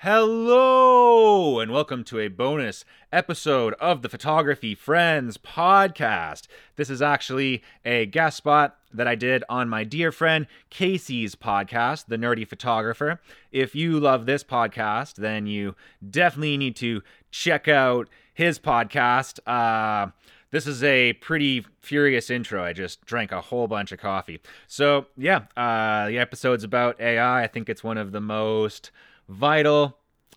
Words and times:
Hello, 0.00 1.58
and 1.58 1.72
welcome 1.72 2.04
to 2.04 2.18
a 2.20 2.28
bonus 2.28 2.84
episode 3.10 3.72
of 3.80 4.02
the 4.02 4.10
Photography 4.10 4.74
Friends 4.74 5.38
podcast. 5.38 6.48
This 6.76 6.90
is 6.90 7.00
actually 7.00 7.62
a 7.82 8.04
guest 8.04 8.36
spot 8.36 8.76
that 8.92 9.08
I 9.08 9.14
did 9.14 9.42
on 9.48 9.70
my 9.70 9.84
dear 9.84 10.12
friend 10.12 10.46
Casey's 10.68 11.34
podcast, 11.34 12.08
The 12.08 12.18
Nerdy 12.18 12.46
Photographer. 12.46 13.22
If 13.50 13.74
you 13.74 13.98
love 13.98 14.26
this 14.26 14.44
podcast, 14.44 15.14
then 15.14 15.46
you 15.46 15.74
definitely 16.06 16.58
need 16.58 16.76
to 16.76 17.02
check 17.30 17.66
out 17.66 18.06
his 18.34 18.58
podcast. 18.58 19.38
Uh, 19.46 20.10
this 20.50 20.66
is 20.66 20.84
a 20.84 21.14
pretty 21.14 21.64
furious 21.80 22.28
intro. 22.28 22.62
I 22.62 22.74
just 22.74 23.02
drank 23.06 23.32
a 23.32 23.40
whole 23.40 23.66
bunch 23.66 23.92
of 23.92 23.98
coffee. 23.98 24.42
So, 24.66 25.06
yeah, 25.16 25.44
uh, 25.56 26.08
the 26.08 26.18
episode's 26.18 26.64
about 26.64 27.00
AI. 27.00 27.44
I 27.44 27.46
think 27.46 27.70
it's 27.70 27.82
one 27.82 27.96
of 27.96 28.12
the 28.12 28.20
most 28.20 28.90
vital 29.28 29.96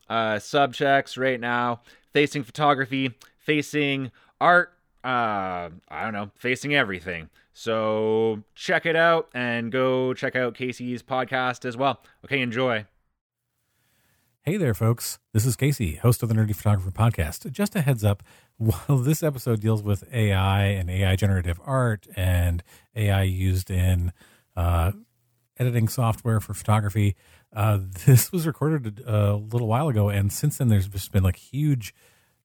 uh, 0.09 0.39
subjects 0.39 1.17
right 1.17 1.39
now 1.39 1.81
facing 2.13 2.43
photography, 2.43 3.13
facing 3.37 4.11
art, 4.41 4.73
uh, 5.03 5.69
I 5.89 6.03
don't 6.03 6.13
know, 6.13 6.31
facing 6.35 6.75
everything. 6.75 7.29
So 7.53 8.43
check 8.55 8.85
it 8.85 8.95
out 8.95 9.29
and 9.33 9.71
go 9.71 10.13
check 10.13 10.35
out 10.35 10.55
Casey's 10.55 11.03
podcast 11.03 11.65
as 11.65 11.75
well. 11.75 12.01
Okay, 12.25 12.41
enjoy. 12.41 12.85
Hey 14.43 14.57
there, 14.57 14.73
folks. 14.73 15.19
This 15.33 15.45
is 15.45 15.55
Casey, 15.55 15.95
host 15.95 16.23
of 16.23 16.29
the 16.29 16.35
Nerdy 16.35 16.55
Photographer 16.55 16.91
Podcast. 16.91 17.51
Just 17.51 17.75
a 17.75 17.81
heads 17.81 18.03
up 18.03 18.23
while 18.57 18.97
this 18.97 19.21
episode 19.21 19.59
deals 19.59 19.83
with 19.83 20.03
AI 20.13 20.63
and 20.67 20.89
AI 20.89 21.15
generative 21.15 21.59
art 21.65 22.07
and 22.15 22.63
AI 22.95 23.23
used 23.23 23.69
in 23.69 24.13
uh, 24.55 24.93
editing 25.57 25.87
software 25.87 26.39
for 26.39 26.53
photography, 26.53 27.15
uh, 27.55 27.79
this 28.05 28.31
was 28.31 28.45
recorded 28.45 29.01
a 29.05 29.35
little 29.35 29.67
while 29.67 29.87
ago, 29.87 30.09
and 30.09 30.31
since 30.31 30.57
then 30.57 30.67
there's 30.69 30.87
just 30.87 31.11
been 31.11 31.23
like 31.23 31.37
huge, 31.37 31.93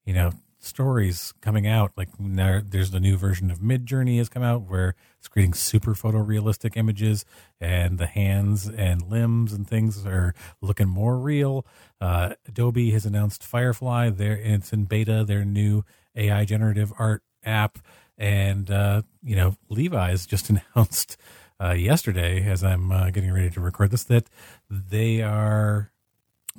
you 0.04 0.14
know, 0.14 0.32
stories 0.58 1.34
coming 1.40 1.66
out. 1.66 1.92
Like 1.96 2.18
now 2.18 2.60
there's 2.64 2.90
the 2.90 3.00
new 3.00 3.16
version 3.16 3.50
of 3.50 3.58
Midjourney 3.58 4.18
has 4.18 4.28
come 4.28 4.42
out 4.42 4.62
where 4.62 4.94
it's 5.18 5.28
creating 5.28 5.54
super 5.54 5.94
photorealistic 5.94 6.76
images, 6.76 7.24
and 7.60 7.98
the 7.98 8.06
hands 8.06 8.68
and 8.68 9.02
limbs 9.02 9.52
and 9.52 9.68
things 9.68 10.04
are 10.06 10.34
looking 10.60 10.88
more 10.88 11.18
real. 11.18 11.66
Uh, 12.00 12.34
Adobe 12.48 12.90
has 12.90 13.04
announced 13.04 13.44
Firefly. 13.44 14.10
There, 14.10 14.36
it's 14.36 14.72
in 14.72 14.84
beta. 14.86 15.24
Their 15.24 15.44
new 15.44 15.84
AI 16.16 16.44
generative 16.44 16.92
art 16.98 17.22
app, 17.44 17.78
and 18.16 18.70
uh, 18.70 19.02
you 19.22 19.36
know, 19.36 19.56
Levi's 19.68 20.26
just 20.26 20.50
announced 20.74 21.16
uh, 21.64 21.72
yesterday, 21.72 22.44
as 22.48 22.62
I'm 22.62 22.92
uh, 22.92 23.10
getting 23.10 23.32
ready 23.32 23.50
to 23.50 23.60
record 23.60 23.90
this, 23.90 24.04
that 24.04 24.28
they 24.68 25.22
are 25.22 25.92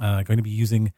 uh, 0.01 0.23
going 0.23 0.37
to 0.37 0.43
be 0.43 0.49
using 0.49 0.93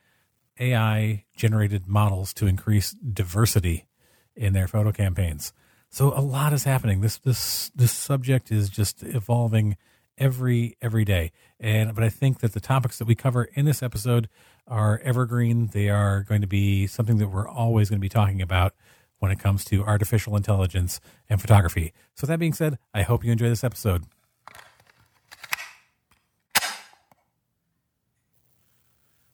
AI 0.60 1.26
generated 1.36 1.88
models 1.88 2.34
to 2.36 2.48
increase 2.48 2.92
diversity 2.92 3.88
in 4.36 4.54
their 4.54 4.68
photo 4.68 4.92
campaigns. 4.92 5.54
So 5.90 6.14
a 6.18 6.22
lot 6.22 6.54
is 6.54 6.64
happening. 6.64 7.02
This 7.02 7.18
this 7.18 7.72
this 7.76 7.92
subject 7.92 8.52
is 8.52 8.70
just 8.70 9.04
evolving 9.04 9.78
every 10.18 10.78
every 10.82 11.06
day. 11.06 11.32
And 11.60 11.94
but 11.96 12.04
I 12.04 12.10
think 12.10 12.40
that 12.40 12.54
the 12.54 12.60
topics 12.60 13.00
that 13.00 13.08
we 13.08 13.16
cover 13.16 13.46
in 13.54 13.66
this 13.66 13.82
episode 13.82 14.30
are 14.68 15.00
evergreen. 15.04 15.68
They 15.68 15.90
are 15.90 16.24
going 16.24 16.42
to 16.42 16.48
be 16.48 16.88
something 16.88 17.18
that 17.18 17.30
we're 17.30 17.48
always 17.48 17.90
going 17.90 18.00
to 18.00 18.02
be 18.02 18.10
talking 18.10 18.42
about 18.42 18.74
when 19.20 19.32
it 19.32 19.40
comes 19.40 19.66
to 19.66 19.84
artificial 19.84 20.36
intelligence 20.36 21.00
and 21.30 21.42
photography. 21.42 21.94
So 22.16 22.28
that 22.28 22.40
being 22.40 22.54
said, 22.54 22.78
I 22.94 23.04
hope 23.04 23.24
you 23.24 23.32
enjoy 23.32 23.50
this 23.50 23.64
episode. 23.64 24.04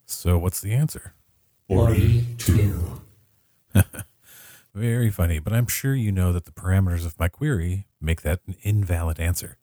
So 0.05 0.37
what's 0.37 0.61
the 0.61 0.73
answer? 0.73 1.13
42. 1.67 3.01
Very 4.73 5.11
funny, 5.11 5.39
but 5.39 5.53
I'm 5.53 5.67
sure 5.67 5.95
you 5.95 6.11
know 6.11 6.31
that 6.31 6.45
the 6.45 6.51
parameters 6.51 7.05
of 7.05 7.19
my 7.19 7.27
query 7.27 7.87
make 7.99 8.21
that 8.21 8.39
an 8.47 8.55
invalid 8.63 9.19
answer. 9.19 9.57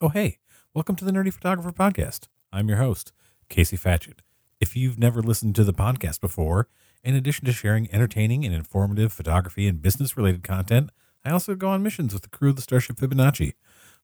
Oh, 0.00 0.08
hey, 0.08 0.38
welcome 0.74 0.96
to 0.96 1.04
the 1.04 1.12
Nerdy 1.12 1.32
Photographer 1.32 1.72
Podcast. 1.72 2.28
I'm 2.52 2.68
your 2.68 2.78
host, 2.78 3.12
Casey 3.48 3.76
Fatchett. 3.76 4.20
If 4.60 4.76
you've 4.76 4.98
never 4.98 5.20
listened 5.20 5.54
to 5.56 5.64
the 5.64 5.74
podcast 5.74 6.20
before, 6.20 6.68
in 7.06 7.14
addition 7.14 7.44
to 7.44 7.52
sharing 7.52 7.88
entertaining 7.94 8.44
and 8.44 8.52
informative 8.52 9.12
photography 9.12 9.68
and 9.68 9.80
business 9.80 10.16
related 10.16 10.42
content, 10.42 10.90
I 11.24 11.30
also 11.30 11.54
go 11.54 11.68
on 11.68 11.80
missions 11.80 12.12
with 12.12 12.24
the 12.24 12.28
crew 12.28 12.50
of 12.50 12.56
the 12.56 12.62
Starship 12.62 12.96
Fibonacci. 12.96 13.52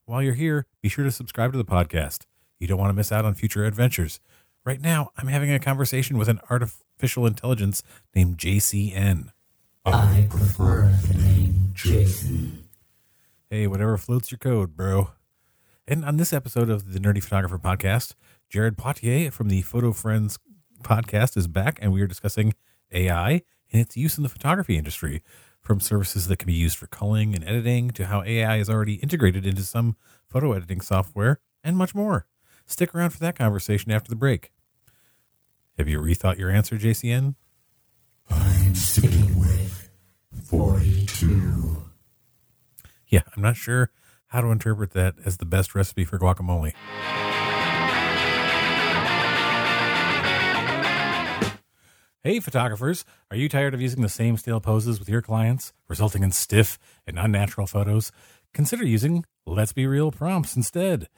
While 0.05 0.23
you're 0.23 0.35
here, 0.35 0.67
be 0.81 0.89
sure 0.89 1.05
to 1.05 1.11
subscribe 1.11 1.51
to 1.51 1.59
the 1.59 1.65
podcast. 1.65 2.27
You 2.61 2.69
don't 2.69 2.79
want 2.79 2.91
to 2.91 2.95
miss 2.95 3.11
out 3.11 3.25
on 3.25 3.35
future 3.35 3.65
adventures. 3.65 4.21
Right 4.65 4.81
now, 4.81 5.11
I'm 5.17 5.27
having 5.27 5.51
a 5.51 5.59
conversation 5.59 6.17
with 6.17 6.29
an 6.29 6.39
artificial 6.49 7.27
intelligence 7.27 7.83
named 8.15 8.39
JCN. 8.39 9.31
I 9.85 10.29
prefer 10.31 10.89
the 11.09 11.19
name 11.19 11.73
Jason. 11.73 12.69
Hey, 13.51 13.67
whatever 13.67 13.99
floats 13.99 14.31
your 14.31 14.39
code, 14.39 14.77
bro. 14.77 15.11
And 15.89 16.05
on 16.05 16.19
this 16.19 16.33
episode 16.33 16.71
of 16.71 16.93
the 16.93 17.01
Nerdy 17.01 17.21
Photographer 17.21 17.59
Podcast, 17.59 18.15
Jared 18.49 18.79
Poirier 18.79 19.33
from 19.33 19.49
the 19.49 19.62
Photo 19.62 19.91
Friends 19.91 20.39
podcast 20.85 21.37
is 21.37 21.49
back, 21.49 21.81
and 21.83 21.93
we 21.93 22.01
are 22.01 22.07
discussing 22.07 22.55
AI 22.93 23.43
and 23.73 23.81
its 23.81 23.97
use 23.97 24.17
in 24.17 24.23
the 24.23 24.29
photography 24.29 24.77
industry, 24.77 25.23
from 25.61 25.81
services 25.81 26.27
that 26.27 26.39
can 26.39 26.47
be 26.47 26.53
used 26.53 26.77
for 26.77 26.89
culling 26.89 27.35
and 27.35 27.45
editing 27.45 27.91
to 27.93 28.07
how 28.07 28.23
AI 28.25 28.57
is 28.57 28.69
already 28.69 28.95
integrated 28.95 29.47
into 29.47 29.63
some 29.63 29.97
photo 30.29 30.53
editing 30.53 30.81
software, 30.81 31.39
and 31.63 31.77
much 31.77 31.95
more. 31.95 32.27
Stick 32.67 32.95
around 32.95 33.11
for 33.11 33.21
that 33.21 33.37
conversation 33.37 33.93
after 33.93 34.09
the 34.09 34.17
break. 34.17 34.51
Have 35.79 35.89
you 35.89 36.01
rethought 36.01 36.39
your 36.39 36.51
answer, 36.51 36.77
JCN? 36.77 37.35
I'm 38.29 38.75
sticking 38.75 39.39
with 39.39 39.91
42. 40.45 41.85
Yeah, 43.09 43.23
I'm 43.37 43.43
not 43.43 43.57
sure 43.57 43.91
how 44.29 44.41
to 44.41 44.49
interpret 44.49 44.93
that 44.93 45.15
as 45.25 45.37
the 45.37 45.45
best 45.45 45.75
recipe 45.75 46.05
for 46.05 46.19
guacamole. 46.19 46.73
Hey, 52.25 52.38
photographers, 52.38 53.05
are 53.33 53.37
you 53.37 53.49
tired 53.49 53.75
of 53.75 53.81
using 53.81 54.00
the 54.00 54.09
same 54.09 54.37
stale 54.37 54.60
poses 54.60 55.00
with 55.00 55.09
your 55.09 55.22
clients, 55.22 55.72
resulting 55.88 56.22
in 56.22 56.31
stiff 56.31 56.78
and 57.05 57.19
unnatural 57.19 57.66
photos? 57.66 58.12
Consider 58.55 58.87
using 58.87 59.25
Let's 59.44 59.72
Be 59.72 59.88
Real 59.88 60.12
prompts 60.12 60.55
instead. 60.55 61.09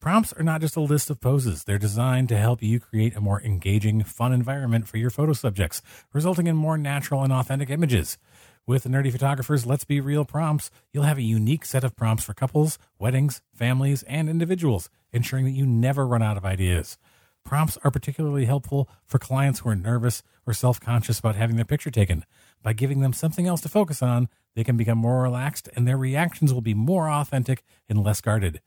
Prompts 0.00 0.34
are 0.34 0.42
not 0.42 0.60
just 0.60 0.76
a 0.76 0.82
list 0.82 1.08
of 1.08 1.18
poses, 1.18 1.64
they're 1.64 1.78
designed 1.78 2.28
to 2.28 2.36
help 2.36 2.62
you 2.62 2.78
create 2.78 3.16
a 3.16 3.22
more 3.22 3.40
engaging, 3.40 4.04
fun 4.04 4.34
environment 4.34 4.86
for 4.86 4.98
your 4.98 5.08
photo 5.08 5.32
subjects, 5.32 5.80
resulting 6.12 6.46
in 6.46 6.56
more 6.56 6.76
natural 6.76 7.22
and 7.22 7.32
authentic 7.32 7.70
images. 7.70 8.18
With 8.66 8.84
Nerdy 8.84 9.10
Photographers 9.10 9.64
Let's 9.64 9.84
Be 9.84 9.98
Real 9.98 10.26
prompts, 10.26 10.70
you'll 10.92 11.04
have 11.04 11.16
a 11.16 11.22
unique 11.22 11.64
set 11.64 11.84
of 11.84 11.96
prompts 11.96 12.24
for 12.24 12.34
couples, 12.34 12.78
weddings, 12.98 13.40
families, 13.54 14.02
and 14.02 14.28
individuals, 14.28 14.90
ensuring 15.10 15.46
that 15.46 15.52
you 15.52 15.64
never 15.64 16.06
run 16.06 16.22
out 16.22 16.36
of 16.36 16.44
ideas. 16.44 16.98
Prompts 17.44 17.78
are 17.82 17.90
particularly 17.90 18.44
helpful 18.44 18.88
for 19.06 19.18
clients 19.18 19.60
who 19.60 19.68
are 19.68 19.76
nervous 19.76 20.22
or 20.46 20.52
self 20.52 20.80
conscious 20.80 21.18
about 21.18 21.36
having 21.36 21.56
their 21.56 21.64
picture 21.64 21.90
taken. 21.90 22.24
By 22.62 22.72
giving 22.72 23.00
them 23.00 23.12
something 23.12 23.46
else 23.46 23.60
to 23.62 23.68
focus 23.68 24.02
on, 24.02 24.28
they 24.54 24.64
can 24.64 24.76
become 24.76 24.98
more 24.98 25.22
relaxed 25.22 25.68
and 25.74 25.86
their 25.86 25.96
reactions 25.96 26.52
will 26.52 26.60
be 26.60 26.74
more 26.74 27.10
authentic 27.10 27.64
and 27.88 28.04
less 28.04 28.20
guarded. 28.20 28.60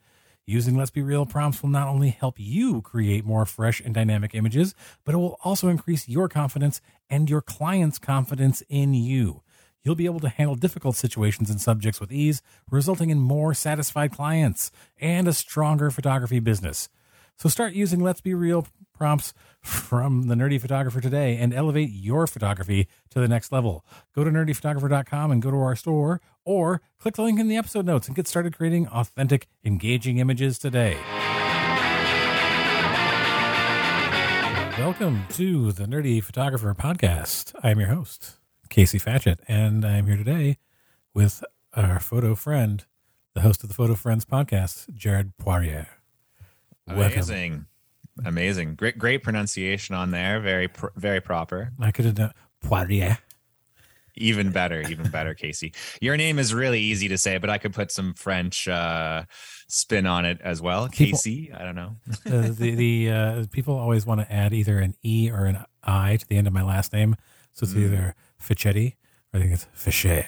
Using 0.45 0.75
Let's 0.75 0.91
Be 0.91 1.01
Real 1.01 1.25
prompts 1.25 1.62
will 1.62 1.69
not 1.69 1.88
only 1.88 2.09
help 2.09 2.35
you 2.38 2.81
create 2.81 3.23
more 3.23 3.45
fresh 3.45 3.79
and 3.79 3.94
dynamic 3.94 4.35
images, 4.35 4.75
but 5.06 5.16
it 5.16 5.17
will 5.17 5.38
also 5.41 5.69
increase 5.69 6.09
your 6.09 6.28
confidence 6.28 6.81
and 7.09 7.29
your 7.29 7.41
client's 7.41 7.97
confidence 7.97 8.62
in 8.67 8.94
you. 8.94 9.41
You'll 9.83 9.95
be 9.95 10.06
able 10.06 10.19
to 10.19 10.29
handle 10.29 10.56
difficult 10.56 10.97
situations 10.97 11.50
and 11.50 11.62
subjects 11.62 12.01
with 12.01 12.12
ease, 12.12 12.41
resulting 12.69 13.09
in 13.09 13.19
more 13.19 13.53
satisfied 13.53 14.12
clients 14.12 14.72
and 15.00 15.28
a 15.28 15.33
stronger 15.33 15.91
photography 15.91 16.39
business. 16.39 16.89
So 17.38 17.49
start 17.49 17.73
using 17.73 17.99
Let's 17.99 18.21
Be 18.21 18.33
Real 18.33 18.67
prompts 18.94 19.33
from 19.61 20.27
the 20.27 20.35
Nerdy 20.35 20.61
Photographer 20.61 21.01
today 21.01 21.35
and 21.38 21.53
elevate 21.53 21.89
your 21.91 22.27
photography 22.27 22.88
to 23.09 23.19
the 23.19 23.27
next 23.27 23.51
level. 23.51 23.85
Go 24.15 24.24
to 24.24 24.30
nerdyphotographer.com 24.31 25.31
and 25.31 25.41
go 25.41 25.51
to 25.51 25.57
our 25.57 25.75
store 25.75 26.21
or 26.45 26.81
click 27.00 27.15
the 27.15 27.24
link 27.24 27.39
in 27.39 27.47
the 27.47 27.57
episode 27.57 27.85
notes 27.85 28.07
and 28.07 28.15
get 28.15 28.27
started 28.27 28.56
creating 28.56 28.88
authentic, 28.88 29.47
engaging 29.65 30.19
images 30.19 30.57
today. 30.57 30.97
Welcome 34.80 35.25
to 35.31 35.71
the 35.71 35.85
Nerdy 35.85 36.24
Photographer 36.24 36.74
podcast. 36.74 37.53
I'm 37.63 37.80
your 37.80 37.89
host, 37.89 38.38
Casey 38.69 39.00
Fatchett, 39.00 39.39
and 39.47 39.85
I'm 39.85 40.07
here 40.07 40.18
today 40.18 40.57
with 41.13 41.44
our 41.74 42.00
photo 42.00 42.35
friend, 42.35 42.85
the 43.33 43.41
host 43.41 43.63
of 43.63 43.69
the 43.69 43.75
Photo 43.75 43.95
Friends 43.95 44.25
podcast, 44.25 44.94
Jared 44.94 45.38
Poirier. 45.38 46.02
Welcome. 46.88 47.03
Amazing. 47.13 47.65
Amazing. 48.25 48.75
Great 48.75 48.97
great 48.97 49.24
pronunciation 49.24 49.95
on 49.95 50.12
there. 50.12 50.39
Very 50.39 50.68
pr- 50.68 50.88
very 50.95 51.21
proper. 51.21 51.71
I 51.80 51.91
could 51.91 52.06
have 52.06 52.15
done 52.15 52.31
Poirier. 52.62 53.18
even 54.15 54.51
better, 54.51 54.81
even 54.81 55.09
better, 55.09 55.33
Casey. 55.33 55.74
Your 56.01 56.15
name 56.18 56.38
is 56.38 56.53
really 56.53 56.80
easy 56.80 57.07
to 57.07 57.18
say, 57.18 57.39
but 57.39 57.50
I 57.50 57.57
could 57.57 57.74
put 57.74 57.91
some 57.91 58.13
French 58.13 58.68
uh, 58.68 59.24
spin 59.68 60.06
on 60.06 60.25
it 60.25 60.39
as 60.44 60.62
well. 60.62 60.88
People- 60.89 61.18
Casey, 61.18 61.51
I 61.51 61.63
don't 61.63 61.75
know. 61.75 61.95
uh, 62.27 62.50
the 62.51 62.75
the 62.75 63.09
uh, 63.12 63.45
people 63.51 63.75
always 63.75 64.06
want 64.06 64.21
to 64.21 64.31
add 64.31 64.53
either 64.53 64.77
an 64.80 64.94
e 65.03 65.31
or 65.31 65.45
an 65.45 65.63
i 65.83 66.18
to 66.18 66.27
the 66.27 66.38
end 66.38 66.45
of 66.47 66.53
my 66.53 66.63
last 66.63 66.94
name, 66.94 67.15
so 67.53 67.63
it's 67.63 67.74
Mm. 67.74 67.85
either 67.85 68.15
Fichetti 68.41 68.95
or 69.33 69.39
I 69.39 69.41
think 69.41 69.53
it's 69.53 69.65
Fichet. 69.75 70.25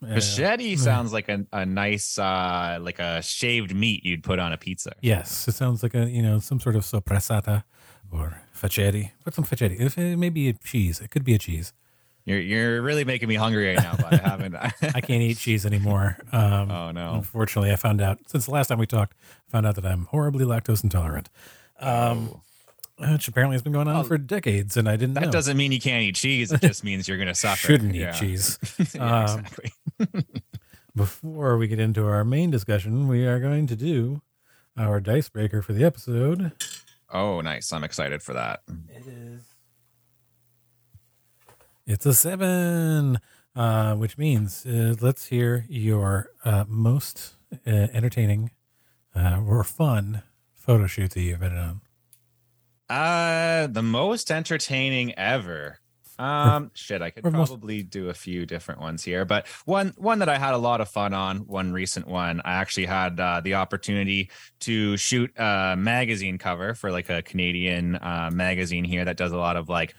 Machete 0.00 0.76
sounds 0.76 1.12
like 1.12 1.28
a, 1.28 1.44
a 1.52 1.66
nice, 1.66 2.18
uh, 2.18 2.78
like 2.80 2.98
a 2.98 3.20
shaved 3.22 3.74
meat 3.74 4.04
you'd 4.04 4.22
put 4.22 4.38
on 4.38 4.52
a 4.52 4.56
pizza. 4.56 4.92
yes, 5.02 5.46
it 5.46 5.54
sounds 5.54 5.82
like 5.82 5.94
a 5.94 6.08
you 6.08 6.22
know 6.22 6.38
some 6.38 6.58
sort 6.60 6.76
of 6.76 6.82
soppressata 6.82 7.64
or 8.10 8.40
Fichetti. 8.56 9.10
Put 9.24 9.34
some 9.34 9.44
Fichetti. 9.44 9.78
If 9.80 9.98
it 9.98 10.16
may 10.16 10.30
be 10.30 10.48
a 10.48 10.52
cheese, 10.54 11.00
it 11.00 11.10
could 11.10 11.24
be 11.24 11.34
a 11.34 11.38
cheese. 11.38 11.72
You're 12.24 12.40
you're 12.40 12.82
really 12.82 13.04
making 13.04 13.28
me 13.28 13.34
hungry 13.34 13.68
right 13.68 13.76
now, 13.82 13.94
but 13.96 14.12
I 14.12 14.16
haven't. 14.28 14.54
I 14.94 15.00
can't 15.00 15.22
eat 15.22 15.38
cheese 15.38 15.64
anymore. 15.66 16.16
Um, 16.32 16.70
oh 16.70 16.90
no. 16.92 17.14
Unfortunately, 17.14 17.70
I 17.72 17.76
found 17.76 18.00
out 18.00 18.18
since 18.26 18.46
the 18.46 18.52
last 18.52 18.68
time 18.68 18.78
we 18.78 18.86
talked, 18.86 19.14
I 19.48 19.50
found 19.50 19.66
out 19.66 19.74
that 19.76 19.86
I'm 19.86 20.04
horribly 20.06 20.44
lactose 20.44 20.82
intolerant. 20.84 21.28
Um, 21.78 22.40
which 22.98 23.26
apparently 23.28 23.54
has 23.54 23.62
been 23.62 23.72
going 23.72 23.88
on 23.88 24.04
for 24.04 24.18
decades, 24.18 24.76
and 24.76 24.86
I 24.86 24.96
didn't 24.96 25.16
Oh. 25.16 25.20
That 25.20 25.26
know. 25.28 25.32
doesn't 25.32 25.56
mean 25.56 25.72
you 25.72 25.80
can't 25.80 26.02
eat 26.02 26.16
cheese. 26.16 26.52
It 26.52 26.60
just 26.60 26.84
means 26.84 27.08
you're 27.08 27.16
going 27.16 27.28
to 27.28 27.34
suffer. 27.34 27.68
Shouldn't 27.68 27.96
eat 27.96 28.12
cheese. 28.12 28.58
yeah, 28.94 29.00
Um, 29.24 29.38
exactly. 29.40 29.72
Before 30.94 31.56
we 31.56 31.68
get 31.68 31.78
into 31.78 32.06
our 32.06 32.24
main 32.24 32.50
discussion, 32.50 33.08
we 33.08 33.26
are 33.26 33.40
going 33.40 33.66
to 33.68 33.76
do 33.76 34.22
our 34.76 35.00
dice 35.00 35.28
breaker 35.28 35.62
for 35.62 35.72
the 35.72 35.84
episode. 35.84 36.52
Oh, 37.12 37.40
nice. 37.40 37.72
I'm 37.72 37.84
excited 37.84 38.22
for 38.22 38.34
that. 38.34 38.62
It 38.88 39.06
is. 39.06 39.42
It's 41.86 42.06
a 42.06 42.14
seven, 42.14 43.18
uh, 43.56 43.96
which 43.96 44.16
means 44.16 44.64
uh, 44.64 44.94
let's 45.00 45.26
hear 45.26 45.66
your 45.68 46.30
uh, 46.44 46.64
most 46.68 47.34
uh, 47.66 47.70
entertaining 47.92 48.52
uh, 49.14 49.42
or 49.44 49.64
fun 49.64 50.22
photo 50.54 50.86
shoot 50.86 51.10
that 51.10 51.20
you've 51.20 51.40
been 51.40 51.56
on. 51.56 51.80
Uh, 52.88 53.66
the 53.66 53.82
most 53.82 54.30
entertaining 54.30 55.14
ever. 55.18 55.79
Um, 56.20 56.70
shit, 56.74 57.00
I 57.00 57.10
could 57.10 57.24
or 57.24 57.30
most- 57.30 57.48
probably 57.48 57.82
do 57.82 58.10
a 58.10 58.14
few 58.14 58.44
different 58.44 58.80
ones 58.80 59.02
here, 59.02 59.24
but 59.24 59.46
one 59.64 59.94
one 59.96 60.18
that 60.18 60.28
I 60.28 60.38
had 60.38 60.54
a 60.54 60.58
lot 60.58 60.80
of 60.80 60.88
fun 60.88 61.14
on, 61.14 61.38
one 61.46 61.72
recent 61.72 62.06
one, 62.06 62.40
I 62.44 62.52
actually 62.52 62.86
had 62.86 63.18
uh, 63.18 63.40
the 63.40 63.54
opportunity 63.54 64.30
to 64.60 64.96
shoot 64.96 65.32
a 65.38 65.74
magazine 65.78 66.36
cover 66.36 66.74
for 66.74 66.92
like 66.92 67.08
a 67.08 67.22
Canadian 67.22 67.96
uh, 67.96 68.30
magazine 68.32 68.84
here 68.84 69.04
that 69.04 69.16
does 69.16 69.32
a 69.32 69.38
lot 69.38 69.56
of 69.56 69.68
like 69.68 69.94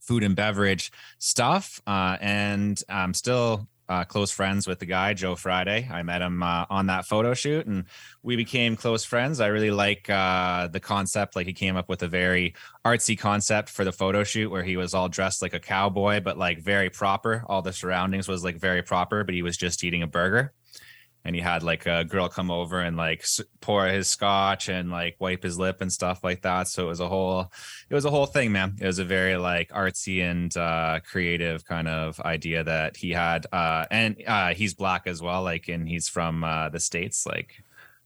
food 0.00 0.22
and 0.22 0.34
beverage 0.34 0.92
stuff. 1.18 1.80
Uh, 1.86 2.16
and 2.20 2.82
I'm 2.88 3.14
still 3.14 3.68
uh, 3.88 4.04
close 4.04 4.30
friends 4.30 4.66
with 4.66 4.78
the 4.78 4.86
guy, 4.86 5.14
Joe 5.14 5.36
Friday. 5.36 5.88
I 5.90 6.02
met 6.02 6.22
him 6.22 6.42
uh, 6.42 6.66
on 6.70 6.86
that 6.86 7.06
photo 7.06 7.34
shoot 7.34 7.66
and 7.66 7.84
we 8.22 8.36
became 8.36 8.76
close 8.76 9.04
friends. 9.04 9.40
I 9.40 9.48
really 9.48 9.70
like 9.70 10.08
uh, 10.08 10.68
the 10.68 10.80
concept. 10.80 11.36
Like 11.36 11.46
he 11.46 11.52
came 11.52 11.76
up 11.76 11.88
with 11.88 12.02
a 12.02 12.08
very 12.08 12.54
artsy 12.84 13.18
concept 13.18 13.68
for 13.68 13.84
the 13.84 13.92
photo 13.92 14.24
shoot 14.24 14.50
where 14.50 14.62
he 14.62 14.76
was 14.76 14.94
all 14.94 15.08
dressed 15.08 15.42
like 15.42 15.54
a 15.54 15.60
cowboy, 15.60 16.20
but 16.20 16.38
like 16.38 16.60
very 16.60 16.90
proper. 16.90 17.44
All 17.46 17.62
the 17.62 17.72
surroundings 17.72 18.28
was 18.28 18.42
like 18.42 18.56
very 18.56 18.82
proper, 18.82 19.24
but 19.24 19.34
he 19.34 19.42
was 19.42 19.56
just 19.56 19.84
eating 19.84 20.02
a 20.02 20.06
burger. 20.06 20.52
And 21.24 21.34
he 21.34 21.40
had 21.40 21.62
like 21.62 21.86
a 21.86 22.04
girl 22.04 22.28
come 22.28 22.50
over 22.50 22.80
and 22.80 22.96
like 22.96 23.24
pour 23.60 23.86
his 23.86 24.08
scotch 24.08 24.68
and 24.68 24.90
like 24.90 25.16
wipe 25.18 25.42
his 25.42 25.58
lip 25.58 25.80
and 25.80 25.90
stuff 25.90 26.22
like 26.22 26.42
that. 26.42 26.68
So 26.68 26.84
it 26.84 26.88
was 26.88 27.00
a 27.00 27.08
whole, 27.08 27.50
it 27.88 27.94
was 27.94 28.04
a 28.04 28.10
whole 28.10 28.26
thing, 28.26 28.52
man. 28.52 28.76
It 28.80 28.86
was 28.86 28.98
a 28.98 29.04
very 29.04 29.36
like 29.36 29.70
artsy 29.70 30.22
and 30.22 30.54
uh, 30.56 31.00
creative 31.00 31.64
kind 31.64 31.88
of 31.88 32.20
idea 32.20 32.64
that 32.64 32.96
he 32.98 33.10
had. 33.10 33.46
Uh, 33.52 33.86
and 33.90 34.22
uh, 34.26 34.52
he's 34.54 34.74
black 34.74 35.06
as 35.06 35.22
well, 35.22 35.42
like, 35.42 35.68
and 35.68 35.88
he's 35.88 36.08
from 36.08 36.44
uh, 36.44 36.68
the 36.68 36.80
states, 36.80 37.26
like. 37.26 37.62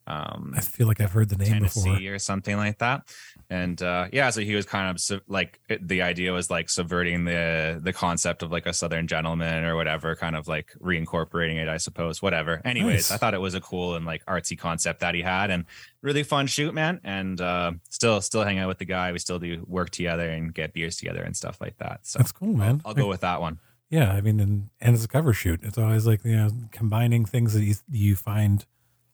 Um, 0.09 0.55
I 0.57 0.61
feel 0.63 0.87
like 0.87 1.03
I've 1.03 1.13
heard 1.13 1.29
the 1.29 1.37
name 1.37 1.53
Tennessee 1.53 1.97
before. 1.97 2.15
or 2.15 2.19
something 2.19 2.57
like 2.57 2.79
that. 2.79 3.03
And 3.51 3.81
uh, 3.83 4.09
yeah, 4.11 4.31
so 4.31 4.41
he 4.41 4.55
was 4.55 4.65
kind 4.65 4.91
of 4.91 5.23
like 5.29 5.61
the 5.81 6.01
idea 6.03 6.33
was 6.33 6.51
like 6.51 6.71
subverting 6.71 7.25
the 7.27 7.79
the 7.83 7.93
concept 7.93 8.43
of 8.43 8.51
like 8.51 8.65
a 8.67 8.73
Southern 8.73 9.07
gentleman 9.07 9.65
or 9.65 9.77
whatever, 9.77 10.17
kind 10.17 10.35
of 10.35 10.49
like 10.49 10.73
reincorporating 10.83 11.57
it, 11.57 11.69
I 11.69 11.77
suppose. 11.77 12.23
Whatever. 12.23 12.63
Anyways, 12.65 13.11
Nice. 13.11 13.13
I 13.13 13.17
thought 13.19 13.35
it 13.35 13.41
was 13.41 13.55
a 13.55 13.61
cool 13.61 13.97
and 13.97 14.07
like 14.07 14.25
artsy 14.25 14.59
concept 14.59 15.01
that 15.01 15.15
he 15.15 15.21
had, 15.21 15.51
and 15.51 15.67
really 16.01 16.23
fun 16.23 16.47
shoot, 16.47 16.73
man. 16.73 17.01
And 17.05 17.39
uh, 17.41 17.73
still 17.91 18.21
still 18.23 18.45
hang 18.45 18.59
out 18.59 18.69
with 18.69 18.79
the 18.79 18.87
guy. 18.87 19.13
We 19.13 19.19
still 19.19 19.39
do 19.39 19.63
work 19.69 19.91
together 19.91 20.29
and 20.31 20.55
get 20.55 20.73
beers 20.73 20.97
together 20.97 21.23
and 21.23 21.37
stuff 21.37 21.61
like 21.61 21.77
that. 21.79 22.01
So 22.07 22.19
That's 22.19 22.33
cool, 22.33 22.55
man. 22.55 22.81
I'll 22.85 22.95
go 22.95 23.09
with 23.09 23.21
that 23.21 23.41
one. 23.43 23.59
Yeah, 23.91 24.13
I 24.13 24.21
mean, 24.21 24.39
and, 24.41 24.69
and 24.81 24.95
it's 24.95 25.05
a 25.05 25.09
cover 25.09 25.33
shoot, 25.33 25.61
it's 25.63 25.79
always 25.79 26.07
like 26.07 26.23
you 26.25 26.37
know 26.37 26.51
combining 26.73 27.25
things 27.25 27.55
that 27.55 27.63
you, 27.65 27.75
you 27.91 28.17
find, 28.17 28.67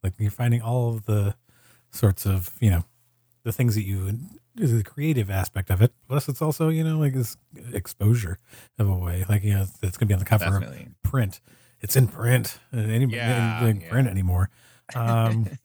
like 0.05 0.13
you're 0.19 0.31
finding 0.31 0.61
all 0.61 0.89
of 0.89 1.05
the 1.05 1.35
sorts 1.91 2.25
of 2.25 2.51
you 2.59 2.69
know 2.69 2.83
the 3.43 3.51
things 3.51 3.75
that 3.75 3.83
you 3.83 4.17
the 4.55 4.83
creative 4.83 5.29
aspect 5.29 5.69
of 5.69 5.81
it. 5.81 5.91
Plus, 6.07 6.29
it's 6.29 6.41
also 6.41 6.69
you 6.69 6.83
know 6.83 6.97
like 6.99 7.13
this 7.13 7.35
exposure 7.73 8.37
of 8.79 8.87
a 8.89 8.95
way, 8.95 9.25
like 9.27 9.43
you 9.43 9.53
know 9.53 9.65
it's 9.81 9.97
gonna 9.97 10.07
be 10.07 10.13
on 10.13 10.19
the 10.19 10.25
cover 10.25 10.45
Definitely. 10.45 10.87
of 11.03 11.09
print. 11.11 11.41
It's 11.81 11.95
in 11.95 12.07
print. 12.07 12.57
Uh, 12.73 12.77
and 12.77 12.91
Anybody 12.91 13.17
Yeah, 13.17 13.59
doing 13.59 13.81
yeah. 13.81 13.89
print 13.89 14.07
anymore? 14.07 14.49
Um, 14.95 15.47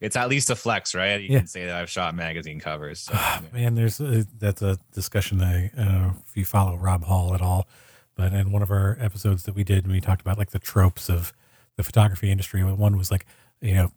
It's 0.00 0.16
at 0.16 0.30
least 0.30 0.48
a 0.48 0.56
flex, 0.56 0.94
right? 0.94 1.20
You 1.20 1.28
Yeah. 1.28 1.38
can 1.40 1.46
say 1.46 1.66
that 1.66 1.74
I've 1.76 1.90
shot 1.90 2.14
magazine 2.14 2.60
covers. 2.60 3.00
So, 3.00 3.12
ah, 3.14 3.42
yeah. 3.42 3.58
Man, 3.60 3.74
there's 3.74 4.00
a, 4.00 4.24
that's 4.38 4.62
a 4.62 4.78
discussion. 4.92 5.42
I, 5.42 5.70
I 5.76 5.84
don't 5.84 6.00
know 6.02 6.14
if 6.26 6.34
you 6.34 6.46
follow 6.46 6.76
Rob 6.76 7.04
Hall 7.04 7.34
at 7.34 7.42
all, 7.42 7.68
but 8.14 8.32
in 8.32 8.52
one 8.52 8.62
of 8.62 8.70
our 8.70 8.96
episodes 9.00 9.42
that 9.42 9.54
we 9.54 9.62
did, 9.64 9.86
we 9.86 10.00
talked 10.00 10.22
about 10.22 10.38
like 10.38 10.50
the 10.52 10.58
tropes 10.58 11.10
of 11.10 11.34
the 11.76 11.82
photography 11.82 12.30
industry. 12.30 12.64
One 12.64 12.96
was 12.96 13.10
like, 13.10 13.26
you 13.60 13.74
know, 13.74 13.92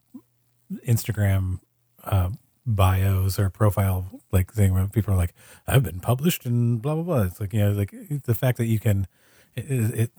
Instagram 0.88 1.60
uh, 2.04 2.30
bios 2.65 3.38
or 3.39 3.50
profile 3.50 4.21
like 4.31 4.51
thing 4.51 4.74
where 4.74 4.88
people 4.88 5.13
are 5.13 5.18
like, 5.18 5.33
I've 5.68 5.83
been 5.83 6.00
published 6.00 6.45
and 6.45 6.81
blah 6.81 6.95
blah 6.95 7.04
blah. 7.04 7.21
It's 7.24 7.39
like 7.39 7.54
you 7.54 7.60
know, 7.60 7.71
like 7.71 7.94
the 8.24 8.36
fact 8.36 8.57
that 8.57 8.65
you 8.65 8.80
can 8.80 9.07
it, 9.56 9.65
it 9.69 10.12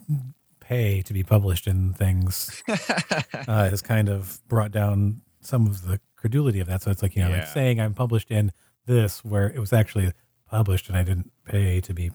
pay 0.60 1.02
to 1.02 1.12
be 1.12 1.22
published 1.22 1.66
in 1.66 1.92
things 1.92 2.62
uh, 2.68 3.68
has 3.70 3.82
kind 3.82 4.08
of 4.08 4.40
brought 4.48 4.70
down 4.70 5.20
some 5.40 5.66
of 5.66 5.86
the 5.86 6.00
credulity 6.16 6.60
of 6.60 6.66
that. 6.66 6.82
So 6.82 6.90
it's 6.90 7.02
like, 7.02 7.14
you 7.16 7.22
know, 7.22 7.30
like 7.30 7.46
saying 7.46 7.80
I'm 7.80 7.94
published 7.94 8.30
in 8.30 8.52
this 8.86 9.24
where 9.24 9.48
it 9.48 9.58
was 9.58 9.72
actually 9.72 10.12
published 10.48 10.88
and 10.88 10.96
I 10.96 11.02
didn't 11.02 11.30
pay 11.44 11.80
to 11.82 11.92
be, 11.92 12.10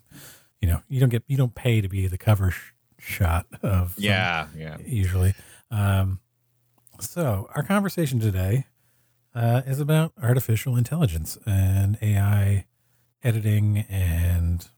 you 0.61 0.67
know, 0.67 0.81
you 0.87 0.99
don't 0.99 1.09
get, 1.09 1.23
you 1.27 1.37
don't 1.37 1.53
pay 1.55 1.81
to 1.81 1.87
be 1.87 2.07
the 2.07 2.17
cover 2.17 2.51
sh- 2.51 2.71
shot 2.97 3.45
of, 3.61 3.93
yeah, 3.97 4.47
yeah. 4.57 4.77
usually. 4.83 5.35
Um, 5.69 6.19
so 6.99 7.49
our 7.55 7.63
conversation 7.63 8.19
today 8.19 8.65
uh, 9.33 9.61
is 9.65 9.79
about 9.79 10.11
artificial 10.21 10.75
intelligence 10.75 11.37
and 11.45 11.97
AI 12.01 12.65
editing 13.23 13.85
and 13.89 14.69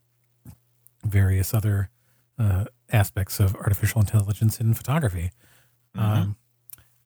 various 1.04 1.54
other 1.54 1.90
uh, 2.38 2.66
aspects 2.92 3.40
of 3.40 3.56
artificial 3.56 4.02
intelligence 4.02 4.60
in 4.60 4.74
photography. 4.74 5.32
Um, 5.96 6.38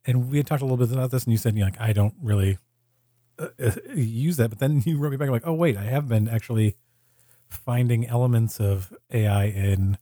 and 0.05 0.29
we 0.29 0.37
had 0.37 0.47
talked 0.47 0.61
a 0.61 0.65
little 0.65 0.77
bit 0.77 0.91
about 0.91 1.11
this, 1.11 1.23
and 1.23 1.31
you 1.31 1.37
said, 1.37 1.55
you 1.55 1.61
know, 1.61 1.65
like, 1.65 1.81
I 1.81 1.93
don't 1.93 2.13
really 2.21 2.57
uh, 3.39 3.47
uh, 3.59 3.71
use 3.95 4.37
that. 4.37 4.49
But 4.49 4.59
then 4.59 4.81
you 4.85 4.97
wrote 4.97 5.11
me 5.11 5.17
back, 5.17 5.29
like, 5.29 5.47
oh, 5.47 5.53
wait, 5.53 5.77
I 5.77 5.83
have 5.83 6.07
been 6.07 6.27
actually 6.27 6.75
finding 7.47 8.07
elements 8.07 8.59
of 8.59 8.93
AI 9.11 9.45
in 9.45 9.97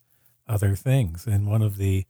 other 0.47 0.75
things. 0.75 1.25
And 1.25 1.47
one 1.47 1.61
of 1.61 1.77
the 1.77 2.05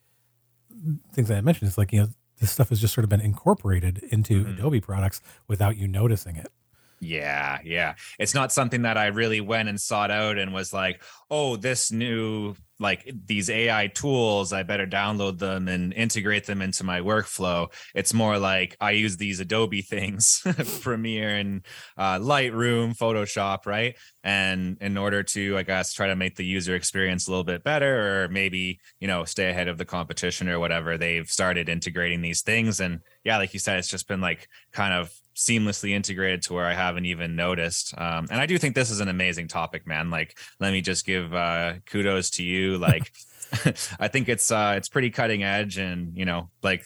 things 1.11 1.29
I 1.29 1.41
mentioned 1.41 1.69
is 1.69 1.77
like, 1.77 1.93
you 1.93 2.01
know, 2.01 2.07
this 2.43 2.51
stuff 2.51 2.67
has 2.69 2.81
just 2.81 2.93
sort 2.93 3.03
of 3.05 3.09
been 3.09 3.21
incorporated 3.21 4.03
into 4.11 4.43
Mhm. 4.43 4.53
Adobe 4.59 4.81
products 4.81 5.21
without 5.47 5.77
you 5.77 5.87
noticing 5.87 6.35
it. 6.35 6.51
Yeah, 6.99 7.59
yeah. 7.63 7.95
It's 8.19 8.33
not 8.33 8.51
something 8.51 8.81
that 8.81 8.97
I 8.97 9.07
really 9.07 9.41
went 9.41 9.69
and 9.69 9.79
sought 9.79 10.11
out 10.11 10.37
and 10.37 10.53
was 10.53 10.73
like, 10.73 11.01
oh, 11.31 11.55
this 11.55 11.91
new, 11.91 12.55
like 12.83 13.09
these 13.25 13.49
AI 13.49 13.87
tools, 13.87 14.53
I 14.53 14.61
better 14.61 14.85
download 14.85 15.39
them 15.39 15.67
and 15.67 15.93
integrate 15.93 16.45
them 16.45 16.61
into 16.61 16.83
my 16.83 16.99
workflow. 16.99 17.73
It's 17.95 18.13
more 18.13 18.37
like 18.37 18.77
I 18.79 18.91
use 18.91 19.17
these 19.17 19.39
Adobe 19.39 19.81
things, 19.81 20.45
Premiere 20.81 21.37
and 21.37 21.65
uh, 21.97 22.19
Lightroom, 22.19 22.95
Photoshop, 22.95 23.65
right? 23.65 23.95
And 24.23 24.77
in 24.81 24.97
order 24.97 25.23
to, 25.23 25.57
I 25.57 25.63
guess, 25.63 25.93
try 25.93 26.07
to 26.07 26.15
make 26.15 26.35
the 26.35 26.45
user 26.45 26.75
experience 26.75 27.27
a 27.27 27.31
little 27.31 27.43
bit 27.43 27.63
better 27.63 28.25
or 28.25 28.27
maybe, 28.27 28.79
you 28.99 29.07
know, 29.07 29.23
stay 29.23 29.49
ahead 29.49 29.69
of 29.69 29.77
the 29.77 29.85
competition 29.85 30.49
or 30.49 30.59
whatever, 30.59 30.97
they've 30.97 31.27
started 31.27 31.69
integrating 31.69 32.21
these 32.21 32.41
things. 32.41 32.79
And 32.79 32.99
yeah, 33.23 33.37
like 33.37 33.53
you 33.53 33.59
said, 33.59 33.79
it's 33.79 33.87
just 33.87 34.07
been 34.07 34.21
like 34.21 34.47
kind 34.73 34.93
of 34.93 35.11
seamlessly 35.35 35.91
integrated 35.91 36.41
to 36.43 36.53
where 36.53 36.65
I 36.65 36.73
haven't 36.73 37.05
even 37.05 37.35
noticed. 37.35 37.93
Um, 37.97 38.27
and 38.31 38.39
I 38.39 38.45
do 38.45 38.57
think 38.57 38.75
this 38.75 38.91
is 38.91 38.99
an 38.99 39.07
amazing 39.09 39.47
topic, 39.47 39.85
man. 39.87 40.09
Like, 40.09 40.37
let 40.59 40.71
me 40.71 40.81
just 40.81 41.05
give 41.05 41.33
uh, 41.33 41.75
kudos 41.85 42.29
to 42.31 42.43
you. 42.43 42.77
Like, 42.83 43.11
I 43.99 44.07
think 44.07 44.29
it's 44.29 44.51
uh, 44.51 44.73
it's 44.77 44.89
pretty 44.89 45.09
cutting 45.11 45.43
edge, 45.43 45.77
and 45.77 46.17
you 46.17 46.25
know, 46.25 46.49
like 46.63 46.83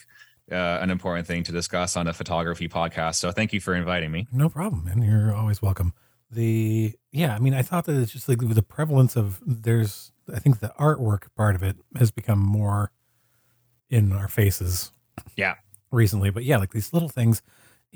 uh, 0.51 0.55
an 0.55 0.89
important 0.91 1.25
thing 1.27 1.43
to 1.43 1.51
discuss 1.51 1.95
on 1.95 2.07
a 2.07 2.13
photography 2.13 2.67
podcast. 2.67 3.15
So 3.15 3.31
thank 3.31 3.53
you 3.53 3.61
for 3.61 3.73
inviting 3.73 4.11
me. 4.11 4.27
No 4.33 4.49
problem, 4.49 4.83
man. 4.85 5.01
You're 5.01 5.33
always 5.33 5.61
welcome. 5.61 5.93
The 6.29 6.93
yeah, 7.13 7.33
I 7.35 7.39
mean, 7.39 7.53
I 7.53 7.61
thought 7.61 7.85
that 7.85 7.95
it's 7.95 8.11
just 8.11 8.27
like 8.27 8.39
the 8.39 8.61
prevalence 8.63 9.15
of 9.15 9.41
there's 9.45 10.11
I 10.33 10.39
think 10.39 10.59
the 10.59 10.73
artwork 10.77 11.27
part 11.37 11.55
of 11.55 11.63
it 11.63 11.77
has 11.97 12.11
become 12.11 12.39
more 12.39 12.91
in 13.89 14.11
our 14.11 14.27
faces 14.27 14.91
Yeah. 15.37 15.55
recently. 15.89 16.31
But 16.31 16.43
yeah, 16.43 16.57
like 16.57 16.71
these 16.73 16.91
little 16.91 17.07
things 17.07 17.41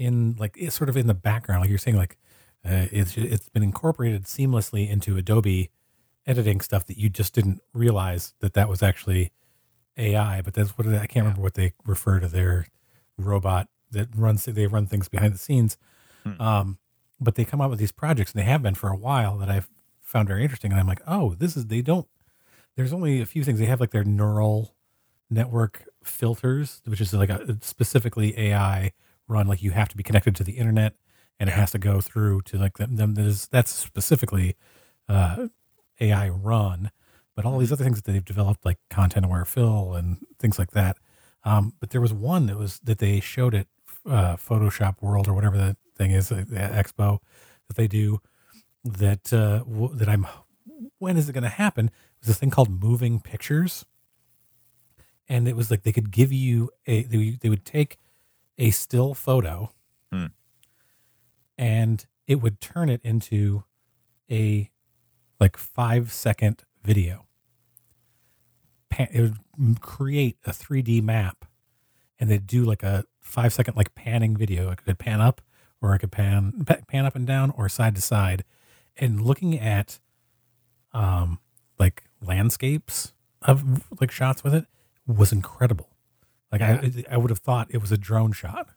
in 0.01 0.35
like 0.39 0.55
it's 0.57 0.75
sort 0.75 0.89
of 0.89 0.97
in 0.97 1.07
the 1.07 1.13
background, 1.13 1.61
like 1.61 1.69
you're 1.69 1.77
saying, 1.77 1.97
like 1.97 2.17
uh, 2.65 2.87
it's 2.91 3.15
it's 3.17 3.49
been 3.49 3.63
incorporated 3.63 4.23
seamlessly 4.23 4.89
into 4.89 5.15
Adobe 5.15 5.69
editing 6.25 6.59
stuff 6.59 6.85
that 6.85 6.97
you 6.97 7.09
just 7.09 7.33
didn't 7.33 7.61
realize 7.73 8.33
that 8.39 8.53
that 8.53 8.67
was 8.67 8.81
actually 8.81 9.31
AI. 9.97 10.41
But 10.41 10.55
that's 10.55 10.71
what 10.71 10.87
I 10.87 11.05
can't 11.05 11.25
remember 11.25 11.41
what 11.41 11.53
they 11.53 11.73
refer 11.85 12.19
to 12.19 12.27
their 12.27 12.67
robot 13.17 13.67
that 13.91 14.07
runs. 14.15 14.45
They 14.45 14.67
run 14.67 14.87
things 14.87 15.07
behind 15.07 15.35
the 15.35 15.39
scenes. 15.39 15.77
Hmm. 16.23 16.41
Um, 16.41 16.77
but 17.19 17.35
they 17.35 17.45
come 17.45 17.61
out 17.61 17.69
with 17.69 17.79
these 17.79 17.91
projects, 17.91 18.31
and 18.31 18.41
they 18.41 18.45
have 18.45 18.63
been 18.63 18.73
for 18.73 18.89
a 18.89 18.95
while 18.95 19.37
that 19.37 19.49
I've 19.49 19.69
found 20.01 20.27
very 20.27 20.41
interesting. 20.41 20.71
And 20.71 20.79
I'm 20.79 20.87
like, 20.87 21.01
oh, 21.05 21.35
this 21.35 21.55
is 21.55 21.67
they 21.67 21.81
don't. 21.83 22.07
There's 22.75 22.93
only 22.93 23.21
a 23.21 23.25
few 23.27 23.43
things 23.43 23.59
they 23.59 23.65
have, 23.65 23.79
like 23.79 23.91
their 23.91 24.03
neural 24.03 24.73
network 25.29 25.83
filters, 26.03 26.81
which 26.85 27.01
is 27.01 27.13
like 27.13 27.29
a 27.29 27.57
specifically 27.61 28.37
AI 28.39 28.93
run. 29.31 29.47
Like 29.47 29.63
you 29.63 29.71
have 29.71 29.89
to 29.89 29.97
be 29.97 30.03
connected 30.03 30.35
to 30.37 30.45
the 30.45 30.53
internet, 30.53 30.95
and 31.39 31.49
it 31.49 31.53
has 31.53 31.71
to 31.73 31.79
go 31.79 32.01
through 32.01 32.43
to 32.43 32.59
like 32.59 32.77
them. 32.79 32.97
them 32.97 33.15
there's, 33.15 33.47
that's 33.49 33.71
specifically 33.71 34.57
uh, 35.09 35.47
AI 36.01 36.29
run. 36.29 36.91
But 37.35 37.45
all 37.45 37.59
these 37.59 37.73
other 37.73 37.83
things 37.85 38.01
that 38.01 38.11
they've 38.11 38.25
developed, 38.25 38.65
like 38.65 38.79
content 38.91 39.25
aware 39.25 39.45
fill 39.45 39.93
and 39.95 40.19
things 40.39 40.59
like 40.59 40.71
that. 40.73 40.97
Um, 41.45 41.73
but 41.81 41.91
there 41.91 42.01
was 42.01 42.13
one 42.13 42.47
that 42.47 42.57
was 42.57 42.79
that 42.81 42.99
they 42.99 43.21
showed 43.21 43.55
at 43.55 43.67
uh, 44.07 44.37
Photoshop 44.37 45.01
World 45.01 45.27
or 45.29 45.33
whatever 45.33 45.57
that 45.57 45.77
thing 45.97 46.11
is, 46.11 46.31
uh, 46.31 46.45
the 46.47 46.57
expo 46.57 47.19
that 47.69 47.77
they 47.77 47.87
do. 47.87 48.19
That 48.85 49.33
uh, 49.33 49.59
w- 49.59 49.95
that 49.95 50.09
I'm. 50.09 50.27
When 50.99 51.17
is 51.17 51.29
it 51.29 51.33
going 51.33 51.43
to 51.43 51.49
happen? 51.49 51.87
It 51.87 51.93
was 52.21 52.27
this 52.29 52.37
thing 52.39 52.51
called 52.51 52.69
moving 52.83 53.19
pictures, 53.21 53.85
and 55.29 55.47
it 55.47 55.55
was 55.55 55.71
like 55.71 55.83
they 55.83 55.93
could 55.93 56.11
give 56.11 56.31
you 56.33 56.71
a. 56.87 57.03
They, 57.03 57.37
they 57.41 57.49
would 57.49 57.65
take 57.65 57.97
a 58.57 58.71
still 58.71 59.13
photo, 59.13 59.71
Hmm. 60.11 60.27
and 61.57 62.05
it 62.27 62.35
would 62.35 62.59
turn 62.61 62.89
it 62.89 63.01
into 63.03 63.63
a 64.29 64.69
like 65.39 65.57
five 65.57 66.11
second 66.11 66.63
video. 66.83 67.25
It 68.99 69.33
would 69.57 69.81
create 69.81 70.37
a 70.45 70.51
3D 70.51 71.01
map 71.01 71.45
and 72.19 72.29
they'd 72.29 72.45
do 72.45 72.63
like 72.63 72.83
a 72.83 73.05
five 73.21 73.53
second 73.53 73.75
like 73.77 73.95
panning 73.95 74.35
video. 74.37 74.69
I 74.69 74.75
could 74.75 74.99
pan 74.99 75.21
up 75.21 75.41
or 75.81 75.93
I 75.93 75.97
could 75.97 76.11
pan 76.11 76.65
pan 76.87 77.05
up 77.05 77.15
and 77.15 77.25
down 77.25 77.51
or 77.51 77.67
side 77.69 77.95
to 77.95 78.01
side. 78.01 78.43
And 78.97 79.21
looking 79.21 79.57
at 79.57 79.99
um 80.93 81.39
like 81.79 82.03
landscapes 82.21 83.13
of 83.41 83.83
like 83.99 84.11
shots 84.11 84.43
with 84.43 84.53
it 84.53 84.65
was 85.07 85.31
incredible. 85.31 85.89
Like 86.51 86.61
I 86.61 86.91
I 87.09 87.17
would 87.17 87.29
have 87.29 87.39
thought 87.39 87.67
it 87.71 87.77
was 87.79 87.91
a 87.91 87.97
drone 87.97 88.31
shot. 88.33 88.69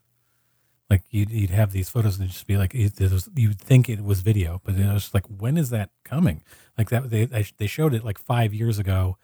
Like 0.91 1.03
you'd, 1.11 1.31
you'd 1.31 1.51
have 1.51 1.73
these 1.73 1.89
photos 1.89 2.19
and 2.21 2.29
just 2.29 2.47
be 2.47 2.57
like 2.59 2.75
it, 2.75 3.01
it 3.01 3.11
was, 3.11 3.29
you'd 3.35 3.59
think 3.59 3.89
it 3.89 4.05
was 4.05 4.21
video, 4.21 4.61
but 4.65 4.75
it 4.75 4.93
was 4.93 5.13
like 5.15 5.25
when 5.27 5.57
is 5.57 5.71
that 5.71 5.91
coming? 6.05 6.43
Like 6.79 6.91
that 6.91 7.11
they 7.11 7.25
they 7.27 7.67
showed 7.67 7.95
it 7.95 8.05
like 8.05 8.19
five 8.19 8.53
years 8.55 8.79
ago 8.79 9.17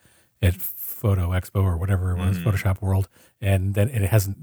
at 0.42 0.54
Photo 0.54 1.28
Expo 1.30 1.62
or 1.62 1.76
whatever 1.76 2.10
it 2.12 2.18
was, 2.18 2.38
Mhm. 2.38 2.44
Photoshop 2.44 2.80
World, 2.80 3.08
and 3.42 3.74
then 3.74 3.88
it 3.90 4.02
hasn't 4.08 4.38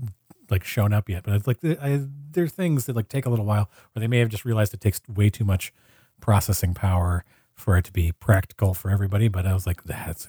like 0.50 0.64
shown 0.64 0.94
up 0.94 1.10
yet. 1.10 1.24
But 1.24 1.34
it's 1.34 1.48
like 1.48 1.58
I, 1.64 2.06
there's 2.32 2.52
things 2.52 2.86
that 2.86 2.96
like 2.96 3.10
take 3.10 3.26
a 3.26 3.30
little 3.30 3.46
while, 3.46 3.70
or 3.96 4.00
they 4.00 4.08
may 4.08 4.20
have 4.20 4.30
just 4.30 4.46
realized 4.46 4.74
it 4.76 4.80
takes 4.80 5.02
way 5.10 5.30
too 5.30 5.44
much 5.44 5.74
processing 6.22 6.74
power 6.76 7.26
for 7.56 7.76
it 7.78 7.86
to 7.86 7.92
be 7.92 8.12
practical 8.12 8.76
for 8.76 8.92
everybody. 8.92 9.28
But 9.28 9.48
I 9.48 9.54
was 9.56 9.66
like, 9.66 9.84
that's 9.86 10.28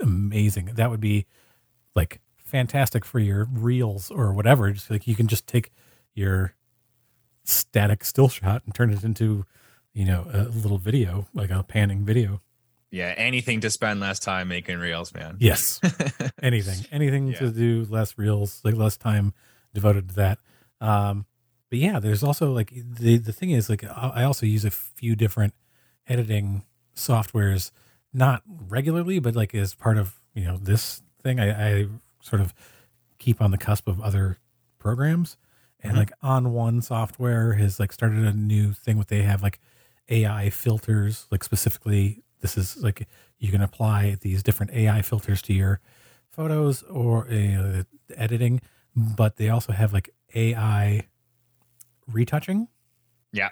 amazing. 0.00 0.70
That 0.74 0.90
would 0.90 1.00
be 1.00 1.26
like 1.94 2.20
fantastic 2.54 3.04
for 3.04 3.18
your 3.18 3.48
reels 3.50 4.12
or 4.12 4.32
whatever. 4.32 4.70
Just 4.70 4.88
like 4.88 5.08
you 5.08 5.16
can 5.16 5.26
just 5.26 5.48
take 5.48 5.72
your 6.14 6.54
static 7.42 8.04
still 8.04 8.28
shot 8.28 8.62
and 8.64 8.72
turn 8.72 8.90
it 8.92 9.02
into, 9.02 9.44
you 9.92 10.04
know, 10.04 10.24
a 10.32 10.44
little 10.44 10.78
video, 10.78 11.26
like 11.34 11.50
a 11.50 11.64
panning 11.64 12.04
video. 12.04 12.40
Yeah. 12.92 13.12
Anything 13.16 13.60
to 13.62 13.70
spend 13.70 13.98
less 13.98 14.20
time 14.20 14.46
making 14.46 14.78
reels, 14.78 15.12
man. 15.12 15.36
Yes. 15.40 15.80
anything, 16.42 16.86
anything 16.92 17.26
Yeah. 17.32 17.38
to 17.40 17.50
do 17.50 17.86
less 17.90 18.16
reels, 18.16 18.60
like 18.62 18.76
less 18.76 18.96
time 18.96 19.34
devoted 19.74 20.10
to 20.10 20.14
that. 20.14 20.38
Um, 20.80 21.26
but 21.70 21.80
yeah, 21.80 21.98
there's 21.98 22.22
also 22.22 22.52
like 22.52 22.72
the 22.72 23.16
the 23.18 23.32
thing 23.32 23.50
is 23.50 23.68
like 23.68 23.82
I 23.82 24.12
I 24.14 24.22
also 24.22 24.46
use 24.46 24.64
a 24.64 24.70
few 24.70 25.16
different 25.16 25.54
editing 26.06 26.62
softwares, 26.94 27.72
not 28.12 28.42
regularly, 28.46 29.18
but 29.18 29.34
like 29.34 29.56
as 29.56 29.74
part 29.74 29.98
of 29.98 30.20
you 30.34 30.44
know 30.44 30.56
this 30.56 31.02
thing. 31.20 31.40
I, 31.40 31.48
I 31.80 31.86
sort 32.24 32.40
of 32.40 32.54
keep 33.18 33.40
on 33.42 33.50
the 33.50 33.58
cusp 33.58 33.86
of 33.88 34.00
other 34.00 34.38
programs, 34.78 35.36
and 35.80 35.94
Mhm. 35.94 35.98
like 35.98 36.12
on 36.22 36.52
one 36.52 36.80
software 36.82 37.54
has 37.54 37.78
like 37.78 37.92
started 37.92 38.24
a 38.24 38.32
new 38.32 38.72
thing 38.72 38.96
with 38.98 39.08
they 39.08 39.22
have 39.22 39.42
like 39.42 39.60
AI 40.08 40.50
filters, 40.50 41.26
like 41.30 41.44
specifically 41.44 42.22
this 42.40 42.56
is 42.58 42.76
like 42.82 43.06
you 43.38 43.50
can 43.50 43.62
apply 43.62 44.16
these 44.20 44.42
different 44.42 44.72
AI 44.72 45.02
filters 45.02 45.42
to 45.42 45.52
your 45.54 45.80
photos 46.30 46.82
or 46.84 47.28
uh, 47.30 47.84
editing, 48.16 48.60
but 48.96 49.36
they 49.36 49.48
also 49.48 49.72
have 49.72 49.92
like 49.92 50.10
AI 50.34 51.06
retouching. 52.06 52.68
Yeah. 53.32 53.50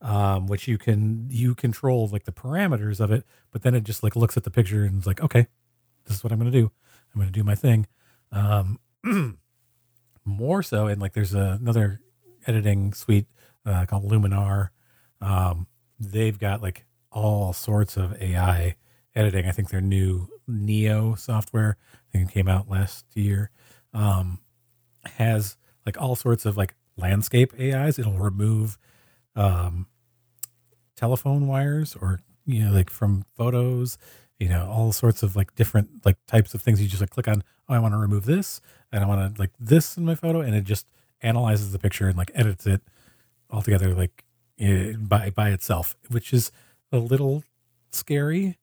Um, 0.00 0.46
which 0.46 0.68
you 0.68 0.78
can 0.78 1.26
you 1.28 1.54
control 1.56 2.06
like 2.08 2.24
the 2.24 2.32
parameters 2.32 3.00
of 3.00 3.10
it, 3.10 3.24
but 3.50 3.62
then 3.62 3.74
it 3.74 3.82
just 3.84 4.02
like 4.04 4.14
looks 4.14 4.36
at 4.36 4.44
the 4.44 4.50
picture 4.50 4.84
and 4.84 5.00
is 5.00 5.06
like, 5.06 5.20
okay, 5.20 5.48
this 6.04 6.16
is 6.16 6.22
what 6.24 6.32
I'm 6.32 6.38
gonna 6.38 6.52
do. 6.52 6.70
I'm 7.18 7.24
gonna 7.24 7.32
do 7.32 7.42
my 7.42 7.56
thing. 7.56 7.86
Um, 8.30 8.78
more 10.24 10.62
so, 10.62 10.86
and 10.86 11.00
like 11.00 11.14
there's 11.14 11.34
a, 11.34 11.58
another 11.60 12.00
editing 12.46 12.92
suite 12.92 13.26
uh, 13.66 13.86
called 13.86 14.04
Luminar. 14.08 14.68
Um, 15.20 15.66
they've 15.98 16.38
got 16.38 16.62
like 16.62 16.84
all 17.10 17.52
sorts 17.52 17.96
of 17.96 18.20
AI 18.22 18.76
editing. 19.16 19.46
I 19.46 19.50
think 19.50 19.70
their 19.70 19.80
new 19.80 20.28
Neo 20.46 21.16
software, 21.16 21.76
I 21.92 22.18
think 22.18 22.30
it 22.30 22.32
came 22.32 22.48
out 22.48 22.70
last 22.70 23.04
year, 23.14 23.50
um, 23.92 24.38
has 25.16 25.56
like 25.84 26.00
all 26.00 26.14
sorts 26.14 26.46
of 26.46 26.56
like 26.56 26.74
landscape 26.96 27.52
AIs. 27.60 27.98
It'll 27.98 28.12
remove 28.18 28.78
um, 29.34 29.86
telephone 30.94 31.48
wires 31.48 31.96
or 32.00 32.20
you 32.46 32.64
know 32.64 32.70
like 32.70 32.90
from 32.90 33.24
photos. 33.36 33.98
You 34.38 34.48
know 34.48 34.68
all 34.70 34.92
sorts 34.92 35.22
of 35.22 35.34
like 35.36 35.54
different 35.54 36.04
like 36.04 36.16
types 36.26 36.54
of 36.54 36.62
things. 36.62 36.80
You 36.80 36.88
just 36.88 37.00
like 37.02 37.10
click 37.10 37.28
on. 37.28 37.42
Oh, 37.68 37.74
I 37.74 37.78
want 37.78 37.94
to 37.94 37.98
remove 37.98 38.24
this, 38.24 38.60
and 38.92 39.04
I 39.04 39.06
want 39.06 39.34
to 39.34 39.40
like 39.40 39.50
this 39.58 39.96
in 39.96 40.04
my 40.04 40.14
photo, 40.14 40.40
and 40.40 40.54
it 40.54 40.64
just 40.64 40.86
analyzes 41.20 41.72
the 41.72 41.78
picture 41.78 42.08
and 42.08 42.16
like 42.16 42.30
edits 42.34 42.66
it 42.66 42.80
all 43.50 43.62
together 43.62 43.94
like 43.94 44.24
eh, 44.58 44.92
by 44.98 45.30
by 45.30 45.50
itself, 45.50 45.96
which 46.08 46.32
is 46.32 46.52
a 46.92 46.98
little 46.98 47.44
scary. 47.90 48.58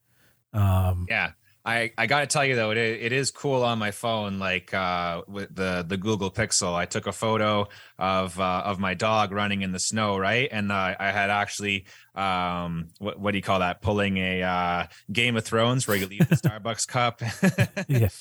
Um, 0.53 1.07
Yeah. 1.09 1.31
I, 1.67 1.91
I 1.97 2.05
got 2.05 2.19
to 2.19 2.27
tell 2.27 2.45
you 2.45 2.55
though, 2.55 2.69
it, 2.69 2.77
it 2.77 3.11
is 3.11 3.31
cool 3.31 3.63
on 3.63 3.79
my 3.79 3.89
phone. 3.89 4.37
Like 4.37 4.71
uh, 4.71 5.23
with 5.27 5.55
the 5.55 5.83
the 5.87 5.97
Google 5.97 6.29
Pixel, 6.29 6.75
I 6.75 6.85
took 6.85 7.07
a 7.07 7.11
photo 7.11 7.67
of 7.97 8.39
uh, 8.39 8.61
of 8.63 8.79
my 8.79 8.93
dog 8.93 9.31
running 9.31 9.63
in 9.63 9.71
the 9.71 9.79
snow, 9.79 10.15
right? 10.15 10.47
And 10.51 10.71
uh, 10.71 10.95
I 10.99 11.09
had 11.11 11.31
actually 11.31 11.85
um, 12.15 12.87
what 12.99 13.19
what 13.19 13.31
do 13.31 13.37
you 13.37 13.41
call 13.43 13.59
that? 13.59 13.81
Pulling 13.81 14.17
a 14.17 14.41
uh, 14.43 14.87
Game 15.11 15.35
of 15.35 15.43
Thrones 15.45 15.87
where 15.87 15.97
you 15.97 16.05
leave 16.07 16.27
the 16.29 16.35
Starbucks 16.45 16.87
cup 16.87 17.21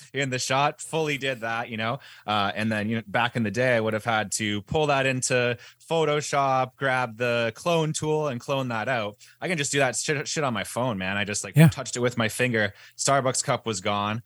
in 0.15 0.31
the 0.31 0.39
shot. 0.39 0.81
Fully 0.81 1.19
did 1.19 1.41
that, 1.41 1.69
you 1.69 1.77
know. 1.77 2.01
Uh, 2.27 2.51
and 2.55 2.71
then 2.73 2.89
you 2.89 2.97
know, 2.97 3.03
back 3.07 3.37
in 3.37 3.43
the 3.43 3.51
day, 3.51 3.77
I 3.77 3.81
would 3.81 3.93
have 3.95 4.05
had 4.05 4.33
to 4.33 4.63
pull 4.63 4.87
that 4.89 5.07
into 5.07 5.57
Photoshop, 5.89 6.73
grab 6.77 7.17
the 7.17 7.53
clone 7.55 7.93
tool, 7.93 8.29
and 8.29 8.41
clone 8.41 8.69
that 8.69 8.89
out. 8.89 9.17
I 9.41 9.49
can 9.49 9.59
just 9.59 9.73
do 9.73 9.79
that 9.79 9.97
shit, 9.97 10.27
shit 10.27 10.45
on 10.45 10.53
my 10.55 10.65
phone, 10.65 10.99
man. 10.99 11.17
I 11.17 11.25
just 11.25 11.45
like 11.45 11.57
Yeah. 11.57 11.69
touched 11.69 11.97
it 11.97 12.01
with 12.01 12.17
my 12.19 12.29
finger. 12.29 12.73
Starbucks 12.97 13.45
cup 13.45 13.67
was 13.67 13.81
gone. 13.81 14.23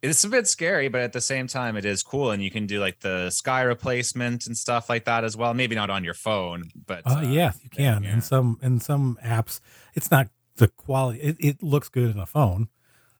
It's 0.00 0.22
a 0.22 0.28
bit 0.28 0.46
scary, 0.46 0.88
but 0.88 1.00
at 1.00 1.12
the 1.12 1.20
same 1.20 1.48
time, 1.48 1.76
it 1.76 1.84
is 1.84 2.02
cool, 2.02 2.30
and 2.30 2.42
you 2.42 2.50
can 2.50 2.66
do 2.66 2.78
like 2.78 3.00
the 3.00 3.30
sky 3.30 3.62
replacement 3.62 4.46
and 4.46 4.56
stuff 4.56 4.88
like 4.88 5.04
that 5.06 5.24
as 5.24 5.36
well. 5.36 5.54
Maybe 5.54 5.74
not 5.74 5.90
on 5.90 6.04
your 6.04 6.14
phone, 6.14 6.70
but 6.86 7.02
uh, 7.04 7.22
yeah, 7.24 7.52
you 7.62 7.70
can. 7.70 8.04
yeah. 8.04 8.12
In 8.12 8.20
some 8.20 8.58
in 8.62 8.78
some 8.80 9.18
apps, 9.24 9.60
it's 9.94 10.10
not 10.10 10.28
the 10.56 10.68
quality. 10.68 11.20
It, 11.20 11.36
it 11.40 11.62
looks 11.62 11.88
good 11.88 12.10
in 12.10 12.18
a 12.18 12.26
phone. 12.26 12.68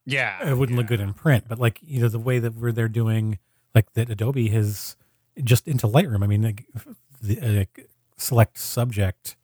yeah, 0.07 0.49
It 0.49 0.57
wouldn't 0.57 0.79
look 0.79 0.87
good 0.87 1.01
in 1.01 1.15
print, 1.15 1.47
but 1.49 1.59
like 1.59 1.81
you 1.83 2.01
know 2.01 2.09
the 2.09 2.19
way 2.19 2.39
that 2.39 2.55
we're 2.55 2.73
they're 2.73 2.89
doing 2.89 3.39
like 3.75 3.93
that 3.95 4.09
Adobe 4.09 4.49
has 4.49 4.97
just 5.43 5.67
into 5.67 5.87
Lightroom. 5.87 6.23
I 6.23 6.27
mean, 6.27 6.43
like, 6.43 6.67
the 7.21 7.41
uh, 7.41 7.83
select 8.17 8.59
subject 8.59 9.37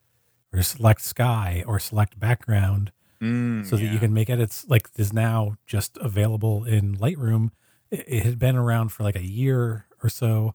or 0.52 0.62
select 0.62 1.00
sky 1.00 1.64
or 1.66 1.78
select 1.78 2.18
background 2.18 2.92
Mm, 3.24 3.64
so 3.64 3.76
that 3.76 3.84
yeah. 3.84 3.92
you 3.92 3.98
can 3.98 4.12
make 4.12 4.28
edits 4.28 4.66
like 4.68 4.88
is 4.96 5.12
now 5.12 5.56
just 5.66 5.96
available 5.96 6.64
in 6.64 6.96
Lightroom. 6.96 7.50
It, 7.90 8.04
it 8.06 8.22
had 8.24 8.38
been 8.38 8.54
around 8.54 8.90
for 8.90 9.02
like 9.02 9.16
a 9.16 9.24
year 9.24 9.86
or 10.02 10.10
so. 10.10 10.54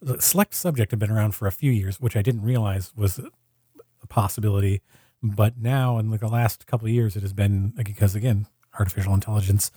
The 0.00 0.20
Select 0.20 0.54
subject 0.54 0.92
had 0.92 0.98
been 0.98 1.10
around 1.10 1.34
for 1.34 1.46
a 1.46 1.52
few 1.52 1.70
years, 1.70 2.00
which 2.00 2.16
I 2.16 2.22
didn't 2.22 2.42
realize 2.42 2.92
was 2.96 3.18
a 3.18 4.06
possibility. 4.06 4.80
But 5.22 5.58
now, 5.58 5.98
in 5.98 6.10
like 6.10 6.20
the 6.20 6.28
last 6.28 6.66
couple 6.66 6.86
of 6.86 6.94
years, 6.94 7.16
it 7.16 7.22
has 7.22 7.32
been 7.32 7.74
like, 7.76 7.86
because 7.86 8.14
again, 8.14 8.46
artificial 8.78 9.12
intelligence 9.12 9.70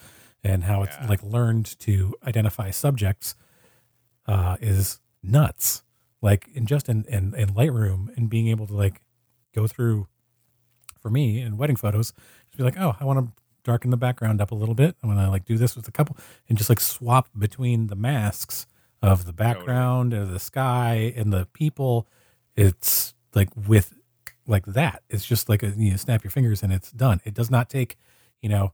and 0.43 0.63
how 0.63 0.83
it's 0.83 0.95
like 1.09 1.21
learned 1.23 1.77
to 1.79 2.15
identify 2.25 2.69
subjects 2.69 3.35
uh, 4.27 4.57
is 4.61 4.99
nuts. 5.21 5.83
Like 6.21 6.47
in 6.53 6.65
just 6.65 6.87
in, 6.87 7.03
in 7.05 7.33
in 7.35 7.49
Lightroom 7.49 8.15
and 8.15 8.29
being 8.29 8.47
able 8.47 8.67
to 8.67 8.73
like 8.73 9.01
go 9.53 9.67
through 9.67 10.07
for 11.01 11.09
me 11.09 11.41
in 11.41 11.57
wedding 11.57 11.75
photos, 11.75 12.13
just 12.47 12.57
be 12.57 12.63
like, 12.63 12.79
oh, 12.79 12.95
I 12.99 13.05
want 13.05 13.19
to 13.19 13.41
darken 13.63 13.91
the 13.91 13.97
background 13.97 14.41
up 14.41 14.51
a 14.51 14.55
little 14.55 14.75
bit. 14.75 14.95
I 15.03 15.07
want 15.07 15.19
to 15.19 15.29
like 15.29 15.45
do 15.45 15.57
this 15.57 15.75
with 15.75 15.87
a 15.87 15.91
couple 15.91 16.17
and 16.49 16.57
just 16.57 16.69
like 16.69 16.79
swap 16.79 17.29
between 17.37 17.87
the 17.87 17.95
masks 17.95 18.65
of 19.01 19.25
the 19.25 19.33
background 19.33 20.13
and 20.13 20.33
the 20.33 20.39
sky 20.39 21.13
and 21.15 21.31
the 21.33 21.47
people. 21.53 22.07
It's 22.55 23.13
like 23.33 23.49
with 23.55 23.93
like 24.47 24.65
that. 24.65 25.03
It's 25.09 25.25
just 25.25 25.49
like 25.49 25.63
a, 25.63 25.69
you 25.69 25.91
know, 25.91 25.97
snap 25.97 26.23
your 26.23 26.31
fingers 26.31 26.63
and 26.63 26.73
it's 26.73 26.91
done. 26.91 27.21
It 27.23 27.33
does 27.33 27.49
not 27.49 27.69
take, 27.69 27.97
you 28.41 28.49
know, 28.49 28.73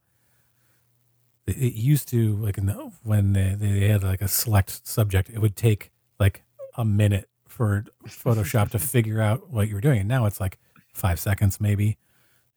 it 1.46 1.76
used 1.76 2.10
to 2.10 2.36
like 2.38 2.58
in 2.58 2.66
the, 2.66 2.92
when 3.04 3.34
they, 3.34 3.56
they 3.58 3.88
had 3.88 4.04
like 4.04 4.22
a 4.22 4.28
select 4.28 4.86
subject, 4.86 5.30
it 5.30 5.40
would 5.40 5.56
take 5.56 5.92
like 6.20 6.44
a 6.76 6.84
minute 6.84 7.30
for 7.48 7.86
Photoshop 8.06 8.70
to 8.72 8.80
figure 8.96 9.22
out 9.22 9.50
what 9.50 9.68
you 9.70 9.76
were 9.76 9.82
doing. 9.82 10.00
And 10.00 10.10
now 10.10 10.26
it's 10.26 10.42
like 10.42 10.58
five 10.94 11.20
seconds 11.20 11.62
maybe, 11.62 11.98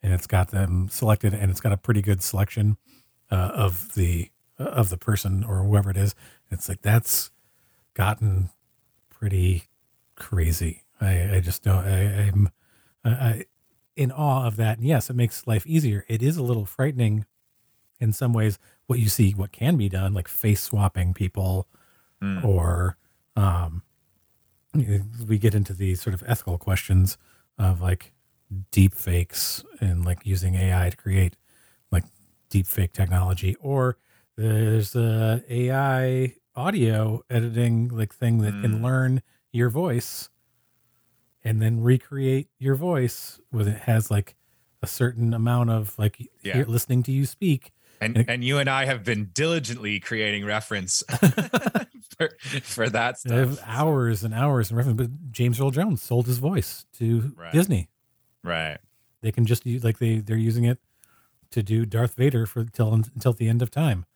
and 0.03 0.13
it's 0.13 0.27
got 0.27 0.51
them 0.51 0.89
selected, 0.89 1.35
and 1.35 1.51
it's 1.51 1.61
got 1.61 1.73
a 1.73 1.77
pretty 1.77 2.03
good 2.03 2.23
selection 2.23 2.77
uh, 3.31 3.51
of 3.55 3.95
the 3.95 4.31
of 4.59 4.91
the 4.91 4.99
person 4.99 5.43
or 5.45 5.63
whoever 5.65 5.91
it 5.91 5.97
is. 5.97 6.15
It's 6.51 6.69
like 6.69 6.83
that's 6.83 7.31
gotten 7.95 8.51
pretty 9.09 9.65
crazy. 10.17 10.85
I, 11.01 11.37
I 11.37 11.41
just 11.41 11.63
don't. 11.63 11.85
I, 11.85 12.29
I'm 12.29 12.49
I, 13.05 13.11
I, 13.11 13.45
in 13.97 14.13
awe 14.13 14.47
of 14.47 14.57
that. 14.57 14.79
And 14.79 14.87
yes, 14.87 15.11
it 15.11 15.17
makes 15.17 15.47
life 15.47 15.67
easier. 15.67 16.05
It 16.09 16.23
is 16.23 16.37
a 16.37 16.43
little 16.43 16.67
frightening 16.67 17.25
in 17.99 18.13
some 18.13 18.33
ways. 18.33 18.59
What 18.87 18.99
you 18.99 19.09
see, 19.09 19.33
what 19.33 19.53
can 19.53 19.77
be 19.77 19.89
done, 19.89 20.15
like 20.15 20.29
face 20.29 20.63
swapping 20.63 21.15
people, 21.15 21.67
Mm. 22.23 22.45
or 22.45 22.99
um, 23.35 23.83
we 25.27 25.39
get 25.39 25.55
into 25.55 25.73
these 25.73 26.03
sort 26.03 26.13
of 26.13 26.23
ethical 26.27 26.59
questions 26.59 27.17
of 27.57 27.81
like 27.81 28.13
deep 28.71 28.95
fakes 28.95 29.65
and 29.81 30.05
like 30.05 30.25
using 30.25 30.55
AI 30.55 30.91
to 30.91 30.97
create 30.97 31.37
like 31.93 32.05
deep 32.49 32.67
fake 32.67 32.93
technology, 32.93 33.57
or 33.61 33.97
there's 34.37 34.95
a 34.97 35.43
AI 35.49 36.35
audio 36.57 37.23
editing 37.31 37.89
like 37.89 38.13
thing 38.15 38.39
that 38.39 38.53
can 38.63 38.79
Mm. 38.81 38.83
learn 38.83 39.23
your 39.53 39.71
voice 39.71 40.29
and 41.45 41.61
then 41.63 41.81
recreate 41.81 42.49
your 42.59 42.75
voice 42.75 43.41
with 43.53 43.67
it 43.69 43.79
has 43.83 44.11
like 44.11 44.35
a 44.83 44.87
certain 44.87 45.33
amount 45.33 45.71
of 45.71 45.99
like 45.99 46.29
Yeah. 46.43 46.65
listening 46.67 47.03
to 47.05 47.13
you 47.13 47.27
speak 47.27 47.73
And 48.03 48.17
And- 48.17 48.31
and 48.31 48.45
you 48.45 48.57
and 48.59 48.69
I 48.69 48.87
have 48.87 49.05
been 49.05 49.27
diligently 49.35 50.01
creating 50.01 50.45
reference 50.47 51.03
for, 52.19 52.31
for 52.63 52.89
that 52.91 53.19
stuff. 53.19 53.59
hours 53.65 54.25
and 54.25 54.33
hours 54.35 54.71
and 54.71 54.77
reference. 54.79 54.97
But 54.97 55.31
James 55.33 55.61
Earl 55.61 55.71
Jones 55.71 56.03
sold 56.03 56.27
his 56.27 56.39
voice 56.39 56.87
to 56.99 57.33
Right. 57.37 57.53
Disney. 57.53 57.89
Right. 58.43 58.79
They 59.23 59.33
can 59.33 59.45
just 59.47 59.67
use 59.67 59.85
like 59.85 59.99
they 59.99 60.19
they're 60.19 60.37
using 60.37 60.65
it 60.65 60.79
to 61.51 61.63
do 61.63 61.85
Darth 61.85 62.15
Vader 62.15 62.47
for 62.47 62.65
till 62.65 62.93
until 62.95 63.33
the 63.33 63.49
end 63.49 63.63
of 63.63 63.71
time. 63.71 64.07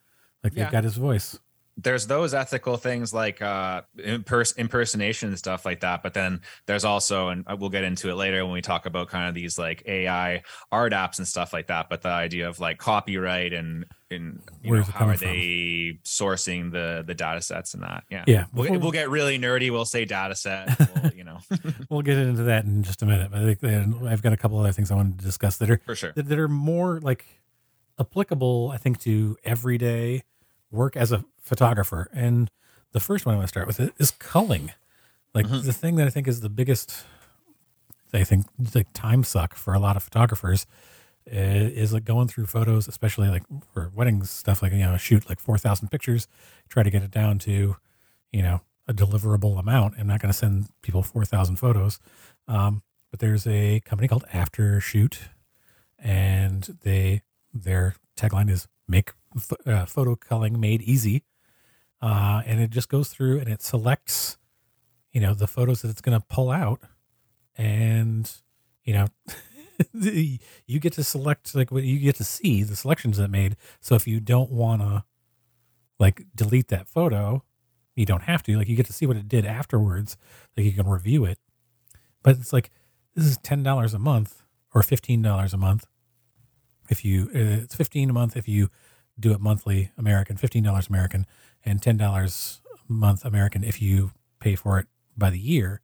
Like 0.42 0.54
Yeah. 0.54 0.64
they've 0.64 0.72
got 0.72 0.84
his 0.84 0.96
voice. 0.96 1.38
There's 1.76 2.06
those 2.06 2.34
ethical 2.34 2.76
things 2.76 3.12
like 3.12 3.42
uh 3.42 3.82
impers- 3.98 4.56
impersonation 4.56 5.30
and 5.30 5.38
stuff 5.38 5.64
like 5.64 5.80
that 5.80 6.02
but 6.02 6.14
then 6.14 6.40
there's 6.66 6.84
also 6.84 7.28
and 7.28 7.44
we'll 7.58 7.70
get 7.70 7.82
into 7.84 8.10
it 8.10 8.14
later 8.14 8.44
when 8.44 8.52
we 8.52 8.62
talk 8.62 8.86
about 8.86 9.08
kind 9.08 9.28
of 9.28 9.34
these 9.34 9.58
like 9.58 9.82
ai 9.86 10.42
art 10.70 10.92
apps 10.92 11.18
and 11.18 11.26
stuff 11.26 11.52
like 11.52 11.66
that 11.66 11.88
but 11.88 12.02
the 12.02 12.08
idea 12.08 12.48
of 12.48 12.60
like 12.60 12.78
copyright 12.78 13.52
and 13.52 13.84
and 14.10 14.40
you 14.62 14.72
know, 14.72 14.82
how 14.82 15.08
are 15.08 15.16
they 15.16 15.98
sourcing 16.04 16.70
the 16.70 17.02
the 17.04 17.14
data 17.14 17.40
sets 17.40 17.74
and 17.74 17.82
that 17.82 18.04
yeah. 18.10 18.22
Yeah, 18.26 18.44
we'll, 18.52 18.64
before- 18.64 18.78
we'll 18.78 18.90
get 18.92 19.10
really 19.10 19.38
nerdy 19.38 19.72
we'll 19.72 19.84
say 19.84 20.04
data 20.04 20.36
set 20.36 20.78
we'll, 21.02 21.12
you 21.12 21.24
know. 21.24 21.38
We'll 21.90 22.02
get 22.02 22.18
into 22.18 22.44
that 22.44 22.64
in 22.64 22.82
just 22.84 23.02
a 23.02 23.06
minute. 23.06 23.30
But 23.32 23.40
i 23.40 23.54
think 23.54 24.04
i've 24.04 24.22
got 24.22 24.32
a 24.32 24.36
couple 24.36 24.58
other 24.60 24.72
things 24.72 24.90
I 24.90 24.94
wanted 24.94 25.18
to 25.18 25.24
discuss 25.24 25.56
that 25.58 25.70
are 25.70 25.80
for 25.84 25.96
sure. 25.96 26.12
that, 26.14 26.28
that 26.28 26.38
are 26.38 26.48
more 26.48 27.00
like 27.00 27.24
applicable, 27.98 28.70
I 28.72 28.76
think, 28.78 28.98
to 29.00 29.36
everyday 29.44 30.22
work 30.74 30.96
as 30.96 31.12
a 31.12 31.24
photographer. 31.40 32.08
And 32.12 32.50
the 32.92 33.00
first 33.00 33.26
one 33.26 33.34
I 33.34 33.38
want 33.38 33.48
to 33.48 33.52
start 33.52 33.66
with 33.66 33.80
is 34.00 34.10
culling. 34.12 34.72
Like 35.34 35.46
Mhm. 35.46 35.64
the 35.64 35.72
thing 35.72 35.96
that 35.96 36.06
I 36.06 36.10
think 36.10 36.28
is 36.28 36.40
the 36.40 36.48
biggest, 36.48 37.04
I 38.12 38.24
think, 38.24 38.46
like 38.74 38.86
time 38.92 39.24
suck 39.24 39.54
for 39.54 39.74
a 39.74 39.78
lot 39.80 39.96
of 39.96 40.02
photographers 40.02 40.66
is 41.26 41.92
like 41.92 42.04
going 42.04 42.28
through 42.28 42.46
photos, 42.46 42.86
especially 42.86 43.28
like 43.28 43.42
for 43.72 43.90
weddings 43.94 44.30
stuff. 44.30 44.62
Like 44.62 44.72
you 44.72 44.78
know, 44.78 44.96
shoot 44.96 45.28
like 45.28 45.40
four 45.40 45.58
thousand 45.58 45.88
pictures, 45.88 46.28
try 46.68 46.82
to 46.82 46.90
get 46.90 47.02
it 47.02 47.10
down 47.10 47.38
to, 47.40 47.76
you 48.32 48.42
know, 48.42 48.60
a 48.86 48.92
deliverable 48.94 49.58
amount. 49.58 49.94
I'm 49.98 50.06
not 50.06 50.20
going 50.20 50.30
to 50.32 50.38
send 50.38 50.68
people 50.82 51.02
four 51.02 51.24
thousand 51.24 51.56
photos. 51.56 51.98
Um, 52.46 52.82
but 53.10 53.20
there's 53.20 53.46
a 53.46 53.80
company 53.80 54.06
called 54.06 54.24
Aftershoot, 54.32 55.18
and 55.98 56.78
they 56.82 57.22
their 57.52 57.94
tagline 58.16 58.50
is 58.50 58.68
"Make 58.86 59.12
uh, 59.66 59.86
photo 59.86 60.16
culling 60.16 60.60
made 60.60 60.82
easy," 60.82 61.24
uh, 62.00 62.42
and 62.46 62.60
it 62.60 62.70
just 62.70 62.88
goes 62.88 63.08
through 63.08 63.38
and 63.40 63.48
it 63.48 63.62
selects, 63.62 64.38
you 65.12 65.20
know, 65.20 65.34
the 65.34 65.46
photos 65.46 65.82
that 65.82 65.90
it's 65.90 66.00
going 66.00 66.18
to 66.18 66.26
pull 66.28 66.50
out, 66.50 66.80
and 67.56 68.30
you 68.84 68.94
know, 68.94 69.06
you 70.66 70.80
get 70.80 70.92
to 70.94 71.04
select 71.04 71.54
like 71.54 71.70
what 71.70 71.84
you 71.84 71.98
get 71.98 72.16
to 72.16 72.24
see 72.24 72.62
the 72.62 72.76
selections 72.76 73.16
that 73.18 73.28
made. 73.28 73.56
So 73.80 73.94
if 73.94 74.06
you 74.06 74.20
don't 74.20 74.50
want 74.50 74.82
to 74.82 75.04
like 75.98 76.26
delete 76.34 76.68
that 76.68 76.88
photo, 76.88 77.42
you 77.94 78.06
don't 78.06 78.22
have 78.22 78.42
to. 78.44 78.56
Like 78.56 78.68
you 78.68 78.76
get 78.76 78.86
to 78.86 78.92
see 78.92 79.06
what 79.06 79.16
it 79.16 79.28
did 79.28 79.44
afterwards. 79.44 80.16
Like 80.56 80.66
you 80.66 80.72
can 80.72 80.88
review 80.88 81.24
it. 81.24 81.38
But 82.22 82.36
it's 82.36 82.52
like 82.52 82.70
this 83.14 83.24
is 83.26 83.36
ten 83.38 83.62
dollars 83.62 83.94
a 83.94 83.98
month 83.98 84.42
or 84.74 84.82
fifteen 84.82 85.22
dollars 85.22 85.52
a 85.54 85.58
month. 85.58 85.86
If 86.90 87.04
you 87.04 87.30
uh, 87.34 87.62
it's 87.62 87.74
fifteen 87.74 88.10
a 88.10 88.12
month 88.12 88.36
if 88.36 88.48
you 88.48 88.70
do 89.18 89.32
it 89.32 89.40
monthly 89.40 89.90
American, 89.98 90.36
fifteen 90.36 90.64
dollars 90.64 90.88
American, 90.88 91.26
and 91.64 91.82
ten 91.82 91.96
dollars 91.96 92.60
a 92.88 92.92
month 92.92 93.24
American 93.24 93.64
if 93.64 93.80
you 93.82 94.12
pay 94.40 94.54
for 94.56 94.78
it 94.78 94.86
by 95.16 95.30
the 95.30 95.38
year. 95.38 95.80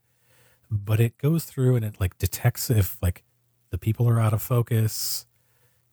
But 0.71 1.01
it 1.01 1.19
goes 1.19 1.45
through 1.45 1.77
and 1.77 1.85
it 1.85 2.01
like 2.01 2.19
detects 2.19 2.71
if 2.71 2.99
like 3.03 3.25
the 3.71 3.79
people 3.79 4.09
are 4.09 4.21
out 4.21 4.33
of 4.33 4.43
focus, 4.43 5.27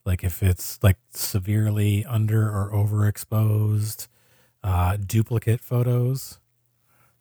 like 0.06 0.24
if 0.24 0.42
it's 0.42 0.78
like 0.82 0.98
severely 1.12 2.04
under 2.06 2.48
or 2.48 2.70
overexposed, 2.72 4.08
uh, 4.64 4.96
duplicate 4.98 5.60
photos. 5.62 6.38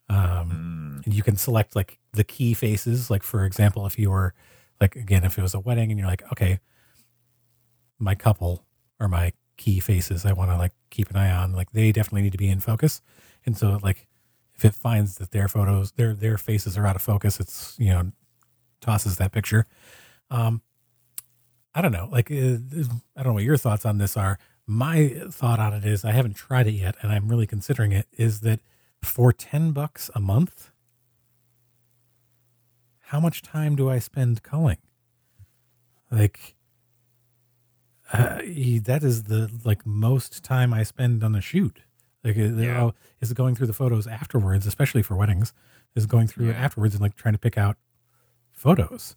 Um, 0.10 0.98
Mm, 1.00 1.06
and 1.06 1.14
you 1.14 1.24
can 1.24 1.38
select 1.38 1.76
like 1.76 2.00
the 2.14 2.24
key 2.24 2.54
faces. 2.54 3.10
Like 3.10 3.24
for 3.24 3.46
example, 3.46 3.86
if 3.86 4.00
you 4.00 4.10
were 4.12 4.34
like 4.82 4.96
again, 4.96 5.24
if 5.24 5.38
it 5.38 5.42
was 5.42 5.54
a 5.54 5.60
wedding 5.60 5.92
and 5.92 6.00
you're 6.00 6.08
like, 6.10 6.24
okay, 6.32 6.60
my 8.00 8.16
couple 8.16 8.66
or 9.00 9.08
my 9.08 9.32
key 9.58 9.80
faces. 9.80 10.26
I 10.26 10.34
want 10.34 10.52
to 10.52 10.58
like 10.58 10.74
keep 10.90 11.10
an 11.10 11.18
eye 11.18 11.32
on. 11.32 11.54
Like 11.54 11.72
they 11.72 11.92
definitely 11.92 12.22
need 12.22 12.32
to 12.32 12.38
be 12.38 12.50
in 12.50 12.60
focus. 12.60 13.02
And 13.46 13.58
so 13.58 13.80
like 13.84 14.08
if 14.56 14.66
it 14.66 14.74
finds 14.74 15.18
that 15.18 15.32
their 15.32 15.48
photos, 15.48 15.92
their 15.94 16.14
their 16.14 16.38
faces 16.38 16.78
are 16.78 16.88
out 16.88 16.96
of 16.96 17.02
focus, 17.02 17.40
it's 17.40 17.76
you 17.78 17.90
know 17.90 18.12
tosses 18.82 19.18
that 19.18 19.32
picture. 19.32 19.66
Um, 20.30 20.62
I 21.74 21.82
don't 21.82 21.92
know. 21.92 22.10
Like 22.12 22.32
uh, 22.32 22.58
I 23.16 23.24
don't 23.24 23.28
know 23.28 23.34
what 23.34 23.44
your 23.44 23.58
thoughts 23.58 23.86
on 23.86 23.98
this 23.98 24.18
are. 24.18 24.40
My 24.66 25.10
thought 25.30 25.60
on 25.60 25.74
it 25.74 25.86
is 25.86 26.04
I 26.04 26.12
haven't 26.12 26.36
tried 26.36 26.68
it 26.68 26.72
yet, 26.72 26.96
and 27.02 27.12
I'm 27.12 27.28
really 27.30 27.48
considering 27.48 27.92
it. 27.92 28.08
Is 28.18 28.42
that 28.42 28.60
for 29.04 29.32
ten 29.32 29.72
bucks 29.72 30.10
a 30.16 30.20
month? 30.20 30.72
How 33.00 33.22
much 33.22 33.42
time 33.42 33.78
do 33.78 33.90
I 33.90 34.00
spend 34.00 34.44
culling? 34.44 34.80
Like, 36.12 36.57
uh, 38.14 38.40
that 38.84 39.02
is 39.04 39.24
the 39.24 39.52
like 39.64 39.86
most 39.86 40.44
time 40.44 40.74
I 40.74 40.84
spend 40.84 41.24
on 41.24 41.36
a 41.36 41.42
shoot. 41.42 41.82
Like, 42.24 42.38
uh, 42.38 42.42
Yeah. 42.42 42.82
all- 42.82 42.96
is 43.22 43.32
going 43.34 43.56
through 43.56 43.68
the 43.68 43.74
photos 43.74 44.08
afterwards, 44.08 44.66
especially 44.66 45.02
for 45.04 45.16
weddings. 45.16 45.54
Is 45.96 46.06
going 46.06 46.28
through 46.28 46.48
Yeah. 46.48 46.54
afterwards 46.54 46.94
and 46.96 47.02
like 47.02 47.16
trying 47.16 47.34
to 47.34 47.40
pick 47.40 47.58
out 47.58 47.78
photos. 48.52 49.16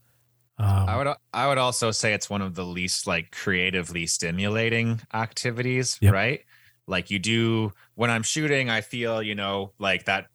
Um, 0.58 0.88
I 0.88 0.96
would 0.96 1.14
I 1.32 1.48
would 1.48 1.58
also 1.58 1.90
say 1.90 2.12
it's 2.12 2.28
one 2.28 2.42
of 2.42 2.54
the 2.54 2.64
least 2.64 3.06
like 3.06 3.30
creatively 3.30 4.06
stimulating 4.06 5.00
activities, 5.14 5.98
Yep. 6.00 6.12
right? 6.12 6.44
Like 6.86 7.10
you 7.10 7.18
do 7.18 7.72
when 7.94 8.10
I'm 8.10 8.22
shooting, 8.22 8.68
I 8.70 8.80
feel, 8.82 9.22
you 9.22 9.34
know, 9.34 9.72
like 9.78 10.04
that 10.04 10.26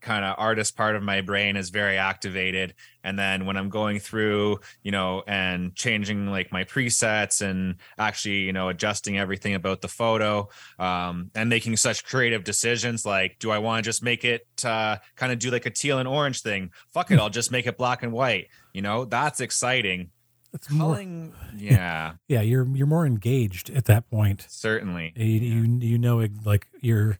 kind 0.00 0.24
of 0.24 0.34
artist 0.38 0.76
part 0.76 0.96
of 0.96 1.02
my 1.02 1.20
brain 1.20 1.56
is 1.56 1.70
very 1.70 1.98
activated 1.98 2.74
and 3.02 3.18
then 3.18 3.46
when 3.46 3.56
I'm 3.56 3.70
going 3.70 3.98
through, 3.98 4.60
you 4.82 4.90
know, 4.90 5.22
and 5.26 5.74
changing 5.74 6.26
like 6.26 6.52
my 6.52 6.64
presets 6.64 7.40
and 7.40 7.76
actually, 7.98 8.40
you 8.40 8.52
know, 8.52 8.68
adjusting 8.68 9.18
everything 9.18 9.54
about 9.54 9.80
the 9.80 9.88
photo 9.88 10.48
um 10.78 11.30
and 11.34 11.48
making 11.48 11.76
such 11.76 12.04
creative 12.04 12.44
decisions 12.44 13.04
like 13.04 13.38
do 13.38 13.50
I 13.50 13.58
want 13.58 13.84
to 13.84 13.88
just 13.88 14.02
make 14.02 14.24
it 14.24 14.46
uh 14.64 14.96
kind 15.16 15.32
of 15.32 15.38
do 15.38 15.50
like 15.50 15.66
a 15.66 15.70
teal 15.70 15.98
and 15.98 16.08
orange 16.08 16.42
thing? 16.42 16.70
Fuck 16.92 17.10
it, 17.10 17.18
I'll 17.18 17.30
just 17.30 17.50
make 17.50 17.66
it 17.66 17.76
black 17.76 18.02
and 18.02 18.12
white. 18.12 18.48
You 18.72 18.82
know, 18.82 19.04
that's 19.04 19.40
exciting 19.40 20.10
it's 20.52 20.70
more 20.70 21.00
yeah, 21.56 22.14
yeah 22.28 22.40
you're 22.40 22.66
you're 22.74 22.86
more 22.86 23.06
engaged 23.06 23.70
at 23.70 23.84
that 23.84 24.10
point 24.10 24.46
certainly. 24.48 25.12
you, 25.16 25.24
you 25.26 25.78
you 25.80 25.98
know 25.98 26.26
like 26.44 26.66
you're 26.80 27.18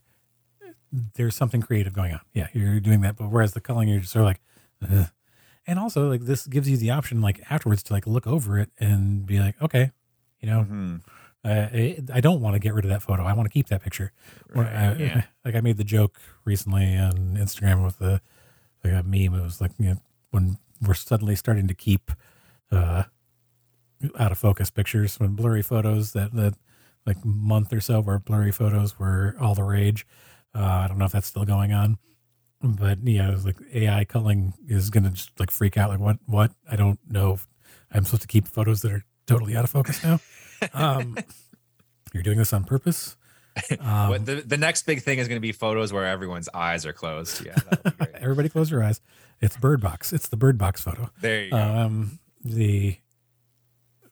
there's 1.15 1.35
something 1.35 1.61
creative 1.61 1.93
going 1.93 2.11
on 2.13 2.19
yeah 2.33 2.47
you're 2.53 2.79
doing 2.79 3.01
that 3.01 3.15
but 3.15 3.29
whereas 3.29 3.53
the 3.53 3.61
culling 3.61 3.87
you're 3.87 3.99
just 3.99 4.11
sort 4.13 4.21
of 4.23 4.27
like 4.27 4.41
Ugh. 4.91 5.07
and 5.67 5.79
also 5.79 6.09
like 6.09 6.21
this 6.21 6.45
gives 6.47 6.69
you 6.69 6.77
the 6.77 6.89
option 6.91 7.21
like 7.21 7.41
afterwards 7.49 7.83
to 7.83 7.93
like 7.93 8.05
look 8.07 8.27
over 8.27 8.57
it 8.59 8.69
and 8.79 9.25
be 9.25 9.39
like 9.39 9.61
okay 9.61 9.91
you 10.39 10.49
know 10.49 10.65
Mhm. 10.69 11.01
uh, 11.45 11.49
I, 11.73 11.99
I 12.13 12.19
don't 12.21 12.41
want 12.41 12.55
to 12.55 12.59
get 12.59 12.73
rid 12.73 12.83
of 12.85 12.89
that 12.89 13.01
photo 13.01 13.23
i 13.23 13.33
want 13.33 13.45
to 13.45 13.53
keep 13.53 13.67
that 13.67 13.81
picture 13.83 14.11
Right, 14.53 14.67
uh, 14.67 14.95
yeah. 14.97 15.23
like 15.45 15.55
i 15.55 15.61
made 15.61 15.77
the 15.77 15.83
joke 15.83 16.19
recently 16.45 16.97
on 16.97 17.37
instagram 17.39 17.83
with 17.85 17.99
the 17.99 18.21
like 18.83 18.93
a 18.93 19.03
meme 19.03 19.33
it 19.39 19.43
was 19.43 19.61
like 19.61 19.71
you 19.79 19.85
know 19.91 19.97
when 20.31 20.57
we're 20.85 20.93
suddenly 20.95 21.35
starting 21.35 21.67
to 21.67 21.73
keep 21.73 22.11
uh 22.71 23.03
out 24.17 24.31
of 24.31 24.37
focus 24.37 24.69
pictures 24.71 25.19
when 25.19 25.35
blurry 25.35 25.61
photos 25.61 26.13
that 26.13 26.33
that 26.33 26.55
like 27.05 27.23
month 27.23 27.71
or 27.71 27.79
so 27.81 28.01
where 28.01 28.17
blurry 28.19 28.51
photos 28.51 28.97
were 28.97 29.35
all 29.39 29.53
the 29.55 29.63
rage 29.63 30.05
uh, 30.55 30.59
i 30.83 30.87
don't 30.87 30.97
know 30.97 31.05
if 31.05 31.11
that's 31.11 31.27
still 31.27 31.45
going 31.45 31.71
on 31.73 31.97
but 32.61 32.99
yeah 33.03 33.29
it 33.29 33.33
was 33.33 33.45
like 33.45 33.57
ai 33.73 34.03
culling 34.05 34.53
is 34.67 34.89
gonna 34.89 35.09
just 35.09 35.39
like 35.39 35.51
freak 35.51 35.77
out 35.77 35.89
like 35.89 35.99
what 35.99 36.17
what 36.25 36.51
i 36.69 36.75
don't 36.75 36.99
know 37.09 37.37
i'm 37.91 38.03
supposed 38.05 38.21
to 38.21 38.27
keep 38.27 38.47
photos 38.47 38.81
that 38.81 38.91
are 38.91 39.03
totally 39.27 39.55
out 39.55 39.63
of 39.63 39.69
focus 39.69 40.03
now 40.03 40.19
um 40.73 41.17
you're 42.13 42.23
doing 42.23 42.37
this 42.37 42.53
on 42.53 42.63
purpose 42.63 43.15
um, 43.81 44.09
What 44.09 44.25
the, 44.25 44.35
the 44.35 44.55
next 44.57 44.85
big 44.85 45.01
thing 45.01 45.19
is 45.19 45.27
going 45.27 45.35
to 45.35 45.41
be 45.41 45.51
photos 45.51 45.91
where 45.91 46.05
everyone's 46.05 46.47
eyes 46.53 46.85
are 46.85 46.93
closed. 46.93 47.45
Yeah, 47.45 47.55
be 47.83 47.91
great. 47.91 48.09
everybody 48.15 48.47
close 48.47 48.71
your 48.71 48.81
eyes 48.81 49.01
it's 49.41 49.57
bird 49.57 49.81
box 49.81 50.13
it's 50.13 50.29
the 50.29 50.37
bird 50.37 50.57
box 50.57 50.81
photo 50.81 51.09
there 51.19 51.43
you 51.45 51.51
go. 51.51 51.57
um 51.57 52.19
the 52.45 52.97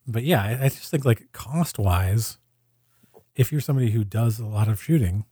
but 0.08 0.24
yeah 0.24 0.44
I, 0.44 0.66
I 0.66 0.70
just 0.70 0.90
think 0.92 1.06
like 1.06 1.32
cost 1.32 1.80
wise 1.80 2.38
if 3.36 3.52
you're 3.52 3.62
somebody 3.62 3.92
who 3.92 4.04
does 4.04 4.40
a 4.40 4.46
lot 4.46 4.68
of 4.68 4.82
shooting 4.84 5.24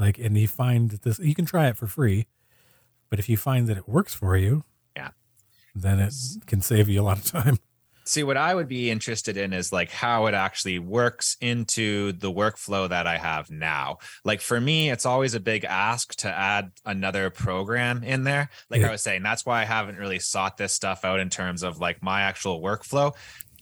like 0.00 0.18
and 0.18 0.36
you 0.36 0.48
find 0.48 0.90
that 0.90 1.02
this 1.02 1.18
you 1.20 1.34
can 1.34 1.44
try 1.46 1.68
it 1.68 1.76
for 1.76 1.86
free 1.86 2.26
but 3.08 3.18
if 3.18 3.28
you 3.28 3.36
find 3.36 3.68
that 3.68 3.76
it 3.76 3.88
works 3.88 4.14
for 4.14 4.36
you 4.36 4.64
Yeah. 4.96 5.10
then 5.74 6.00
it 6.00 6.14
can 6.46 6.60
save 6.60 6.88
you 6.88 7.00
a 7.00 7.04
lot 7.04 7.18
of 7.18 7.24
time 7.24 7.58
See, 8.06 8.24
what 8.24 8.36
I 8.38 8.56
would 8.56 8.66
be 8.66 8.90
interested 8.90 9.36
in 9.36 9.52
is 9.52 9.72
like 9.72 9.90
how 9.92 10.26
it 10.26 10.34
actually 10.34 10.80
works 10.80 11.36
into 11.40 12.10
the 12.12 12.32
workflow 12.32 12.88
that 12.88 13.06
I 13.06 13.16
have 13.18 13.52
now. 13.52 13.98
Like 14.24 14.40
for 14.40 14.60
me, 14.60 14.90
it's 14.90 15.06
always 15.06 15.34
a 15.34 15.38
big 15.38 15.64
ask 15.64 16.16
to 16.16 16.28
add 16.28 16.72
another 16.84 17.30
program 17.30 18.02
in 18.02 18.24
there. 18.24 18.48
Like 18.68 18.80
Yeah. 18.80 18.88
I 18.88 18.92
was 18.92 19.02
saying, 19.02 19.22
that's 19.22 19.46
why 19.46 19.60
I 19.60 19.64
haven't 19.64 19.96
really 19.98 20.18
sought 20.18 20.56
this 20.56 20.72
stuff 20.72 21.04
out 21.04 21.20
in 21.20 21.28
terms 21.28 21.62
of 21.62 21.78
like 21.78 22.02
my 22.02 22.22
actual 22.22 22.60
workflow. 22.60 23.12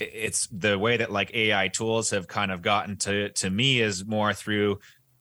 It's 0.00 0.46
the 0.46 0.78
way 0.78 0.96
that 0.96 1.12
like 1.12 1.34
AI 1.34 1.68
tools 1.68 2.08
have 2.10 2.26
kind 2.26 2.50
of 2.50 2.62
gotten 2.62 2.96
to 2.98 3.28
to 3.30 3.50
me 3.50 3.80
is 3.82 4.06
more 4.06 4.32
through 4.32 4.78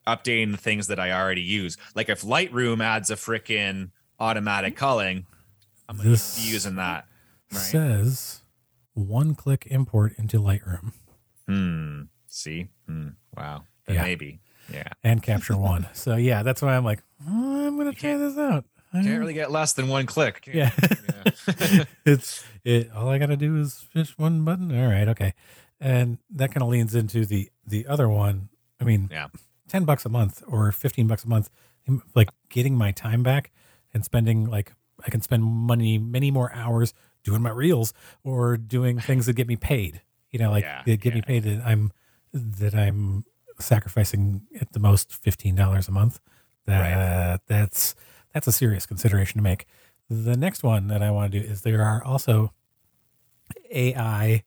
updating 0.08 0.52
the 0.52 0.58
things 0.58 0.88
that 0.88 1.00
I 1.00 1.12
already 1.12 1.42
use. 1.42 1.78
Like 1.96 2.10
if 2.10 2.22
Lightroom 2.24 2.84
adds 2.84 3.12
a 3.12 3.16
freaking 3.16 3.92
automatic 4.20 4.76
culling, 4.76 5.26
I'm 5.88 5.98
gonna 5.98 6.10
This 6.10 6.44
be 6.44 6.50
using 6.52 6.76
that. 6.76 7.06
Right. 7.52 7.62
says 7.62 8.42
one 8.94 9.36
click 9.36 9.68
import 9.70 10.14
into 10.18 10.38
lightroom 10.42 10.92
Hmm. 11.48 12.02
See? 12.28 12.68
Hmm. 12.88 13.10
Wow. 13.38 13.64
Then 13.86 13.96
Yeah. 13.96 14.02
Maybe. 14.04 14.40
Yeah. 14.74 14.90
and 15.02 15.24
capture 15.24 15.56
one 15.56 15.88
so 15.94 16.18
yeah 16.18 16.44
that's 16.44 16.62
why 16.62 16.76
i'm 16.76 16.84
like 16.84 17.02
oh, 17.26 17.68
i'm 17.68 17.78
gonna 17.78 17.94
try 17.94 18.18
this 18.18 18.38
out 18.38 18.66
I 18.94 19.02
Can't 19.04 19.20
really 19.20 19.34
get 19.34 19.52
less 19.52 19.74
than 19.74 19.88
one 19.90 20.06
click. 20.06 20.42
can 20.42 20.56
Yeah. 20.58 20.72
Yeah. 20.80 21.84
it's 22.06 22.44
it 22.64 22.90
all 22.96 23.10
I 23.10 23.18
gotta 23.18 23.36
do 23.38 23.58
is 23.60 23.86
push 23.94 24.12
one 24.18 24.44
button. 24.46 24.74
All 24.78 24.88
right, 24.90 25.08
okay. 25.10 25.34
And 25.80 26.18
that 26.32 26.54
kind 26.54 26.64
of 26.64 26.70
leans 26.70 26.96
into 26.96 27.26
the 27.26 27.50
the 27.66 27.86
other 27.86 28.08
one. 28.08 28.48
I 28.80 28.86
mean, 28.86 29.10
Yeah. 29.12 29.28
Ten 29.68 29.86
bucks 29.86 30.06
a 30.06 30.10
month 30.10 30.44
or 30.48 30.72
fifteen 30.72 31.08
bucks 31.08 31.24
a 31.24 31.30
month, 31.30 31.50
like 32.16 32.30
getting 32.50 32.76
my 32.76 32.92
time 32.92 33.24
back 33.24 33.52
and 33.94 34.04
spending 34.04 34.46
like 34.46 34.74
I 35.06 35.10
can 35.10 35.22
spend 35.22 35.44
money 35.44 35.98
many 35.98 36.32
more 36.32 36.54
hours 36.54 36.94
doing 37.24 37.42
my 37.42 37.52
reels 37.52 37.94
or 38.24 38.58
doing 38.58 39.00
things 39.00 39.26
that 39.26 39.34
get 39.34 39.48
me 39.48 39.56
paid. 39.56 40.02
You 40.32 40.40
know, 40.40 40.52
like 40.52 40.64
Yeah, 40.66 40.84
that 40.86 41.02
get 41.02 41.14
me 41.14 41.22
paid 41.22 41.44
that 41.44 41.62
I'm 41.66 41.92
that 42.34 42.74
I'm 42.76 43.24
sacrificing 43.60 44.44
at 44.60 44.74
the 44.74 44.80
most 44.80 45.14
fifteen 45.14 45.56
dollars 45.56 45.88
a 45.88 45.92
month. 45.92 46.20
That 46.66 47.42
that's 47.48 47.96
that's 48.34 48.48
a 48.48 48.52
serious 48.52 48.86
consideration 48.86 49.38
to 49.38 49.44
make. 49.44 49.66
The 50.10 50.38
next 50.38 50.64
one 50.64 50.88
that 50.88 51.02
I 51.02 51.12
want 51.12 51.32
to 51.32 51.40
do 51.40 51.46
is 51.46 51.62
there 51.62 51.84
are 51.84 52.04
also 52.04 52.54
AI 53.72 54.44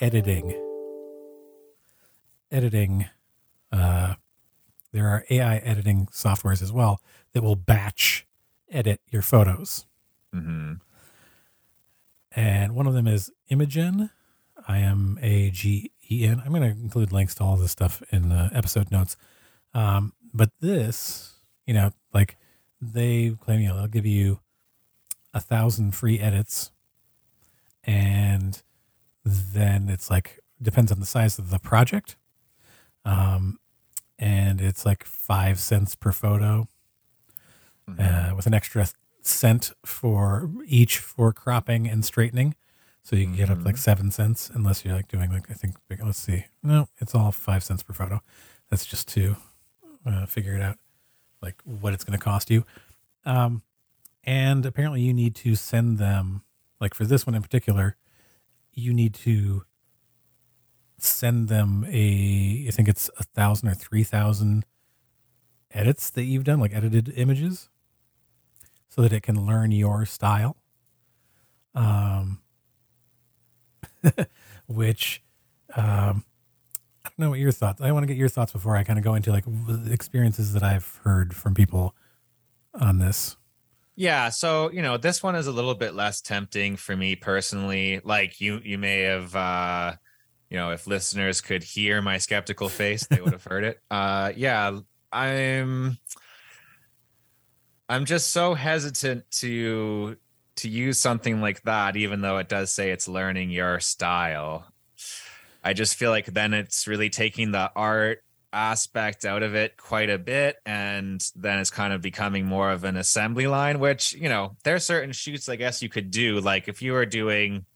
editing. 0.00 0.54
Editing. 2.50 3.06
Uh, 3.72 4.14
there 4.96 5.08
are 5.08 5.24
AI 5.30 5.58
editing 5.58 6.06
softwares 6.06 6.62
as 6.62 6.72
well 6.72 7.00
that 7.32 7.42
will 7.42 7.56
batch 7.56 8.26
edit 8.70 9.00
your 9.10 9.22
photos. 9.22 9.86
hmm 10.32 10.74
And 12.34 12.74
one 12.74 12.86
of 12.86 12.94
them 12.94 13.06
is 13.06 13.30
Imagen, 13.50 14.10
I 14.66 14.78
M 14.78 15.18
A 15.22 15.50
G 15.50 15.90
E 16.10 16.24
N. 16.24 16.42
I'm 16.44 16.50
going 16.52 16.62
to 16.62 16.80
include 16.80 17.12
links 17.12 17.34
to 17.36 17.44
all 17.44 17.56
this 17.56 17.72
stuff 17.72 18.02
in 18.10 18.28
the 18.28 18.50
episode 18.52 18.90
notes. 18.90 19.16
Um, 19.74 20.12
but 20.32 20.50
this, 20.60 21.34
you 21.66 21.74
know, 21.74 21.90
like 22.12 22.36
they 22.80 23.30
claim, 23.40 23.60
you 23.60 23.68
know, 23.68 23.76
they'll 23.76 23.86
give 23.86 24.06
you 24.06 24.40
a 25.34 25.40
thousand 25.40 25.94
free 25.94 26.18
edits, 26.18 26.70
and 27.84 28.62
then 29.24 29.88
it's 29.88 30.10
like 30.10 30.40
depends 30.60 30.90
on 30.90 31.00
the 31.00 31.06
size 31.06 31.38
of 31.38 31.50
the 31.50 31.58
project. 31.58 32.16
Um, 33.04 33.58
and 34.18 34.60
it's 34.60 34.86
like 34.86 35.04
five 35.04 35.58
cents 35.58 35.94
per 35.94 36.12
photo 36.12 36.68
uh, 37.98 38.32
with 38.34 38.46
an 38.46 38.54
extra 38.54 38.88
cent 39.22 39.72
for 39.84 40.50
each 40.66 40.98
for 40.98 41.32
cropping 41.32 41.88
and 41.88 42.04
straightening. 42.04 42.54
So 43.02 43.14
you 43.14 43.24
can 43.24 43.36
get 43.36 43.50
up 43.50 43.64
like 43.64 43.76
seven 43.76 44.10
cents, 44.10 44.50
unless 44.52 44.84
you're 44.84 44.94
like 44.94 45.08
doing 45.08 45.30
like 45.30 45.50
I 45.50 45.54
think. 45.54 45.76
Let's 46.02 46.18
see. 46.18 46.46
No, 46.62 46.88
it's 46.98 47.14
all 47.14 47.30
five 47.30 47.62
cents 47.62 47.82
per 47.82 47.92
photo. 47.92 48.20
That's 48.68 48.84
just 48.84 49.06
to 49.08 49.36
uh, 50.04 50.26
figure 50.26 50.54
it 50.54 50.62
out, 50.62 50.78
like 51.40 51.56
what 51.64 51.92
it's 51.92 52.02
going 52.02 52.18
to 52.18 52.24
cost 52.24 52.50
you. 52.50 52.64
Um, 53.24 53.62
and 54.24 54.66
apparently 54.66 55.02
you 55.02 55.14
need 55.14 55.36
to 55.36 55.54
send 55.54 55.98
them, 55.98 56.42
like 56.80 56.94
for 56.94 57.04
this 57.04 57.26
one 57.26 57.36
in 57.36 57.42
particular, 57.42 57.96
you 58.72 58.92
need 58.92 59.14
to 59.14 59.64
send 60.98 61.48
them 61.48 61.84
a. 61.88 62.66
I 62.68 62.70
think 62.70 62.88
it's 62.88 63.10
a 63.18 63.22
thousand 63.22 63.68
or 63.68 63.74
three 63.74 64.04
thousand 64.04 64.64
edits 65.70 66.10
that 66.10 66.24
you've 66.24 66.44
done, 66.44 66.60
like 66.60 66.74
edited 66.74 67.12
images 67.16 67.68
so 68.88 69.02
that 69.02 69.12
it 69.12 69.22
can 69.22 69.46
learn 69.46 69.72
your 69.72 70.06
style. 70.06 70.56
Um, 71.74 72.40
which, 74.66 75.22
um, 75.74 76.24
I 77.04 77.08
don't 77.10 77.18
know 77.18 77.30
what 77.30 77.38
your 77.38 77.52
thoughts. 77.52 77.82
I 77.82 77.92
want 77.92 78.04
to 78.04 78.06
get 78.06 78.16
your 78.16 78.30
thoughts 78.30 78.52
before 78.52 78.76
I 78.76 78.84
kind 78.84 78.98
of 78.98 79.04
go 79.04 79.14
into 79.14 79.30
like 79.30 79.44
experiences 79.90 80.54
that 80.54 80.62
I've 80.62 81.00
heard 81.04 81.34
from 81.34 81.54
people 81.54 81.94
on 82.74 82.98
this. 82.98 83.36
Yeah, 83.96 84.28
so 84.28 84.70
you 84.70 84.82
know, 84.82 84.96
this 84.96 85.22
one 85.22 85.34
is 85.34 85.46
a 85.46 85.52
little 85.52 85.74
bit 85.74 85.94
less 85.94 86.20
tempting 86.20 86.76
for 86.76 86.96
me 86.96 87.16
personally. 87.16 88.00
Like 88.04 88.40
you 88.40 88.60
you 88.62 88.78
may 88.78 89.00
have 89.00 89.34
uh 89.34 89.94
you 90.50 90.56
know, 90.56 90.70
if 90.70 90.86
listeners 90.86 91.40
could 91.40 91.62
hear 91.62 92.00
my 92.02 92.18
skeptical 92.18 92.68
face, 92.68 93.06
they 93.06 93.20
would 93.20 93.32
have 93.32 93.44
heard 93.44 93.64
it. 93.64 93.80
Uh 93.90 94.32
yeah, 94.36 94.78
I'm 95.12 95.98
I'm 97.88 98.04
just 98.04 98.30
so 98.30 98.54
hesitant 98.54 99.30
to 99.32 100.16
to 100.56 100.68
use 100.68 100.98
something 100.98 101.40
like 101.40 101.62
that 101.62 101.96
even 101.96 102.20
though 102.20 102.38
it 102.38 102.48
does 102.48 102.72
say 102.72 102.90
it's 102.90 103.08
learning 103.08 103.50
your 103.50 103.80
style. 103.80 104.66
I 105.62 105.72
just 105.72 105.96
feel 105.96 106.10
like 106.10 106.26
then 106.26 106.54
it's 106.54 106.86
really 106.86 107.10
taking 107.10 107.52
the 107.52 107.70
art 107.74 108.22
aspect 108.52 109.24
out 109.24 109.42
of 109.42 109.54
it 109.54 109.76
quite 109.76 110.08
a 110.08 110.18
bit 110.18 110.56
and 110.64 111.22
then 111.34 111.58
it's 111.58 111.70
kind 111.70 111.92
of 111.92 112.00
becoming 112.00 112.46
more 112.46 112.70
of 112.70 112.84
an 112.84 112.96
assembly 112.96 113.46
line 113.46 113.80
which 113.80 114.14
you 114.14 114.28
know 114.30 114.56
there 114.64 114.74
are 114.74 114.78
certain 114.78 115.12
shoots 115.12 115.48
i 115.48 115.56
guess 115.56 115.82
you 115.82 115.90
could 115.90 116.10
do 116.10 116.40
like 116.40 116.66
if 116.66 116.80
you 116.80 116.92
were 116.92 117.04
doing 117.04 117.66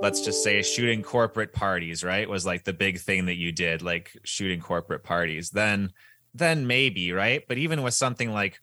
let's 0.00 0.20
just 0.20 0.42
say 0.42 0.62
shooting 0.62 1.02
corporate 1.02 1.52
parties 1.52 2.04
right 2.04 2.28
was 2.28 2.44
like 2.44 2.64
the 2.64 2.72
big 2.72 2.98
thing 2.98 3.26
that 3.26 3.36
you 3.36 3.50
did 3.50 3.82
like 3.82 4.12
shooting 4.24 4.60
corporate 4.60 5.02
parties. 5.02 5.50
Then 5.50 5.92
then 6.34 6.66
maybe 6.66 7.12
right? 7.12 7.42
But 7.48 7.58
even 7.58 7.82
with 7.82 7.94
something 7.94 8.32
like 8.32 8.60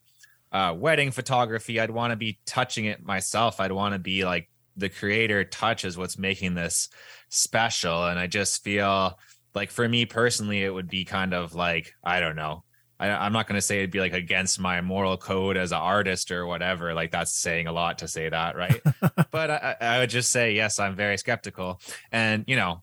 uh, 0.51 0.71
wedding 0.77 1.09
photography 1.09 1.79
i'd 1.79 1.89
want 1.89 2.11
to 2.11 2.15
be 2.15 2.39
touching 2.45 2.85
it 2.85 3.03
myself. 3.03 3.59
I'd 3.59 3.71
want 3.71 3.93
to 3.93 3.99
be 3.99 4.23
like 4.23 4.49
the 4.77 4.89
creator 4.89 5.43
touch 5.43 5.83
is 5.83 5.97
what's 5.97 6.17
making 6.17 6.53
this 6.53 6.89
special. 7.29 8.05
And 8.05 8.19
i 8.19 8.27
just 8.27 8.63
feel 8.63 9.17
like 9.55 9.71
for 9.71 9.87
me 9.87 10.05
personally 10.05 10.63
it 10.63 10.69
would 10.69 10.89
be 10.89 11.05
kind 11.05 11.33
of 11.33 11.53
like 11.55 11.93
i 12.03 12.19
don't 12.19 12.35
know 12.35 12.63
I, 13.03 13.25
I'm 13.25 13.33
not 13.33 13.47
going 13.47 13.57
to 13.57 13.61
say 13.61 13.79
it'd 13.79 13.91
be 13.91 13.99
like 13.99 14.13
against 14.13 14.59
my 14.59 14.79
moral 14.79 15.17
code 15.17 15.57
as 15.57 15.71
an 15.71 15.79
artist 15.79 16.31
or 16.31 16.45
whatever. 16.45 16.93
Like 16.93 17.11
that's 17.11 17.33
saying 17.33 17.67
a 17.67 17.73
lot 17.73 17.99
to 17.99 18.07
say 18.07 18.29
that, 18.29 18.55
right? 18.55 18.81
but 19.31 19.51
I, 19.51 19.75
I 19.81 19.99
would 19.99 20.09
just 20.09 20.31
say 20.31 20.53
yes, 20.53 20.79
I'm 20.79 20.95
very 20.95 21.17
skeptical, 21.17 21.81
and 22.11 22.45
you 22.47 22.55
know, 22.55 22.81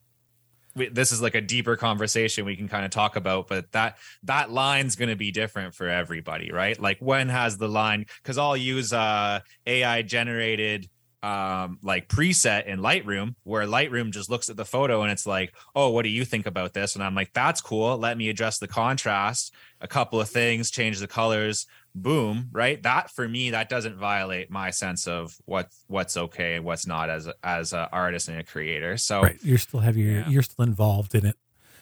we, 0.76 0.88
this 0.88 1.10
is 1.10 1.22
like 1.22 1.34
a 1.34 1.40
deeper 1.40 1.76
conversation 1.76 2.44
we 2.44 2.56
can 2.56 2.68
kind 2.68 2.84
of 2.84 2.90
talk 2.90 3.16
about. 3.16 3.48
But 3.48 3.72
that 3.72 3.96
that 4.24 4.50
line's 4.50 4.94
going 4.94 5.08
to 5.08 5.16
be 5.16 5.30
different 5.30 5.74
for 5.74 5.88
everybody, 5.88 6.52
right? 6.52 6.78
Like 6.78 6.98
when 7.00 7.28
has 7.28 7.56
the 7.56 7.68
line? 7.68 8.04
Because 8.22 8.36
I'll 8.36 8.56
use 8.56 8.92
uh, 8.92 9.40
AI 9.66 10.02
generated 10.02 10.88
um 11.22 11.78
like 11.82 12.08
preset 12.08 12.64
in 12.66 12.80
Lightroom 12.80 13.34
where 13.44 13.66
Lightroom 13.66 14.10
just 14.10 14.30
looks 14.30 14.48
at 14.48 14.56
the 14.56 14.64
photo 14.64 15.02
and 15.02 15.12
it's 15.12 15.26
like, 15.26 15.52
"Oh, 15.74 15.90
what 15.90 16.02
do 16.02 16.08
you 16.08 16.24
think 16.24 16.46
about 16.46 16.72
this?" 16.72 16.94
and 16.94 17.04
I'm 17.04 17.14
like, 17.14 17.32
"That's 17.34 17.60
cool. 17.60 17.98
Let 17.98 18.16
me 18.16 18.28
adjust 18.30 18.60
the 18.60 18.68
contrast, 18.68 19.52
a 19.80 19.88
couple 19.88 20.20
of 20.20 20.28
things, 20.30 20.70
change 20.70 20.98
the 20.98 21.06
colors, 21.06 21.66
boom, 21.94 22.48
right? 22.52 22.82
That 22.82 23.10
for 23.10 23.28
me 23.28 23.50
that 23.50 23.68
doesn't 23.68 23.96
violate 23.96 24.50
my 24.50 24.70
sense 24.70 25.06
of 25.06 25.36
what 25.44 25.68
what's 25.88 26.16
okay 26.16 26.54
and 26.54 26.64
what's 26.64 26.86
not 26.86 27.10
as 27.10 27.28
as 27.44 27.72
an 27.72 27.86
artist 27.92 28.28
and 28.28 28.38
a 28.38 28.44
creator. 28.44 28.96
So 28.96 29.22
right. 29.22 29.38
You're 29.42 29.58
still 29.58 29.80
have 29.80 29.96
your 29.96 30.20
Yeah. 30.20 30.28
you're 30.28 30.42
still 30.42 30.64
involved 30.64 31.14
in 31.14 31.26
it, 31.26 31.36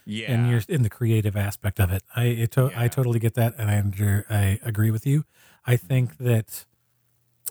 yeah. 0.04 0.32
and 0.32 0.50
you're 0.50 0.62
in 0.68 0.82
the 0.82 0.90
creative 0.90 1.36
aspect 1.36 1.78
of 1.78 1.92
it. 1.92 2.02
I 2.16 2.24
it 2.24 2.50
to, 2.52 2.72
I 2.74 2.88
totally 2.88 3.18
get 3.20 3.34
that, 3.34 3.54
and 3.56 3.70
I 3.70 3.78
under, 3.78 4.26
I 4.28 4.58
agree 4.64 4.90
with 4.90 5.06
you. 5.06 5.24
I 5.64 5.76
think 5.76 6.16
that 6.18 6.64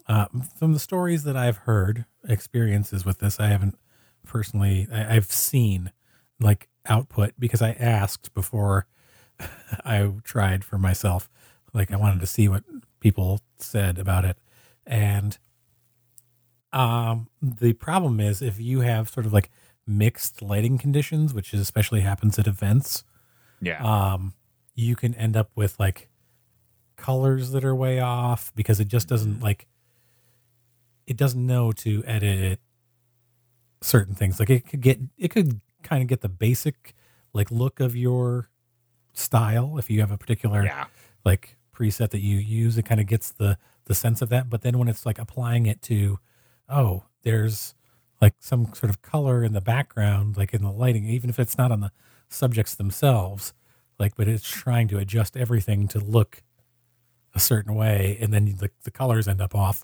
uh, 0.08 0.28
from 0.58 0.74
the 0.74 0.80
stories 0.80 1.24
that 1.24 1.36
I've 1.36 1.58
heard, 1.58 2.06
experiences 2.28 3.06
with 3.06 3.20
this, 3.20 3.40
I 3.40 3.48
haven't 3.48 3.78
personally. 4.26 4.88
I, 4.92 5.16
I've 5.16 5.32
seen 5.32 5.92
like 6.40 6.70
output 6.86 7.34
because 7.40 7.62
I 7.62 7.72
asked 7.72 8.34
before 8.34 8.88
I 9.86 10.12
tried 10.24 10.64
for 10.64 10.78
myself. 10.78 11.30
Like 11.74 11.92
I 11.92 11.98
wanted 11.98 12.22
to 12.22 12.28
see 12.28 12.48
what 12.48 12.64
people 13.00 13.42
said 13.60 14.00
about 14.00 14.26
it, 14.26 14.38
and 14.86 15.38
um, 16.74 17.28
the 17.42 17.74
problem 17.74 18.20
is 18.20 18.42
if 18.42 18.60
you 18.60 18.82
have 18.82 19.10
sort 19.10 19.26
of 19.26 19.34
like 19.34 19.50
mixed 19.86 20.42
lighting 20.42 20.78
conditions, 20.78 21.34
which 21.34 21.54
is 21.54 21.60
especially 21.60 22.02
happens 22.02 22.38
at 22.38 22.48
events, 22.48 23.04
yeah. 23.62 23.82
um, 23.84 24.34
you 24.76 24.96
can 24.96 25.14
end 25.16 25.36
up 25.36 25.52
with 25.56 25.80
like 25.80 26.10
colors 26.98 27.52
that 27.52 27.64
are 27.64 27.76
way 27.76 28.00
off 28.00 28.52
because 28.56 28.80
it 28.80 28.88
just 28.88 29.08
doesn't 29.08 29.42
like 29.42 29.68
it 31.08 31.18
doesn't 31.18 31.44
know 31.46 31.72
to 31.72 32.04
edit 32.06 32.60
certain 33.82 34.14
things. 34.14 34.40
Like 34.40 34.50
it 34.50 34.68
could 34.68 34.82
get 34.82 35.00
it 35.18 35.30
could 35.30 35.62
kind 35.84 36.02
of 36.02 36.08
get 36.08 36.22
the 36.22 36.30
basic 36.30 36.94
like 37.34 37.50
look 37.50 37.80
of 37.80 37.96
your 37.96 38.50
style 39.14 39.78
if 39.78 39.90
you 39.90 40.00
have 40.02 40.12
a 40.12 40.18
particular 40.18 40.66
yeah. 40.66 40.86
like 41.26 41.58
preset 41.74 42.10
that 42.10 42.20
you 42.20 42.38
use 42.38 42.78
it 42.78 42.86
kind 42.86 43.02
of 43.02 43.08
gets 43.08 43.32
the 43.32 43.58
the 43.86 43.96
sense 43.96 44.22
of 44.22 44.30
that 44.30 44.50
but 44.50 44.62
then 44.62 44.78
when 44.78 44.88
it's 44.88 45.06
like 45.06 45.18
applying 45.18 45.66
it 45.66 45.82
to 45.82 46.20
oh 46.70 47.04
there's 47.24 47.74
like 48.22 48.34
some 48.40 48.74
sort 48.74 48.90
of 48.90 49.02
color 49.02 49.44
in 49.44 49.54
the 49.54 49.62
background 49.62 50.38
like 50.38 50.54
in 50.54 50.62
the 50.62 50.72
lighting 50.72 51.06
even 51.06 51.30
if 51.30 51.40
it's 51.40 51.58
not 51.58 51.72
on 51.72 51.80
the 51.80 51.92
subjects 52.30 52.76
themselves 52.76 53.54
like 53.98 54.16
but 54.16 54.28
it's 54.28 54.48
trying 54.48 54.88
to 54.88 54.98
adjust 54.98 55.36
everything 55.36 55.88
to 55.88 56.00
look 56.00 56.44
a 57.34 57.40
certain 57.40 57.76
way 57.76 58.18
and 58.20 58.34
then 58.34 58.46
the, 58.60 58.70
the 58.84 58.92
colors 58.92 59.28
end 59.28 59.42
up 59.42 59.56
off 59.56 59.84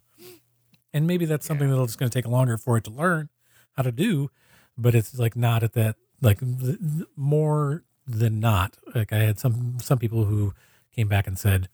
and 0.93 1.07
maybe 1.07 1.25
that's 1.25 1.45
something 1.45 1.69
that'll 1.69 1.85
just 1.85 1.97
going 1.97 2.09
to 2.09 2.13
take 2.13 2.27
longer 2.27 2.57
for 2.57 2.77
it 2.77 2.83
to 2.83 2.91
learn 2.91 3.29
how 3.73 3.83
to 3.83 3.91
do 3.91 4.29
but 4.77 4.95
it's 4.95 5.17
like 5.17 5.35
not 5.35 5.63
at 5.63 5.73
that 5.73 5.95
like 6.21 6.39
th- 6.39 6.79
th- 6.79 7.07
more 7.15 7.83
than 8.05 8.39
not 8.39 8.77
like 8.93 9.11
i 9.13 9.17
had 9.17 9.39
some 9.39 9.77
some 9.81 9.97
people 9.97 10.25
who 10.25 10.53
came 10.93 11.07
back 11.07 11.27
and 11.27 11.37
said 11.39 11.69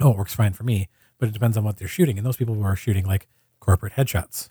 oh 0.00 0.10
it 0.10 0.16
works 0.16 0.34
fine 0.34 0.52
for 0.52 0.64
me 0.64 0.88
but 1.18 1.28
it 1.28 1.32
depends 1.32 1.56
on 1.56 1.64
what 1.64 1.76
they're 1.76 1.88
shooting 1.88 2.18
and 2.18 2.26
those 2.26 2.36
people 2.36 2.54
were 2.54 2.76
shooting 2.76 3.06
like 3.06 3.28
corporate 3.60 3.94
headshots 3.94 4.50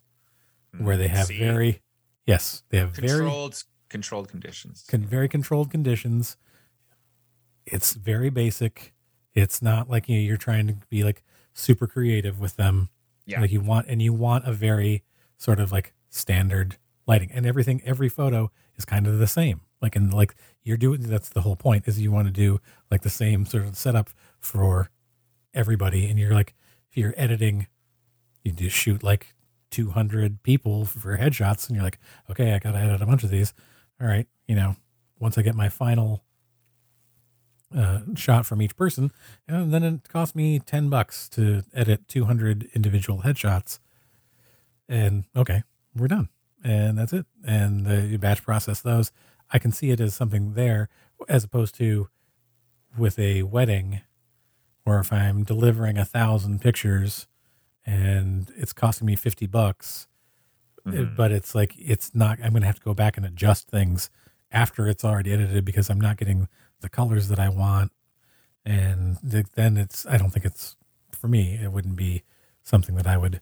hmm, 0.76 0.86
where 0.86 0.98
they 0.98 1.08
have 1.08 1.28
See? 1.28 1.38
very 1.40 1.82
yes 2.26 2.64
they 2.70 2.78
have 2.78 2.92
very 2.92 3.20
controlled 3.20 3.64
controlled 3.90 4.30
conditions. 4.30 4.86
con- 4.88 5.06
very 5.06 5.28
controlled 5.28 5.72
conditions. 5.72 6.38
It's 7.66 7.94
very 7.94 8.30
basic. 8.30 8.94
It's 9.34 9.62
not 9.62 9.90
like 9.90 10.10
you 10.10 10.16
know, 10.16 10.22
you're 10.22 10.38
trying 10.38 10.68
to 10.68 10.76
be 10.90 11.04
like 11.04 11.24
super 11.54 11.88
creative 11.88 12.40
with 12.40 12.56
them. 12.56 12.90
Yeah. 13.28 13.42
Like 13.42 13.52
you 13.52 13.62
want, 13.62 13.88
and 13.88 14.02
you 14.02 14.14
want 14.14 14.48
a 14.48 14.52
very 14.54 15.04
sort 15.38 15.60
of 15.60 15.72
like 15.72 15.94
standard 16.10 16.78
lighting, 17.06 17.30
and 17.34 17.46
everything. 17.46 17.82
Every 17.86 18.10
photo 18.10 18.52
is 18.76 18.86
kind 18.86 19.06
of 19.06 19.20
the 19.20 19.28
same. 19.28 19.62
Like 19.82 19.96
and 19.96 20.12
like 20.14 20.36
you're 20.64 20.78
doing. 20.78 21.02
That's 21.02 21.30
the 21.30 21.42
whole 21.42 21.56
point. 21.56 21.88
Is 21.88 22.02
you 22.02 22.12
want 22.12 22.28
to 22.28 22.34
do 22.34 22.60
like 22.90 23.02
the 23.04 23.10
same 23.12 23.46
sort 23.46 23.66
of 23.66 23.78
setup 23.78 24.10
for 24.40 24.90
everybody, 25.54 26.10
and 26.10 26.18
you're 26.18 26.34
like 26.34 26.56
if 26.90 26.98
you're 26.98 27.14
editing, 27.18 27.68
you 28.44 28.54
just 28.54 28.76
shoot 28.76 29.04
like 29.04 29.36
200 29.72 30.42
people 30.44 30.86
for 30.86 31.18
headshots, 31.18 31.68
and 31.68 31.76
you're 31.76 31.86
like, 31.86 32.00
okay, 32.32 32.54
I 32.54 32.60
got 32.60 32.72
to 32.72 32.80
edit 32.80 33.02
a 33.02 33.06
bunch 33.06 33.24
of 33.24 33.30
these 33.30 33.54
all 34.02 34.08
right, 34.08 34.28
you 34.48 34.56
know, 34.56 34.76
once 35.20 35.38
I 35.38 35.42
get 35.42 35.56
my 35.56 35.70
final 35.70 36.24
uh, 37.76 38.00
shot 38.16 38.46
from 38.46 38.62
each 38.62 38.76
person, 38.76 39.12
and 39.48 39.74
then 39.74 39.84
it 39.84 40.08
cost 40.10 40.36
me 40.36 40.60
10 40.60 40.90
bucks 40.90 41.28
to 41.30 41.64
edit 41.74 42.08
200 42.08 42.70
individual 42.74 43.22
headshots. 43.22 43.80
And 44.90 45.26
okay, 45.36 45.64
we're 45.96 46.08
done. 46.08 46.30
And 46.64 46.98
that's 46.98 47.14
it. 47.14 47.26
And 47.46 47.86
the 47.86 48.02
you 48.08 48.18
batch 48.18 48.44
process 48.44 48.82
those. 48.82 49.12
I 49.52 49.60
can 49.60 49.72
see 49.72 49.92
it 49.92 50.00
as 50.00 50.16
something 50.16 50.54
there 50.54 50.90
as 51.30 51.44
opposed 51.44 51.76
to 51.76 52.10
with 52.98 53.20
a 53.20 53.44
wedding 53.44 54.02
or 54.86 55.00
if 55.00 55.12
I'm 55.12 55.44
delivering 55.44 55.98
a 55.98 56.06
thousand 56.06 56.62
pictures 56.62 57.28
and 57.86 58.52
it's 58.58 58.74
costing 58.74 59.06
me 59.06 59.16
50 59.16 59.46
bucks, 59.48 60.08
Mhm. 60.86 61.16
but 61.18 61.32
it's 61.34 61.54
like 61.54 61.74
it's 61.78 62.16
not 62.16 62.40
i'm 62.42 62.52
going 62.52 62.62
to 62.62 62.68
have 62.68 62.76
to 62.80 62.82
go 62.86 62.94
back 62.94 63.18
and 63.18 63.26
adjust 63.26 63.68
things 63.68 64.10
after 64.52 64.88
it's 64.88 65.04
already 65.04 65.34
edited 65.34 65.66
because 65.66 65.90
i'm 65.90 66.00
not 66.00 66.16
getting 66.16 66.48
the 66.82 66.90
colors 66.90 67.28
that 67.30 67.40
i 67.40 67.50
want 67.50 67.92
and 68.66 69.18
then 69.24 69.78
it's 69.78 70.06
i 70.08 70.18
don't 70.18 70.32
think 70.32 70.46
it's 70.46 70.76
for 71.12 71.28
me 71.28 71.60
it 71.62 71.72
wouldn't 71.72 71.96
be 71.96 72.24
something 72.64 72.96
that 72.96 73.08
i 73.08 73.18
would 73.18 73.42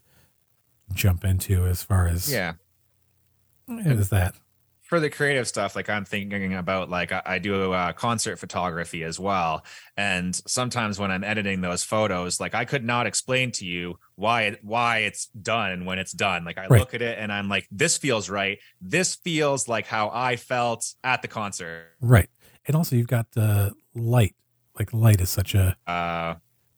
jump 0.94 1.24
into 1.24 1.66
as 1.66 1.82
far 1.82 2.06
as 2.06 2.30
Yeah. 2.32 2.54
as 3.68 4.08
that 4.10 4.34
for 4.82 5.00
the 5.00 5.10
creative 5.10 5.48
stuff, 5.48 5.74
like 5.74 5.90
I'm 5.90 6.04
thinking 6.04 6.54
about, 6.54 6.88
like 6.88 7.10
I, 7.10 7.20
I 7.26 7.38
do 7.40 7.72
uh, 7.72 7.92
concert 7.92 8.36
photography 8.38 9.02
as 9.02 9.18
well, 9.18 9.64
and 9.96 10.32
sometimes 10.46 11.00
when 11.00 11.10
I'm 11.10 11.24
editing 11.24 11.60
those 11.60 11.82
photos, 11.82 12.38
like 12.38 12.54
I 12.54 12.64
could 12.64 12.84
not 12.84 13.04
explain 13.04 13.50
to 13.52 13.66
you 13.66 13.98
why 14.14 14.42
it, 14.42 14.60
why 14.62 14.98
it's 14.98 15.26
done 15.26 15.86
when 15.86 15.98
it's 15.98 16.12
done. 16.12 16.44
Like 16.44 16.56
I 16.56 16.68
Right. 16.68 16.78
look 16.78 16.94
at 16.94 17.02
it 17.02 17.18
and 17.18 17.32
I'm 17.32 17.48
like, 17.48 17.66
this 17.72 17.98
feels 17.98 18.30
right. 18.30 18.58
This 18.80 19.16
feels 19.16 19.66
like 19.66 19.88
how 19.88 20.08
I 20.14 20.36
felt 20.36 20.86
at 21.02 21.20
the 21.20 21.26
concert. 21.26 21.88
right 22.00 22.28
and 22.66 22.76
also 22.76 22.96
you've 22.96 23.06
got 23.08 23.32
the 23.32 23.72
light. 23.94 24.34
Like 24.78 24.92
light 24.92 25.20
is 25.20 25.30
such 25.30 25.54
a 25.54 25.76
Uh, 25.86 26.34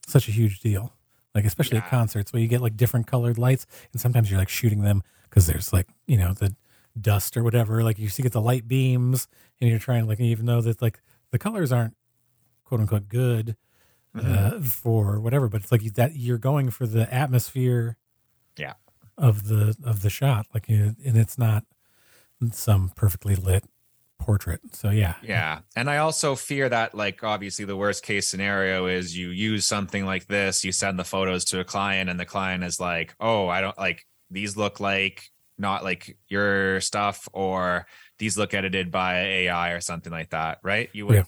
such 0.06 0.28
a 0.28 0.32
huge 0.32 0.60
deal. 0.60 0.94
Like 1.34 1.44
especially 1.44 1.78
at 1.78 1.88
concerts 1.88 2.32
where 2.32 2.40
you 2.42 2.48
get 2.48 2.60
like 2.60 2.76
different 2.76 3.06
colored 3.06 3.38
lights 3.38 3.66
and 3.92 4.00
sometimes 4.00 4.30
you're 4.30 4.38
like 4.40 4.48
shooting 4.48 4.82
them 4.82 5.02
because 5.28 5.46
there's 5.46 5.72
like 5.72 5.86
you 6.06 6.16
know 6.16 6.32
the 6.32 6.54
dust 7.00 7.36
or 7.36 7.42
whatever. 7.44 7.82
Like 7.82 7.98
you 7.98 8.08
see 8.08 8.22
get 8.22 8.32
the 8.32 8.40
light 8.40 8.66
beams 8.66 9.28
and 9.60 9.68
you're 9.70 9.78
trying 9.78 10.06
like 10.06 10.20
even 10.20 10.46
though 10.46 10.60
that 10.62 10.80
like 10.82 11.00
the 11.30 11.38
colors 11.38 11.70
aren't 11.72 11.94
quote 12.64 12.80
unquote 12.80 13.08
good 13.08 13.56
uh, 14.14 14.58
for 14.60 15.20
whatever 15.20 15.48
but 15.48 15.60
it's 15.62 15.70
like 15.70 15.82
that 15.94 16.16
you're 16.16 16.38
going 16.38 16.70
for 16.70 16.86
the 16.86 17.12
atmosphere 17.14 17.96
Yeah. 18.56 18.74
of 19.16 19.46
the 19.48 19.76
of 19.84 20.02
the 20.02 20.10
shot. 20.10 20.46
Like 20.54 20.68
and 20.68 20.96
it's 21.04 21.38
not 21.38 21.64
some 22.52 22.90
perfectly 22.96 23.34
lit 23.36 23.64
portrait 24.18 24.60
so 24.72 24.90
yeah 24.90 25.14
Yeah. 25.22 25.60
And 25.76 25.88
I 25.88 25.98
also 25.98 26.34
fear 26.34 26.68
that, 26.68 26.94
like, 26.94 27.22
obviously, 27.22 27.64
the 27.64 27.76
worst 27.76 28.02
case 28.02 28.26
scenario 28.28 28.86
is 28.86 29.16
you 29.16 29.28
use 29.30 29.66
something 29.66 30.04
like 30.04 30.26
this, 30.26 30.64
you 30.64 30.72
send 30.72 30.98
the 30.98 31.04
photos 31.04 31.44
to 31.46 31.60
a 31.60 31.64
client, 31.64 32.10
and 32.10 32.18
the 32.18 32.24
client 32.24 32.64
is 32.64 32.80
like, 32.80 33.14
oh, 33.20 33.48
I 33.48 33.60
don't 33.60 33.78
like 33.78 34.06
these 34.30 34.56
look 34.56 34.80
like 34.80 35.30
not 35.58 35.84
like 35.84 36.16
your 36.28 36.80
stuff, 36.80 37.28
or 37.32 37.86
these 38.18 38.38
look 38.38 38.54
edited 38.54 38.90
by 38.90 39.18
AI 39.20 39.70
or 39.70 39.80
something 39.80 40.12
like 40.12 40.30
that, 40.30 40.58
right? 40.62 40.88
You 40.92 41.06
would, 41.06 41.16
Yeah. 41.16 41.24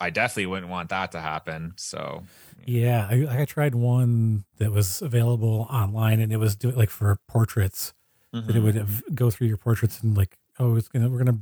I 0.00 0.10
definitely 0.10 0.46
wouldn't 0.46 0.70
want 0.70 0.88
that 0.90 1.12
to 1.12 1.20
happen. 1.20 1.74
So, 1.76 2.24
Yeah, 2.64 3.08
I, 3.10 3.42
I 3.42 3.44
tried 3.44 3.74
one 3.74 4.44
that 4.58 4.72
was 4.72 5.02
available 5.02 5.66
online, 5.70 6.20
and 6.20 6.32
it 6.32 6.38
was 6.38 6.56
doing 6.56 6.76
like 6.76 6.90
for 6.90 7.18
portraits 7.28 7.92
that 8.32 8.38
it 8.38 8.52
mm-hmm. 8.54 8.64
would 8.64 8.74
have, 8.76 9.02
go 9.14 9.30
through 9.30 9.48
your 9.48 9.58
portraits 9.58 10.00
and 10.00 10.16
like, 10.16 10.38
oh, 10.58 10.76
it's 10.76 10.88
gonna 10.88 11.08
we're 11.10 11.18
gonna 11.18 11.40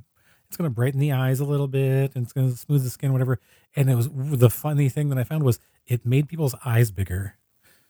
it's 0.51 0.57
gonna 0.57 0.69
brighten 0.69 0.99
the 0.99 1.13
eyes 1.13 1.39
a 1.39 1.45
little 1.45 1.69
bit, 1.69 2.17
and 2.17 2.25
it's 2.25 2.33
gonna 2.33 2.51
smooth 2.57 2.83
the 2.83 2.91
skin, 2.91 3.13
whatever. 3.13 3.39
And 3.77 3.89
it 3.89 3.95
was 3.95 4.09
the 4.13 4.51
funny 4.51 4.89
thing 4.89 5.09
that 5.11 5.19
I 5.19 5.23
found 5.23 5.45
was 5.45 5.61
it 5.87 6.05
made 6.05 6.29
people's 6.29 6.57
eyes 6.65 6.91
bigger, 6.91 7.37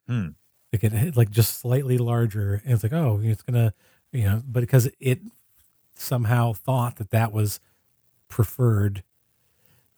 Hmm. 0.07 0.29
like 0.73 0.85
it 0.85 1.17
like 1.17 1.31
just 1.31 1.59
slightly 1.59 1.97
larger, 1.97 2.61
and 2.65 2.75
it's 2.75 2.83
like, 2.83 2.93
oh, 2.93 3.19
it's 3.23 3.41
gonna, 3.43 3.73
you 4.13 4.25
know, 4.25 4.43
but 4.47 4.61
because 4.61 4.91
it 5.01 5.21
somehow 5.95 6.53
thought 6.53 6.97
that 6.97 7.11
that 7.13 7.33
was 7.33 7.61
preferred, 8.29 9.03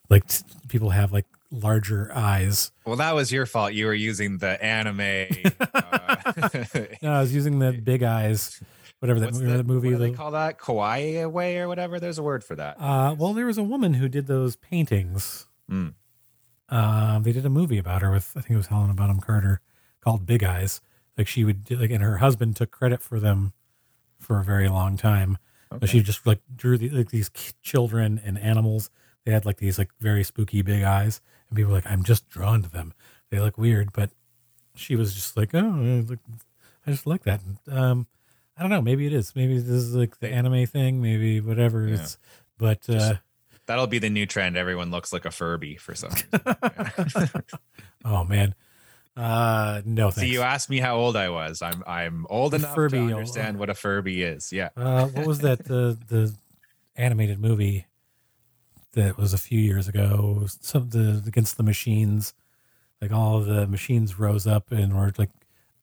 like 0.09 0.25
t- 0.27 0.45
people 0.69 0.91
have 0.91 1.11
like 1.11 1.25
larger 1.51 2.11
eyes. 2.15 2.71
Well, 2.85 2.95
that 2.95 3.13
was 3.13 3.29
your 3.31 3.45
fault. 3.45 3.73
You 3.73 3.87
were 3.87 3.93
using 3.93 4.37
the 4.37 4.61
anime. 4.63 5.27
uh, 5.59 6.49
No, 7.01 7.11
I 7.11 7.19
was 7.19 7.33
using 7.35 7.59
the 7.59 7.73
big 7.73 8.03
eyes, 8.03 8.61
whatever 9.03 9.19
that, 9.19 9.33
remember 9.33 9.51
the, 9.51 9.57
that 9.57 9.67
movie. 9.67 9.91
What 9.91 9.99
they 9.99 10.11
call 10.11 10.31
that? 10.31 10.57
Kawaii 10.57 11.29
way 11.29 11.57
or 11.57 11.67
whatever. 11.67 11.99
There's 11.99 12.17
a 12.17 12.23
word 12.23 12.41
for 12.41 12.55
that. 12.55 12.79
Uh, 12.79 13.13
well, 13.17 13.33
there 13.33 13.45
was 13.45 13.57
a 13.57 13.63
woman 13.63 13.95
who 13.95 14.07
did 14.07 14.27
those 14.27 14.55
paintings. 14.55 15.47
Mm. 15.69 15.95
Um, 16.69 17.23
they 17.23 17.33
did 17.33 17.45
a 17.45 17.49
movie 17.49 17.77
about 17.77 18.01
her 18.01 18.11
with 18.11 18.31
I 18.35 18.39
think 18.39 18.51
it 18.51 18.57
was 18.57 18.67
Helena 18.67 18.93
Bonham 18.93 19.19
Carter 19.19 19.59
called 19.99 20.25
Big 20.25 20.41
Eyes. 20.41 20.79
Like 21.17 21.27
she 21.27 21.43
would 21.43 21.65
do- 21.65 21.75
like, 21.75 21.91
and 21.91 22.01
her 22.01 22.17
husband 22.17 22.55
took 22.55 22.71
credit 22.71 23.01
for 23.01 23.19
them 23.19 23.51
for 24.19 24.39
a 24.39 24.43
very 24.43 24.69
long 24.69 24.95
time. 24.95 25.37
But 25.69 25.89
she 25.89 26.01
just 26.01 26.25
like 26.25 26.39
drew 26.55 26.77
the, 26.77 26.89
like 26.89 27.09
these 27.09 27.31
children 27.61 28.21
and 28.23 28.37
animals. 28.37 28.89
They 29.25 29.31
had 29.31 29.45
like 29.45 29.57
these 29.57 29.77
like 29.79 29.89
very 29.99 30.23
spooky 30.23 30.61
big 30.61 30.83
eyes, 30.83 31.19
and 31.49 31.57
people 31.57 31.71
were 31.71 31.77
like, 31.77 31.89
"I'm 31.89 32.03
just 32.03 32.29
drawn 32.29 32.61
to 32.61 32.69
them. 32.69 32.93
They 33.31 33.39
look 33.39 33.57
weird." 33.57 33.91
But 33.91 34.11
she 34.75 34.95
was 34.95 35.15
just 35.15 35.35
like, 35.35 35.55
"Oh, 35.55 36.05
I 36.09 36.15
I 36.85 36.91
just 36.91 37.07
like 37.07 37.23
that." 37.23 37.41
Um, 37.67 38.07
I 38.57 38.61
don't 38.61 38.69
know. 38.69 38.81
Maybe 38.81 39.07
it 39.07 39.13
is. 39.13 39.35
Maybe 39.35 39.57
this 39.57 39.69
is 39.69 39.95
like 39.95 40.19
the 40.19 40.29
anime 40.29 40.65
thing. 40.67 41.01
Maybe 41.01 41.41
whatever. 41.41 41.87
Yeah. 41.87 41.95
It's 41.95 42.17
but 42.57 42.87
uh, 42.89 43.15
That'll 43.65 43.87
be 43.87 43.99
the 43.99 44.09
new 44.09 44.25
trend. 44.25 44.57
Everyone 44.57 44.91
looks 44.91 45.13
like 45.13 45.25
a 45.25 45.31
Furby 45.31 45.77
for 45.77 45.95
some 45.95 46.11
reason. 46.11 47.29
oh 48.05 48.23
man, 48.25 48.55
uh, 49.15 49.81
no 49.85 50.09
See, 50.09 50.27
you 50.27 50.41
asked 50.41 50.69
me 50.69 50.79
how 50.79 50.97
old 50.97 51.15
I 51.15 51.29
was. 51.29 51.61
I'm 51.61 51.81
I'm 51.87 52.27
old 52.29 52.53
enough 52.53 52.75
Furby, 52.75 52.97
to 52.97 53.13
understand 53.13 53.55
uh, 53.55 53.59
what 53.59 53.69
a 53.69 53.73
Furby 53.73 54.21
is. 54.21 54.51
Yeah. 54.51 54.69
Uh, 54.75 55.07
what 55.07 55.25
was 55.25 55.39
that? 55.39 55.63
The 55.63 55.97
the 56.07 56.35
animated 56.95 57.39
movie 57.39 57.85
that 58.93 59.17
was 59.17 59.33
a 59.33 59.37
few 59.37 59.59
years 59.59 59.87
ago. 59.87 60.45
Some 60.47 60.89
the 60.89 61.23
against 61.25 61.55
the 61.55 61.63
machines, 61.63 62.33
like 63.01 63.13
all 63.13 63.39
the 63.39 63.65
machines 63.65 64.19
rose 64.19 64.45
up 64.45 64.71
and 64.71 64.93
were 64.93 65.13
like 65.17 65.31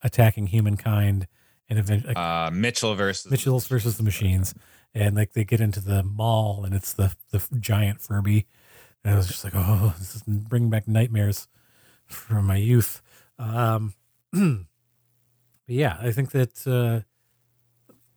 attacking 0.03 0.47
humankind, 0.47 1.27
and 1.71 1.79
eventually 1.79 2.13
like, 2.13 2.17
Uh, 2.17 2.51
Mitchell 2.51 2.93
versus 2.95 3.31
Mitchell's 3.31 3.65
versus 3.65 3.95
the 3.97 4.03
machines, 4.03 4.53
and 4.93 5.15
like 5.15 5.31
they 5.33 5.43
get 5.45 5.61
into 5.61 5.79
the 5.79 6.03
mall 6.03 6.65
and 6.65 6.75
it's 6.75 6.93
the 6.93 7.15
the 7.31 7.41
giant 7.59 8.01
Furby, 8.01 8.45
and 9.03 9.13
I 9.13 9.17
was 9.17 9.27
just 9.27 9.43
like, 9.43 9.53
oh, 9.55 9.95
this 9.97 10.15
is 10.15 10.23
bringing 10.27 10.69
back 10.69 10.87
nightmares 10.87 11.47
from 12.07 12.45
my 12.45 12.57
youth. 12.57 13.01
Um, 13.39 13.93
but 14.33 14.65
yeah, 15.67 15.97
I 16.01 16.11
think 16.11 16.31
that 16.31 16.67
uh, 16.67 17.01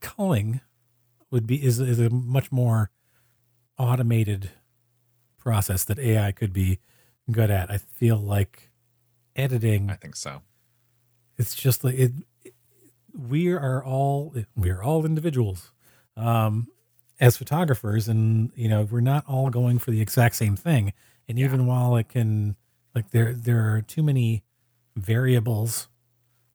culling 0.00 0.60
would 1.30 1.46
be 1.46 1.64
is 1.64 1.78
is 1.80 2.00
a 2.00 2.10
much 2.10 2.50
more 2.52 2.90
automated 3.78 4.50
process 5.38 5.84
that 5.84 5.98
AI 5.98 6.32
could 6.32 6.52
be 6.52 6.80
good 7.30 7.50
at. 7.50 7.70
I 7.70 7.78
feel 7.78 8.16
like 8.18 8.70
editing 9.36 9.90
I 9.90 9.94
think 9.94 10.16
so. 10.16 10.42
it's 11.38 11.54
just 11.54 11.82
like 11.84 11.94
it, 11.96 12.12
we 13.16 13.48
are 13.52 13.82
all 13.84 14.34
we 14.56 14.70
are 14.70 14.82
all 14.82 15.06
individuals 15.06 15.70
um 16.16 16.66
as 17.20 17.36
photographers 17.36 18.08
and 18.08 18.50
you 18.56 18.68
know 18.68 18.82
we're 18.90 19.00
not 19.00 19.24
all 19.28 19.50
going 19.50 19.78
for 19.78 19.90
the 19.92 20.00
exact 20.00 20.34
same 20.34 20.56
thing 20.56 20.92
and 21.28 21.38
Yeah. 21.38 21.44
even 21.46 21.66
while 21.66 21.96
it 21.96 22.08
can 22.08 22.56
like 22.94 23.10
there 23.10 23.32
there 23.32 23.72
are 23.74 23.80
too 23.82 24.02
many 24.02 24.42
variables 24.96 25.88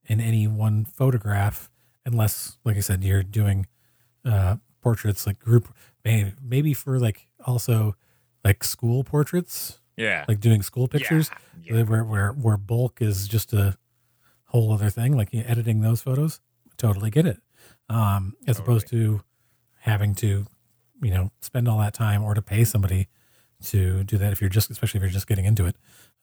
in 0.06 0.20
any 0.20 0.48
one 0.48 0.86
photograph 0.86 1.70
unless 2.06 2.58
like 2.64 2.78
i 2.78 2.80
said 2.82 3.04
you're 3.04 3.24
doing 3.24 3.68
uh 4.26 4.56
portraits 4.82 5.28
like 5.28 5.40
group 5.40 5.68
maybe, 6.06 6.34
maybe 6.42 6.74
for 6.74 7.00
like 7.00 7.28
also 7.46 7.96
like 8.44 8.64
school 8.64 9.04
portraits 9.04 9.80
Yeah. 9.98 10.26
like 10.28 10.40
doing 10.40 10.62
school 10.62 10.88
pictures 10.88 11.30
Yeah. 11.64 11.76
yeah. 11.78 11.84
where 11.84 12.04
where 12.04 12.32
where 12.32 12.58
bulk 12.58 13.02
is 13.02 13.28
just 13.28 13.54
a 13.54 13.78
whole 14.46 14.72
other 14.74 14.90
thing 14.90 15.16
like 15.16 15.32
you 15.34 15.42
know, 15.42 15.46
editing 15.48 15.82
those 15.82 16.02
photos 16.02 16.40
totally 16.80 17.10
get 17.12 17.26
it 17.28 17.38
um 17.90 18.34
as 18.48 18.58
opposed 18.58 18.88
to 18.88 19.22
having 19.82 20.16
to 20.16 20.46
you 21.04 21.12
know 21.12 21.30
spend 21.42 21.68
all 21.68 21.78
that 21.80 21.94
time 21.94 22.24
or 22.24 22.34
to 22.34 22.42
pay 22.42 22.64
somebody 22.64 23.08
to 23.64 24.04
do 24.06 24.18
that 24.18 24.32
if 24.32 24.42
you're 24.42 24.50
just 24.50 24.70
especially 24.72 24.98
if 24.98 25.04
you're 25.04 25.12
just 25.12 25.28
getting 25.28 25.46
into 25.46 25.66
it 25.66 25.76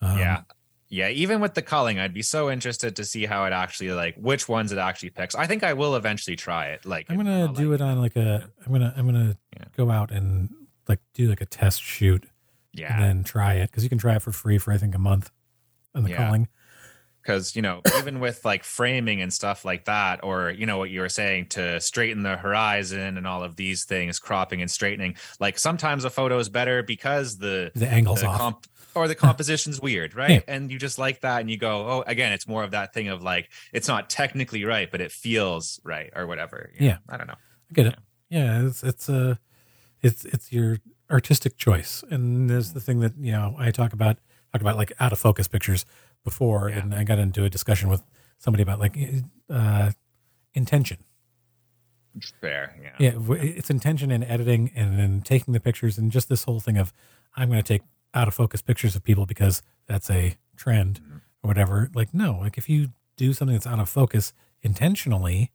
um, 0.02 0.18
yeah. 0.18 0.42
Yeah, 0.88 1.08
even 1.08 1.40
with 1.40 1.54
the 1.54 1.62
culling, 1.62 1.98
I'd 1.98 2.14
be 2.14 2.22
so 2.22 2.48
interested 2.48 2.94
to 2.94 3.04
see 3.04 3.26
how 3.26 3.44
it 3.46 3.52
actually 3.52 3.90
like 3.90 4.14
which 4.14 4.48
ones 4.48 4.70
it 4.70 4.78
actually 4.78 5.10
picks. 5.10 5.34
I 5.34 5.48
think 5.48 5.64
I 5.64 5.72
will 5.72 5.96
eventually 5.96 6.36
try 6.36 6.66
it. 6.68 6.86
Like 6.86 7.06
i'm 7.10 7.16
gonna 7.16 7.52
do 7.52 7.72
it 7.72 7.80
on 7.80 8.00
like 8.00 8.14
a 8.14 8.48
i'm 8.64 8.70
gonna 8.72 8.94
i'm 8.96 9.04
gonna 9.04 9.36
Yeah. 9.56 9.64
go 9.76 9.90
out 9.90 10.12
and 10.12 10.48
like 10.88 11.00
do 11.12 11.28
like 11.28 11.40
a 11.40 11.46
test 11.46 11.82
shoot 11.82 12.26
Yeah. 12.72 12.94
and 12.94 13.02
then 13.02 13.24
try 13.24 13.54
it 13.54 13.70
because 13.72 13.82
you 13.82 13.88
can 13.88 13.98
try 13.98 14.14
it 14.14 14.22
for 14.22 14.30
free 14.30 14.58
for 14.58 14.70
i 14.72 14.78
think 14.78 14.94
a 14.94 14.98
month 14.98 15.32
on 15.92 16.04
the 16.04 16.10
Yeah. 16.10 16.18
culling 16.18 16.46
because 17.26 17.56
you 17.56 17.62
know 17.62 17.80
even 17.98 18.20
with 18.20 18.44
like 18.44 18.62
framing 18.62 19.20
and 19.20 19.32
stuff 19.32 19.64
like 19.64 19.84
that 19.86 20.22
or 20.22 20.50
you 20.50 20.64
know 20.66 20.78
what 20.78 20.90
you 20.90 21.00
were 21.00 21.08
saying 21.08 21.46
to 21.46 21.80
straighten 21.80 22.22
the 22.22 22.36
horizon 22.36 23.16
and 23.16 23.26
all 23.26 23.42
of 23.42 23.56
these 23.56 23.84
things 23.84 24.18
cropping 24.18 24.62
and 24.62 24.70
straightening 24.70 25.16
like 25.40 25.58
sometimes 25.58 26.04
a 26.04 26.10
photo 26.10 26.38
is 26.38 26.48
better 26.48 26.82
because 26.82 27.38
the 27.38 27.72
the 27.74 27.88
angles 27.88 28.20
the 28.20 28.26
off 28.26 28.38
comp 28.38 28.66
or 28.94 29.08
the 29.08 29.14
composition's 29.26 29.80
weird 29.80 30.14
right 30.14 30.30
Yeah. 30.30 30.40
and 30.54 30.70
you 30.70 30.78
just 30.78 30.98
like 30.98 31.20
that 31.22 31.40
and 31.40 31.50
you 31.50 31.56
go 31.58 31.88
oh 31.88 32.04
again 32.06 32.32
it's 32.32 32.46
more 32.46 32.62
of 32.62 32.70
that 32.70 32.94
thing 32.94 33.08
of 33.08 33.22
like 33.22 33.50
it's 33.72 33.88
not 33.88 34.08
technically 34.08 34.64
right 34.64 34.90
but 34.90 35.00
it 35.00 35.10
feels 35.10 35.80
right 35.84 36.10
or 36.14 36.26
whatever 36.26 36.70
you 36.74 36.80
know? 36.82 36.86
Yeah. 36.92 36.98
i 37.08 37.16
don't 37.16 37.26
know 37.26 37.34
I 37.68 37.72
get 37.74 37.86
it. 37.86 37.96
Yeah, 38.28 38.64
it's 38.64 38.84
it's 38.84 39.08
a 39.08 39.40
it's 40.02 40.24
it's 40.24 40.52
your 40.52 40.78
artistic 41.10 41.56
choice, 41.56 42.04
and 42.10 42.48
there's 42.48 42.74
the 42.74 42.80
thing 42.80 43.00
that 43.00 43.14
you 43.18 43.32
know 43.32 43.56
I 43.58 43.72
talk 43.72 43.92
about 43.92 44.18
talk 44.52 44.60
about 44.60 44.76
like 44.76 44.92
out 45.00 45.10
of 45.12 45.18
focus 45.18 45.48
pictures 45.48 45.84
before, 46.30 46.68
Yeah. 46.68 46.78
and 46.80 46.94
I 46.94 47.02
got 47.04 47.18
into 47.18 47.44
a 47.44 47.50
discussion 47.50 47.88
with 47.88 48.02
somebody 48.38 48.62
about 48.62 48.78
like 48.84 48.94
uh, 49.48 49.92
intention. 50.52 50.98
fair 52.40 52.74
yeah 52.82 52.96
Yeah, 52.98 53.34
it's 53.34 53.70
intention 53.70 54.10
in 54.10 54.22
editing 54.24 54.70
and 54.74 54.98
then 54.98 55.20
taking 55.22 55.52
the 55.54 55.60
pictures, 55.60 55.98
and 55.98 56.10
just 56.10 56.28
this 56.28 56.44
whole 56.44 56.60
thing 56.60 56.76
of 56.78 56.92
I'm 57.36 57.48
going 57.48 57.62
to 57.62 57.72
take 57.74 57.82
out 58.14 58.28
of 58.28 58.34
focus 58.34 58.62
pictures 58.62 58.96
of 58.96 59.02
people 59.04 59.26
because 59.26 59.62
that's 59.86 60.08
a 60.10 60.36
trend 60.56 61.00
or 61.42 61.48
whatever. 61.48 61.90
Like 61.94 62.12
no, 62.14 62.38
like 62.40 62.56
if 62.58 62.68
you 62.68 62.88
do 63.16 63.32
something 63.32 63.54
that's 63.56 63.66
out 63.66 63.78
of 63.78 63.88
focus 63.88 64.32
intentionally, 64.62 65.50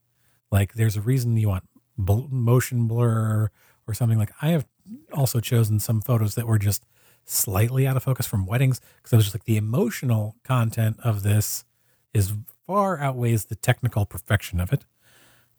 like 0.52 0.74
there's 0.74 0.96
a 0.98 1.02
reason 1.02 1.38
you 1.38 1.50
want 1.50 1.64
motion 1.98 2.88
blur 2.88 3.50
or 3.88 3.94
something. 3.94 4.18
Like 4.20 4.32
I 4.42 4.50
have 4.50 4.66
also 5.14 5.40
chosen 5.40 5.80
some 5.80 6.02
photos 6.02 6.36
that 6.36 6.46
were 6.48 6.60
just 6.60 6.86
slightly 7.26 7.88
out 7.88 7.96
of 7.98 8.04
focus 8.04 8.26
from 8.26 8.46
weddings 8.46 8.82
because 8.98 9.14
I 9.14 9.16
was 9.16 9.26
just 9.26 9.36
like 9.36 9.46
the 9.46 9.58
emotional 9.58 10.36
content 10.44 10.98
of 11.04 11.24
this 11.24 11.64
is 12.14 12.34
far 12.68 12.98
outweighs 13.00 13.46
the 13.46 13.56
technical 13.56 14.06
perfection 14.06 14.60
of 14.60 14.74
it. 14.74 14.86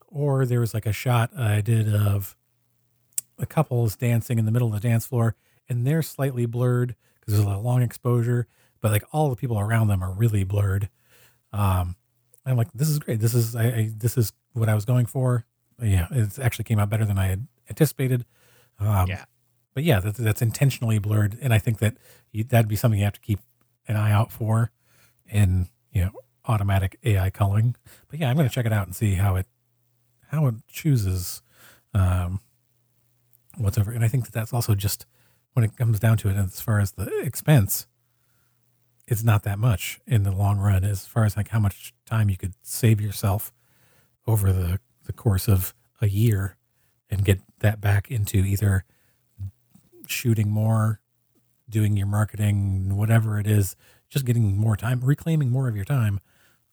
Or 0.09 0.45
there 0.45 0.61
was 0.61 0.75
like 0.75 0.87
a 0.87 0.93
shot 0.93 1.31
I 1.37 1.61
did 1.63 1.95
of 1.95 2.37
a 3.39 3.47
couple 3.47 3.85
is 3.87 3.97
dancing 3.97 4.39
in 4.39 4.45
the 4.45 4.53
middle 4.53 4.69
of 4.69 4.81
the 4.81 4.87
dance 4.89 5.07
floor 5.07 5.35
and 5.69 5.87
they're 5.87 6.03
slightly 6.03 6.45
blurred 6.47 6.95
because 7.21 7.35
there's 7.35 7.47
a 7.47 7.59
long 7.59 7.83
exposure, 7.83 8.47
but 8.81 8.93
like 8.93 9.05
all 9.13 9.31
the 9.31 9.37
people 9.37 9.59
around 9.59 9.89
them 9.89 10.03
are 10.03 10.13
really 10.13 10.45
blurred. 10.45 10.91
Um, 11.53 11.97
I'm 12.45 12.57
like, 12.57 12.73
this 12.73 12.89
is 12.89 12.99
great. 12.99 13.21
This 13.21 13.35
is 13.35 13.55
I, 13.57 13.65
I 13.65 13.91
this 13.97 14.19
is 14.19 14.33
what 14.53 14.69
I 14.69 14.75
was 14.75 14.85
going 14.85 15.07
for. 15.07 15.47
Yeah, 15.81 16.09
it 16.11 16.39
actually 16.39 16.65
came 16.65 16.79
out 16.79 16.91
better 16.91 17.05
than 17.05 17.19
I 17.19 17.27
had 17.29 17.47
anticipated. 17.71 18.25
Um, 18.79 19.07
Yeah. 19.09 19.25
But 19.75 19.85
yeah, 19.85 20.01
that, 20.01 20.17
that's 20.17 20.43
intentionally 20.43 20.99
blurred, 20.99 21.39
and 21.41 21.53
I 21.55 21.59
think 21.59 21.79
that 21.79 21.97
you, 22.31 22.45
that'd 22.45 22.69
be 22.69 22.77
something 22.77 22.99
you 22.99 23.05
have 23.05 23.15
to 23.15 23.21
keep 23.21 23.41
an 23.89 23.97
eye 23.97 24.13
out 24.13 24.31
for 24.31 24.71
in 25.29 25.69
you 25.93 26.03
know 26.05 26.11
automatic 26.47 26.99
AI 27.05 27.31
culling. 27.31 27.77
But 28.09 28.21
yeah, 28.21 28.29
I'm 28.29 28.37
going 28.37 28.49
to 28.49 28.55
check 28.55 28.67
it 28.67 28.73
out 28.73 28.87
and 28.87 28.95
see 28.95 29.15
how 29.15 29.37
it 29.37 29.47
how 30.29 30.47
it 30.47 30.55
chooses 30.69 31.43
um, 31.95 32.41
what's 33.57 33.79
over. 33.79 33.93
And 33.93 34.05
I 34.05 34.09
think 34.09 34.25
that 34.25 34.33
that's 34.33 34.53
also 34.53 34.75
just 34.75 35.07
when 35.55 35.65
it 35.65 35.77
comes 35.77 36.01
down 36.01 36.17
to 36.19 36.29
it, 36.29 36.37
as 36.37 36.61
far 36.61 36.81
as 36.81 36.93
the 36.93 37.21
expense, 37.21 37.87
it's 39.07 39.23
not 39.23 39.43
that 39.43 39.59
much 39.59 40.01
in 40.07 40.23
the 40.23 40.33
long 40.33 40.59
run. 40.59 40.85
As 40.85 41.07
far 41.07 41.25
as 41.25 41.37
like 41.37 41.49
how 41.49 41.61
much 41.61 41.93
time 42.07 42.31
you 42.31 42.37
could 42.37 42.55
save 42.63 43.01
yourself 43.01 43.53
over 44.27 44.53
the 44.53 44.81
the 45.05 45.13
course 45.13 45.49
of 45.49 45.75
a 46.01 46.09
year 46.09 46.57
and 47.11 47.25
get 47.25 47.41
that 47.59 47.81
back 47.81 48.11
into 48.11 48.39
either 48.39 48.85
shooting 50.13 50.51
more, 50.51 51.01
doing 51.69 51.97
your 51.97 52.07
marketing, 52.07 52.97
whatever 52.97 53.39
it 53.39 53.47
is, 53.47 53.77
just 54.09 54.25
getting 54.25 54.57
more 54.57 54.77
time, 54.77 55.01
reclaiming 55.01 55.51
more 55.51 55.69
of 55.69 55.77
your 55.77 55.85
time 55.85 56.21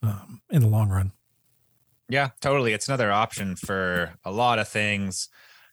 um, 0.03 0.41
in 0.49 0.61
the 0.61 0.67
long 0.67 0.89
run. 0.89 1.11
Yeah, 2.09 2.29
totally. 2.41 2.73
It's 2.73 2.87
another 2.87 3.11
option 3.11 3.55
for 3.55 4.13
a 4.25 4.31
lot 4.31 4.59
of 4.59 4.67
things. 4.67 5.29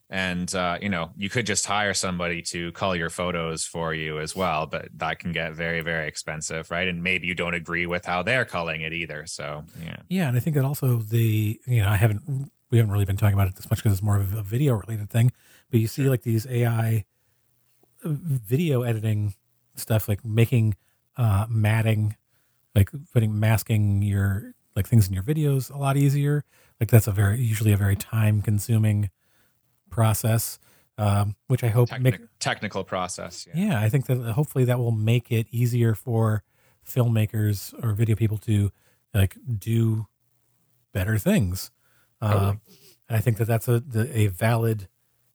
And, 0.08 0.54
uh, 0.54 0.78
you 0.80 0.88
know, 0.88 1.10
you 1.16 1.28
could 1.28 1.46
just 1.46 1.66
hire 1.66 1.92
somebody 1.92 2.40
to 2.42 2.70
cull 2.72 2.94
your 2.94 3.10
photos 3.10 3.64
for 3.64 3.92
you 3.92 4.20
as 4.20 4.36
well, 4.36 4.66
but 4.66 4.88
that 4.98 5.18
can 5.18 5.32
get 5.32 5.54
very, 5.54 5.80
very 5.80 6.06
expensive, 6.06 6.70
right? 6.70 6.86
And 6.86 7.02
maybe 7.02 7.26
you 7.26 7.34
don't 7.34 7.54
agree 7.54 7.86
with 7.86 8.04
how 8.04 8.22
they're 8.22 8.44
culling 8.44 8.82
it 8.82 8.92
either. 8.92 9.26
So, 9.26 9.64
yeah. 9.84 9.96
Yeah, 10.08 10.28
and 10.28 10.36
I 10.36 10.40
think 10.40 10.54
that 10.54 10.64
also 10.64 10.98
the 10.98 11.60
you 11.66 11.82
know 11.82 11.88
I 11.88 11.96
haven't 11.96 12.52
we 12.70 12.78
haven't 12.78 12.92
really 12.92 13.04
been 13.04 13.16
talking 13.16 13.34
about 13.34 13.48
it 13.48 13.56
this 13.56 13.68
much 13.68 13.80
because 13.80 13.94
it's 13.94 14.02
more 14.02 14.16
of 14.16 14.32
a 14.32 14.42
video 14.42 14.74
related 14.74 15.10
thing, 15.10 15.32
but 15.72 15.80
you 15.80 15.88
see 15.88 16.08
like 16.08 16.22
these 16.22 16.46
AI 16.46 17.04
video 18.08 18.82
editing 18.82 19.34
stuff, 19.74 20.08
like 20.08 20.24
making 20.24 20.76
uh, 21.16 21.46
matting, 21.48 22.16
like 22.74 22.90
putting 23.12 23.38
masking 23.38 24.02
your 24.02 24.54
like 24.74 24.86
things 24.86 25.08
in 25.08 25.14
your 25.14 25.22
videos 25.22 25.74
a 25.74 25.78
lot 25.78 25.96
easier. 25.96 26.44
Like 26.80 26.90
that's 26.90 27.06
a 27.06 27.12
very 27.12 27.40
usually 27.40 27.72
a 27.72 27.76
very 27.76 27.96
time 27.96 28.42
consuming 28.42 29.10
process, 29.90 30.58
um, 30.98 31.36
which 31.46 31.64
I 31.64 31.68
hope 31.68 31.88
make 31.98 32.20
technical 32.38 32.84
process. 32.84 33.46
Yeah. 33.54 33.68
yeah, 33.68 33.80
I 33.80 33.88
think 33.88 34.06
that 34.06 34.18
hopefully 34.32 34.64
that 34.64 34.78
will 34.78 34.92
make 34.92 35.32
it 35.32 35.46
easier 35.50 35.94
for 35.94 36.42
filmmakers 36.86 37.74
or 37.82 37.92
video 37.92 38.14
people 38.14 38.38
to 38.38 38.70
like 39.14 39.36
do 39.58 40.06
better 40.92 41.18
things. 41.18 41.70
Uh, 42.20 42.32
Totally. 42.32 42.58
and 43.08 43.16
I 43.16 43.20
think 43.20 43.38
that 43.38 43.46
that's 43.46 43.68
a 43.68 43.82
a 44.12 44.26
valid 44.28 44.88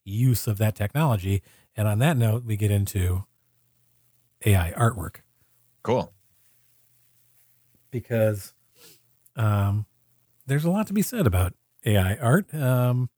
use 0.04 0.48
of 0.48 0.58
that 0.60 0.76
technology. 0.76 1.42
And 1.82 1.88
on 1.88 1.98
that 1.98 2.16
note, 2.16 2.44
we 2.46 2.58
get 2.58 2.70
into 2.70 3.24
AI 4.46 4.72
artwork 4.78 5.22
Cool. 5.82 6.14
because 7.90 8.54
um, 9.36 9.88
there's 10.46 10.64
a 10.64 10.70
lot 10.70 10.86
to 10.86 10.94
be 10.94 11.02
said 11.02 11.26
about 11.26 11.56
AI 11.84 12.18
art. 12.18 12.54
Um, 12.54 13.10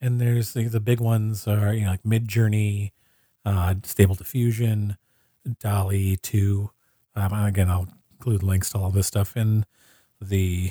and 0.00 0.20
there's 0.20 0.52
the, 0.52 0.68
the 0.68 0.78
big 0.78 1.00
ones 1.00 1.48
are 1.48 1.74
you 1.74 1.80
know 1.86 1.90
like 1.90 2.04
Midjourney, 2.04 2.92
uh, 3.44 3.74
Stable 3.82 4.14
Diffusion, 4.14 4.96
DALL-E 5.58 6.18
Two. 6.22 6.70
Um, 7.16 7.32
again, 7.32 7.68
I'll 7.68 7.88
include 8.12 8.44
links 8.44 8.70
to 8.70 8.78
all 8.78 8.90
this 8.90 9.08
stuff 9.08 9.36
in 9.36 9.66
the 10.20 10.70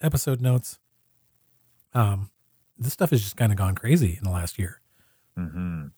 episode 0.00 0.40
notes. 0.40 0.78
Um, 1.92 2.30
this 2.78 2.94
stuff 2.94 3.10
has 3.10 3.20
just 3.20 3.36
kind 3.36 3.52
of 3.52 3.58
gone 3.58 3.74
crazy 3.74 4.14
in 4.16 4.24
the 4.24 4.30
last 4.30 4.58
year. 4.58 4.80
Mm-hmm. 5.38 5.88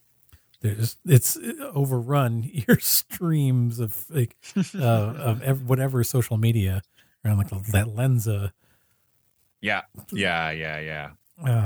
There's 0.60 0.96
it's 1.04 1.38
overrun 1.72 2.42
your 2.68 2.78
streams 2.80 3.78
of 3.78 4.04
like 4.10 4.36
uh, 4.74 4.78
of 4.82 5.42
ev- 5.50 5.68
whatever 5.68 6.02
social 6.04 6.36
media 6.36 6.82
around 7.24 7.38
like 7.38 7.50
that 7.50 7.86
Lensa 7.86 8.52
Yeah. 9.60 9.82
Yeah. 10.12 10.50
Yeah. 10.50 10.80
Yeah. 10.80 11.10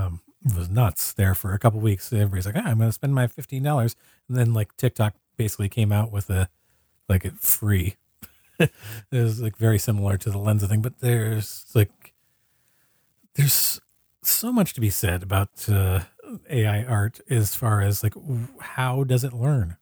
um, 0.06 0.20
was 0.56 0.68
nuts 0.68 1.12
there 1.12 1.34
for 1.34 1.52
a 1.52 1.58
couple 1.58 1.80
weeks. 1.80 2.12
Everybody's 2.12 2.46
like, 2.46 2.56
ah, 2.56 2.64
I'm 2.66 2.78
to 2.78 2.92
spend 2.92 3.14
my 3.14 3.26
fifteen 3.26 3.62
dollars, 3.62 3.96
and 4.28 4.36
then 4.36 4.52
like 4.52 4.76
TikTok 4.76 5.14
basically 5.36 5.68
came 5.68 5.92
out 5.92 6.10
with 6.12 6.28
a 6.30 6.48
like 7.08 7.24
it 7.24 7.38
free. 7.38 7.96
it 8.58 8.70
was 9.10 9.40
like 9.40 9.56
very 9.56 9.78
similar 9.78 10.16
to 10.18 10.30
the 10.30 10.38
Lensa 10.38 10.68
thing, 10.68 10.82
but 10.82 10.98
there's 11.00 11.64
like 11.74 12.12
there's 13.34 13.80
so 14.22 14.52
much 14.52 14.74
to 14.74 14.80
be 14.80 14.90
said 14.90 15.22
about 15.22 15.68
uh, 15.68 16.00
AI 16.48 16.84
art 16.84 17.20
as 17.30 17.54
far 17.54 17.80
as 17.80 18.02
like 18.02 18.14
how 18.60 19.04
does 19.04 19.24
it 19.24 19.32
learn, 19.32 19.76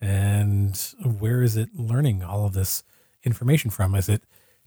and 0.00 0.76
where 1.04 1.42
is 1.42 1.56
it 1.56 1.70
learning 1.74 2.22
all 2.22 2.46
of 2.46 2.52
this 2.52 2.82
information 3.24 3.70
from? 3.70 3.94
Is 3.94 4.08
it 4.08 4.24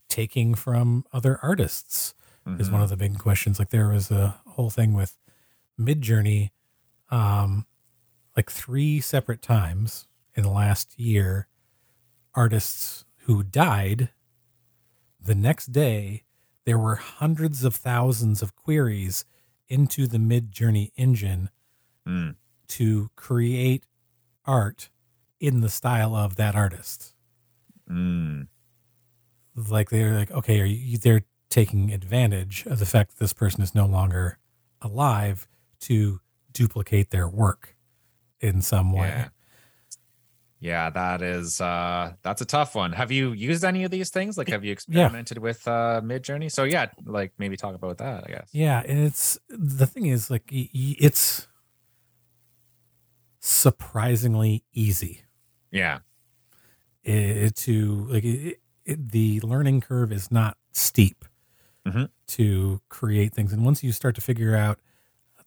taking 0.09 0.55
from 0.55 1.05
other 1.13 1.39
artists? 1.41 2.13
is 2.57 2.71
one 2.71 2.81
of 2.81 2.89
the 2.89 2.97
big 2.97 3.19
questions. 3.19 3.59
Like 3.59 3.69
there 3.69 3.89
was 3.89 4.09
a 4.09 4.41
whole 4.47 4.71
thing 4.71 4.93
with 4.93 5.19
Midjourney, 5.79 6.49
um, 7.11 7.67
like 8.35 8.49
three 8.49 8.99
separate 9.01 9.43
times 9.43 10.07
in 10.33 10.41
the 10.43 10.49
last 10.49 10.99
year, 10.99 11.47
artists 12.33 13.05
who 13.25 13.43
died. 13.43 14.09
The 15.21 15.35
next 15.35 15.67
day, 15.67 16.23
there 16.65 16.79
were 16.79 16.95
hundreds 16.95 17.63
of 17.63 17.75
thousands 17.75 18.41
of 18.41 18.55
queries 18.55 19.25
into 19.69 20.07
the 20.07 20.17
Midjourney 20.17 20.91
engine 20.97 21.49
Mm. 22.07 22.35
to 22.69 23.09
create 23.15 23.85
art 24.45 24.89
in 25.39 25.61
the 25.61 25.69
style 25.69 26.15
of 26.15 26.35
that 26.37 26.55
artist 26.55 27.13
Mm. 27.89 28.47
like 29.55 29.89
they're 29.89 30.15
like 30.15 30.31
okay 30.31 30.59
are 30.61 30.65
you 30.65 30.97
they're 30.97 31.23
taking 31.49 31.91
advantage 31.91 32.65
of 32.67 32.79
the 32.79 32.85
fact 32.85 33.11
that 33.11 33.19
this 33.19 33.33
person 33.33 33.61
is 33.61 33.73
no 33.75 33.85
longer 33.85 34.37
alive 34.81 35.47
to 35.81 36.21
duplicate 36.51 37.09
their 37.09 37.27
work 37.27 37.75
in 38.39 38.61
some 38.61 38.91
way 38.93 39.07
Yeah. 39.09 39.29
Yeah, 40.61 40.89
that 40.89 41.21
is 41.21 41.61
uh 41.61 42.13
that's 42.21 42.41
a 42.41 42.45
tough 42.45 42.75
one. 42.75 42.91
Have 42.91 43.11
you 43.11 43.31
used 43.31 43.63
any 43.63 43.83
of 43.85 43.91
these 43.91 44.09
things? 44.09 44.37
Like 44.37 44.49
have 44.49 44.63
you 44.65 44.71
experimented 44.73 45.37
with 45.37 45.65
uh 45.67 46.01
Midjourney? 46.03 46.51
So 46.51 46.65
yeah, 46.65 46.87
like 47.05 47.31
maybe 47.37 47.55
talk 47.55 47.75
about 47.75 47.97
that, 47.99 48.25
I 48.27 48.31
guess. 48.31 48.49
yeah 48.51 48.83
and 48.85 48.99
it's 49.05 49.39
the 49.49 49.85
thing 49.87 50.07
is 50.07 50.29
like 50.29 50.43
it's 50.49 51.47
surprisingly 53.39 54.63
easy 54.73 55.23
Yeah. 55.71 55.99
it, 57.03 57.55
to 57.57 58.05
like 58.09 58.23
it, 58.25 58.59
it, 58.85 59.11
the 59.11 59.39
learning 59.41 59.81
curve 59.81 60.11
is 60.11 60.31
not 60.31 60.57
steep 60.73 61.25
Mhm. 61.87 62.09
to 62.27 62.81
create 62.89 63.33
things 63.33 63.53
and 63.53 63.63
once 63.63 63.81
you 63.83 63.91
start 63.93 64.15
to 64.15 64.21
figure 64.21 64.55
out 64.55 64.79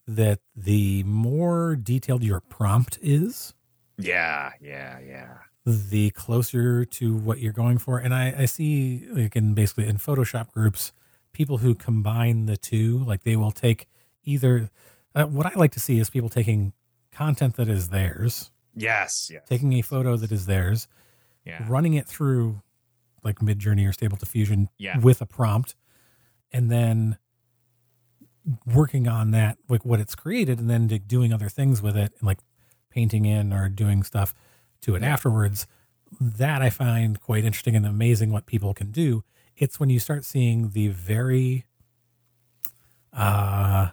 that 0.06 0.40
the 0.56 1.02
more 1.04 1.76
detailed 1.76 2.24
your 2.24 2.40
prompt 2.40 2.98
is 3.02 3.52
Yeah, 4.04 4.50
yeah, 4.60 4.98
yeah. 5.00 5.34
the 5.64 6.10
closer 6.10 6.84
to 6.84 7.14
what 7.16 7.38
you're 7.38 7.52
going 7.52 7.78
for 7.78 7.98
and 7.98 8.12
i, 8.12 8.34
I 8.36 8.44
see 8.46 9.06
like 9.12 9.36
in 9.36 9.54
basically 9.54 9.86
in 9.86 9.96
photoshop 9.98 10.50
groups 10.50 10.92
people 11.32 11.58
who 11.58 11.74
combine 11.76 12.46
the 12.46 12.56
two 12.56 12.98
like 13.04 13.22
they 13.22 13.36
will 13.36 13.52
take 13.52 13.86
either 14.24 14.70
uh, 15.14 15.24
what 15.26 15.46
i 15.46 15.52
like 15.54 15.70
to 15.72 15.80
see 15.80 16.00
is 16.00 16.10
people 16.10 16.28
taking 16.28 16.72
content 17.12 17.56
that 17.56 17.68
is 17.68 17.88
theirs 17.90 18.50
Yes, 18.74 19.28
yes. 19.32 19.42
taking 19.48 19.74
a 19.74 19.82
photo 19.82 20.16
that 20.16 20.32
is 20.32 20.46
theirs 20.46 20.88
Yeah. 21.44 21.64
running 21.68 21.94
it 21.94 22.08
through 22.08 22.62
like 23.22 23.38
Midjourney 23.38 23.86
or 23.88 23.92
stable 23.92 24.16
diffusion 24.16 24.68
Yeah. 24.78 24.98
with 24.98 25.20
a 25.20 25.26
prompt 25.26 25.76
and 26.52 26.70
then 26.70 27.18
working 28.66 29.06
on 29.06 29.30
that 29.30 29.58
like 29.68 29.84
what 29.84 30.00
it's 30.00 30.14
created 30.16 30.58
and 30.58 30.68
then 30.68 30.86
doing 30.88 31.32
other 31.32 31.48
things 31.48 31.80
with 31.80 31.96
it 31.96 32.12
and 32.18 32.26
like 32.26 32.38
painting 32.92 33.24
in 33.24 33.52
or 33.52 33.68
doing 33.68 34.02
stuff 34.02 34.34
to 34.80 34.94
it 34.94 35.02
afterwards 35.02 35.66
that 36.20 36.60
i 36.62 36.68
find 36.70 37.20
quite 37.20 37.44
interesting 37.44 37.74
and 37.76 37.86
amazing 37.86 38.30
what 38.30 38.44
people 38.46 38.74
can 38.74 38.90
do 38.90 39.24
it's 39.56 39.78
when 39.80 39.88
you 39.90 39.98
start 39.98 40.24
seeing 40.24 40.70
the 40.70 40.88
very 40.88 41.64
uh 43.12 43.88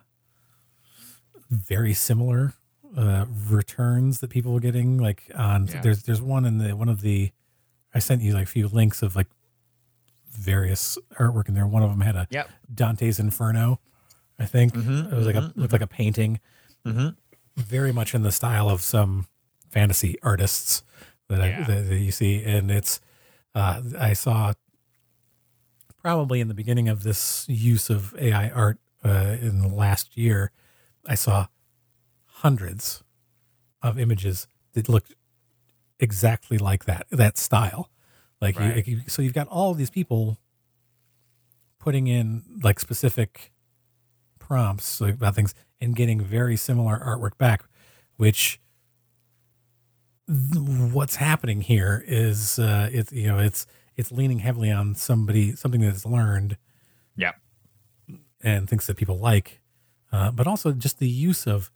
very 1.50 1.94
similar 1.94 2.54
uh 2.98 3.26
returns 3.50 4.20
that 4.20 4.30
people 4.30 4.56
are 4.56 4.60
getting 4.60 4.98
like 4.98 5.32
on 5.36 5.68
Yeah. 5.68 5.82
there's 5.82 6.04
there's 6.04 6.22
one 6.22 6.46
in 6.46 6.58
the 6.58 6.76
one 6.76 6.90
of 6.90 7.02
the 7.02 7.32
i 7.94 8.00
sent 8.00 8.22
you 8.22 8.34
like 8.34 8.44
a 8.44 8.50
few 8.50 8.68
links 8.68 9.02
of 9.02 9.16
like 9.16 9.28
various 10.32 10.98
artwork 11.20 11.48
in 11.50 11.54
there 11.56 11.68
one 11.68 11.84
of 11.84 11.90
them 11.90 12.02
had 12.02 12.16
a 12.16 12.28
Yep. 12.32 12.50
dante's 12.74 13.20
inferno 13.20 13.80
i 14.40 14.46
think 14.46 14.74
Mhm, 14.74 15.12
it 15.12 15.16
was 15.16 15.26
like 15.26 15.36
a 15.36 15.42
mhm, 15.42 15.56
looked 15.56 15.74
like 15.74 15.82
a 15.82 15.88
painting 15.88 16.40
Mhm. 16.86 17.16
Very 17.60 17.92
much 17.92 18.14
in 18.16 18.24
the 18.24 18.32
style 18.32 18.70
of 18.70 18.82
some 18.82 19.28
fantasy 19.70 20.18
artists 20.24 20.84
that, 21.28 21.40
Yeah. 21.40 21.62
I, 21.62 21.64
that, 21.72 21.90
that 21.90 22.00
you 22.00 22.12
see 22.12 22.44
and 22.44 22.72
it's 22.72 23.00
uh 23.56 23.82
i 24.00 24.14
saw 24.14 24.54
probably 26.02 26.40
in 26.40 26.48
the 26.48 26.54
beginning 26.54 26.88
of 26.90 27.04
this 27.04 27.46
use 27.50 27.90
of 27.90 28.16
ai 28.18 28.50
art 28.50 28.80
uh, 29.04 29.36
in 29.42 29.60
the 29.62 29.68
last 29.68 30.18
year 30.18 30.52
i 31.08 31.16
saw 31.16 31.48
hundreds 32.26 33.04
of 33.82 33.98
images 34.00 34.48
that 34.74 34.90
looked 34.90 35.14
exactly 36.00 36.58
like 36.58 36.86
that 36.86 37.06
that 37.12 37.38
style 37.38 37.90
like 38.42 38.56
you- 38.56 38.62
Right. 38.62 38.88
you, 38.88 39.02
so 39.08 39.22
you've 39.22 39.34
got 39.34 39.48
all 39.50 39.74
these 39.74 39.90
people 39.90 40.38
putting 41.80 42.08
in 42.08 42.44
like 42.64 42.80
specific 42.80 43.52
prompts 44.50 45.00
about 45.00 45.36
things 45.36 45.54
and 45.80 45.96
getting 45.96 46.20
very 46.20 46.58
similar 46.58 47.00
artwork 47.00 47.38
back 47.38 47.64
which 48.18 48.60
what's 50.28 51.16
happening 51.16 51.62
here 51.62 52.04
is 52.08 52.60
uh 52.60 52.90
it's 52.92 53.12
you 53.12 53.28
know 53.28 53.40
it's 53.40 53.66
it's 53.96 54.12
leaning 54.12 54.40
heavily 54.40 54.72
on 54.72 54.96
somebody 54.96 55.56
something 55.56 55.82
that's 55.82 56.06
learned 56.06 56.58
yeah, 57.16 57.34
and 58.42 58.70
things 58.70 58.88
that 58.88 58.98
people 58.98 59.20
like 59.20 59.62
uh, 60.12 60.32
but 60.32 60.48
also 60.48 60.72
just 60.72 61.00
the 61.00 61.08
use 61.10 61.46
of 61.46 61.72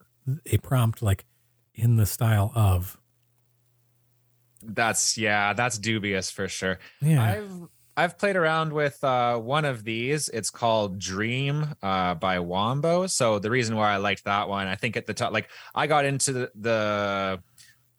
a 0.45 0.57
prompt 0.59 1.01
like 1.01 1.25
in 1.73 1.97
the 1.97 2.05
style 2.05 2.51
of 2.55 2.97
That's 4.61 5.17
yeah, 5.17 5.53
that's 5.53 5.77
dubious 5.77 6.31
for 6.31 6.47
sure. 6.47 6.79
yeah 7.01 7.21
I've 7.23 7.67
I've 7.95 8.17
played 8.17 8.35
around 8.35 8.73
with 8.73 9.03
uh, 9.03 9.37
one 9.37 9.65
of 9.65 9.83
these. 9.83 10.27
It's 10.29 10.49
called 10.49 10.97
Dream 10.97 11.75
uh, 11.83 12.15
by 12.15 12.39
Wombo. 12.39 13.07
So 13.07 13.37
the 13.37 13.51
reason 13.51 13.75
why 13.75 13.93
I 13.93 13.97
liked 13.97 14.25
that 14.25 14.49
one, 14.49 14.67
I 14.67 14.75
think 14.75 14.97
at 14.97 15.05
the 15.05 15.13
top, 15.13 15.31
like 15.31 15.49
I 15.75 15.85
got 15.85 16.05
into 16.05 16.33
the, 16.33 16.51
the 16.55 17.43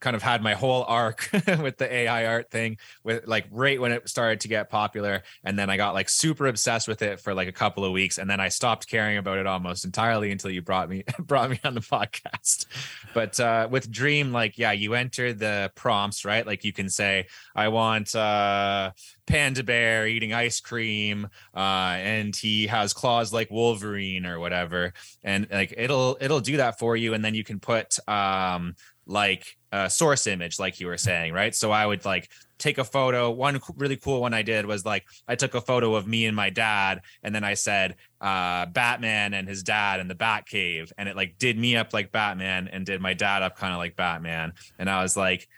kind 0.05 0.14
of 0.14 0.22
had 0.22 0.42
my 0.42 0.52
whole 0.52 0.84
arc 0.86 1.30
with 1.32 1.78
the 1.78 1.90
AI 1.90 2.26
art 2.26 2.50
thing 2.50 2.76
with 3.05 3.26
like 3.26 3.46
right 3.50 3.80
when 3.80 3.90
it 3.90 4.07
started 4.07 4.40
to 4.40 4.48
get 4.48 4.68
popular. 4.68 5.22
And 5.44 5.59
then 5.59 5.70
I 5.70 5.78
got 5.78 5.94
like 5.94 6.11
super 6.11 6.46
obsessed 6.46 6.86
with 6.86 7.00
it 7.00 7.20
for 7.20 7.32
like 7.32 7.48
a 7.48 7.52
couple 7.52 7.86
of 7.86 7.92
weeks. 7.92 8.18
And 8.18 8.28
then 8.28 8.38
I 8.38 8.50
stopped 8.50 8.86
caring 8.86 9.16
about 9.16 9.38
it 9.38 9.46
almost 9.46 9.86
entirely 9.86 10.30
until 10.30 10.50
you 10.50 10.61
brought 10.61 10.90
me 10.90 11.05
brought 11.18 11.48
me 11.48 11.59
on 11.64 11.74
the 11.74 11.80
podcast. 11.80 12.66
But 13.14 13.40
uh 13.40 13.66
with 13.70 13.90
Dream, 13.90 14.30
like 14.30 14.59
yeah, 14.59 14.72
you 14.72 14.92
enter 14.92 15.32
the 15.32 15.72
prompts, 15.74 16.26
right? 16.26 16.46
Like 16.46 16.64
you 16.64 16.74
can 16.74 16.90
say, 16.90 17.26
I 17.57 17.68
want 17.68 18.14
uh 18.14 18.92
panda 19.26 19.64
bear 19.64 20.07
eating 20.07 20.34
ice 20.34 20.61
cream 20.61 21.26
uh 21.57 21.96
and 21.96 22.36
he 22.36 22.66
has 22.66 22.92
claws 22.92 23.32
like 23.32 23.50
wolverine 23.50 24.26
or 24.26 24.38
whatever 24.38 24.92
and 25.22 25.48
like 25.50 25.72
it'll 25.78 26.18
it'll 26.20 26.40
do 26.40 26.59
that 26.59 26.78
for 26.78 26.94
you 26.94 27.14
and 27.14 27.24
then 27.24 27.34
you 27.34 27.42
can 27.42 27.59
put 27.59 28.07
um 28.07 28.74
like 29.07 29.57
a 29.74 29.90
source 29.90 30.28
image 30.28 30.60
like 30.60 30.78
you 30.78 30.86
were 30.86 30.96
saying 30.96 31.32
right? 31.32 31.54
So 31.54 31.72
i 31.72 31.84
would 31.84 32.04
like 32.04 32.30
take 32.58 32.78
a 32.78 32.84
photo. 32.84 33.30
One 33.30 33.60
really 33.76 33.96
cool 33.96 34.20
one 34.20 34.32
i 34.32 34.42
did 34.42 34.66
was 34.66 34.84
like 34.84 35.04
i 35.26 35.34
took 35.34 35.54
a 35.54 35.60
photo 35.60 35.96
of 35.96 36.06
me 36.06 36.26
and 36.26 36.36
my 36.36 36.50
dad 36.50 37.00
and 37.24 37.34
then 37.34 37.42
i 37.42 37.54
said 37.54 37.96
uh 38.20 38.66
batman 38.66 39.34
and 39.34 39.48
his 39.48 39.62
dad 39.64 39.98
in 39.98 40.06
the 40.06 40.14
bat 40.14 40.46
cave 40.46 40.92
and 40.96 41.08
it 41.08 41.16
like 41.16 41.36
did 41.38 41.58
me 41.58 41.76
up 41.76 41.92
like 41.92 42.12
batman 42.12 42.68
and 42.68 42.86
did 42.86 43.00
my 43.00 43.14
dad 43.14 43.42
up 43.42 43.58
kind 43.58 43.72
of 43.72 43.78
like 43.78 43.96
batman. 43.96 44.52
And 44.78 44.88
i 44.88 45.02
was 45.02 45.16
like 45.16 45.48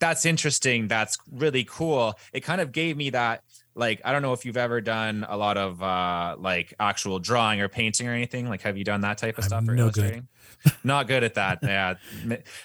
that's 0.00 0.24
interesting. 0.24 0.86
That's 0.86 1.18
really 1.32 1.64
cool. 1.64 2.14
It 2.32 2.40
kind 2.40 2.60
of 2.60 2.70
gave 2.70 2.96
me 2.96 3.10
that 3.10 3.42
like 3.74 4.00
i 4.04 4.12
don't 4.12 4.22
know 4.22 4.32
if 4.32 4.44
you've 4.44 4.56
ever 4.56 4.80
done 4.80 5.26
a 5.28 5.36
lot 5.36 5.56
of 5.56 5.82
uh 5.82 6.36
like 6.38 6.74
actual 6.80 7.18
drawing 7.18 7.60
or 7.60 7.68
painting 7.68 8.08
or 8.08 8.12
anything. 8.12 8.48
Like 8.48 8.62
have 8.62 8.78
you 8.78 8.84
done 8.84 9.02
that 9.02 9.18
type 9.18 9.38
of 9.38 9.44
I'm 9.44 9.48
stuff 9.48 9.68
or 9.68 9.74
no 9.74 9.90
good. 9.90 9.98
illustrating 9.98 10.28
not 10.84 11.06
good 11.06 11.24
at 11.24 11.34
that 11.34 11.58
yeah 11.62 11.94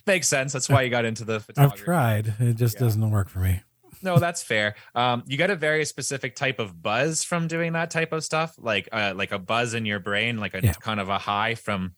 makes 0.06 0.28
sense 0.28 0.54
that's 0.54 0.70
why 0.70 0.82
you 0.82 0.90
got 0.90 1.06
into 1.06 1.24
the 1.26 1.40
photography. 1.40 1.80
I've 1.82 1.86
tried. 1.86 2.34
It 2.40 2.56
just 2.56 2.76
Yeah. 2.76 2.80
doesn't 2.82 3.12
work 3.12 3.30
for 3.30 3.40
me. 3.40 3.62
no 4.02 4.18
that's 4.20 4.42
fair 4.44 4.76
um 4.96 5.24
you 5.28 5.38
get 5.38 5.50
a 5.50 5.56
very 5.56 5.86
specific 5.86 6.36
type 6.36 6.60
of 6.60 6.82
buzz 6.82 7.24
from 7.24 7.48
doing 7.48 7.74
that 7.74 7.90
type 7.92 8.12
of 8.14 8.24
stuff 8.24 8.56
like 8.58 8.90
uh 8.92 9.14
like 9.16 9.32
a 9.32 9.40
buzz 9.40 9.74
in 9.74 9.86
your 9.86 10.00
brain 10.00 10.38
like 10.38 10.54
a 10.54 10.62
Yeah. 10.64 10.74
kind 10.74 11.00
of 11.00 11.10
a 11.10 11.18
high 11.18 11.56
from 11.56 11.94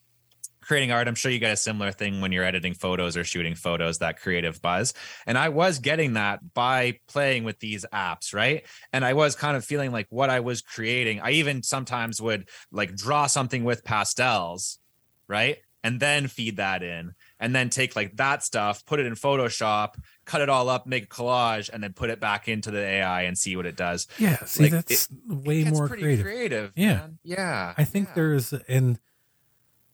creating 0.61 0.91
art 0.91 1.07
i'm 1.07 1.13
sure 1.15 1.31
you 1.31 1.37
get 1.39 1.51
a 1.51 1.57
similar 1.57 1.91
thing 1.91 2.21
when 2.21 2.31
you're 2.31 2.43
editing 2.43 2.73
photos 2.73 3.15
or 3.15 3.23
shooting 3.23 3.53
photos 3.53 3.99
that 3.99 4.19
creative 4.19 4.59
buzz 4.63 4.93
and 5.27 5.37
i 5.37 5.47
was 5.49 5.77
getting 5.77 6.13
that 6.13 6.39
by 6.55 6.97
playing 7.07 7.43
with 7.43 7.59
these 7.59 7.85
apps 7.93 8.33
right 8.33 8.65
and 8.91 9.05
i 9.05 9.13
was 9.13 9.35
kind 9.35 9.55
of 9.55 9.63
feeling 9.63 9.91
like 9.91 10.07
what 10.09 10.29
i 10.31 10.39
was 10.39 10.61
creating 10.63 11.19
i 11.21 11.29
even 11.31 11.61
sometimes 11.61 12.19
would 12.19 12.49
like 12.71 12.95
draw 12.95 13.27
something 13.27 13.63
with 13.63 13.83
pastels 13.83 14.79
right 15.27 15.57
and 15.86 15.99
then 15.99 16.27
feed 16.27 16.57
that 16.57 16.81
in 16.83 17.13
and 17.39 17.55
then 17.55 17.69
take 17.69 17.95
like 17.95 18.15
that 18.17 18.43
stuff 18.43 18.86
put 18.86 18.99
it 18.99 19.05
in 19.05 19.13
photoshop 19.13 19.95
cut 20.25 20.41
it 20.41 20.49
all 20.49 20.67
up 20.69 20.86
make 20.88 21.03
a 21.03 21.07
collage 21.07 21.69
and 21.71 21.83
then 21.83 21.93
put 21.93 22.09
it 22.09 22.19
back 22.19 22.47
into 22.47 22.71
the 22.71 22.79
ai 22.79 23.21
and 23.23 23.38
see 23.38 23.55
what 23.55 23.65
it 23.65 23.75
does 23.75 24.07
Yeah, 24.17 24.38
see, 24.45 24.63
Like, 24.63 24.71
that's 24.71 25.07
way 25.27 25.61
It 25.61 25.67
more 25.71 25.88
creative. 25.88 26.71
yeah 26.75 26.86
Yeah. 26.86 26.93
man. 26.97 27.19
yeah 27.23 27.73
I 27.77 27.83
think 27.83 28.07
yeah. 28.09 28.13
there's 28.15 28.53
in 28.67 28.99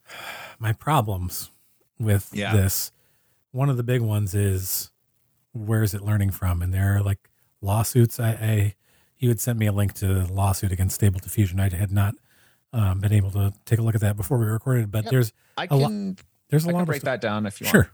my 0.60 0.74
problems 0.74 1.50
with 2.00 2.30
Yeah. 2.34 2.56
this. 2.56 2.92
One 3.52 3.70
of 3.70 3.78
the 3.78 3.84
big 3.84 4.02
ones 4.02 4.34
is 4.34 4.92
where 5.54 5.84
is 5.84 5.94
it 5.94 6.02
learning 6.02 6.32
from? 6.32 6.62
And 6.62 6.74
there 6.74 6.96
are 6.96 7.02
like 7.02 7.30
lawsuits. 7.62 8.20
I, 8.20 8.30
I 8.32 8.76
you 9.18 9.30
had 9.30 9.39
sent 9.39 9.60
me 9.60 9.68
a 9.68 9.72
link 9.72 9.94
to 9.96 10.08
the 10.08 10.34
lawsuit 10.34 10.72
against 10.72 10.96
Stable 10.96 11.20
Diffusion. 11.20 11.60
I 11.60 11.70
had 11.70 11.92
not 11.92 12.16
um, 12.74 13.00
been 13.00 13.14
able 13.14 13.32
to 13.32 13.54
take 13.66 13.80
a 13.80 13.82
look 13.82 13.96
at 13.96 14.02
that 14.02 14.16
before 14.16 14.38
we 14.38 14.46
recorded, 14.46 14.92
but 14.92 15.04
Yep. 15.06 15.12
there's 15.12 15.34
i 15.58 15.68
a 15.70 15.76
lo- 15.76 15.88
can 15.88 16.18
there's 16.50 16.66
a 16.66 16.70
i 16.70 16.72
lot 16.72 16.78
can 16.80 16.82
of 16.84 16.88
break 16.88 17.02
that 17.04 17.20
down 17.22 17.46
if 17.46 17.60
you 17.62 17.66
want 17.66 17.72
Sure, 17.72 17.92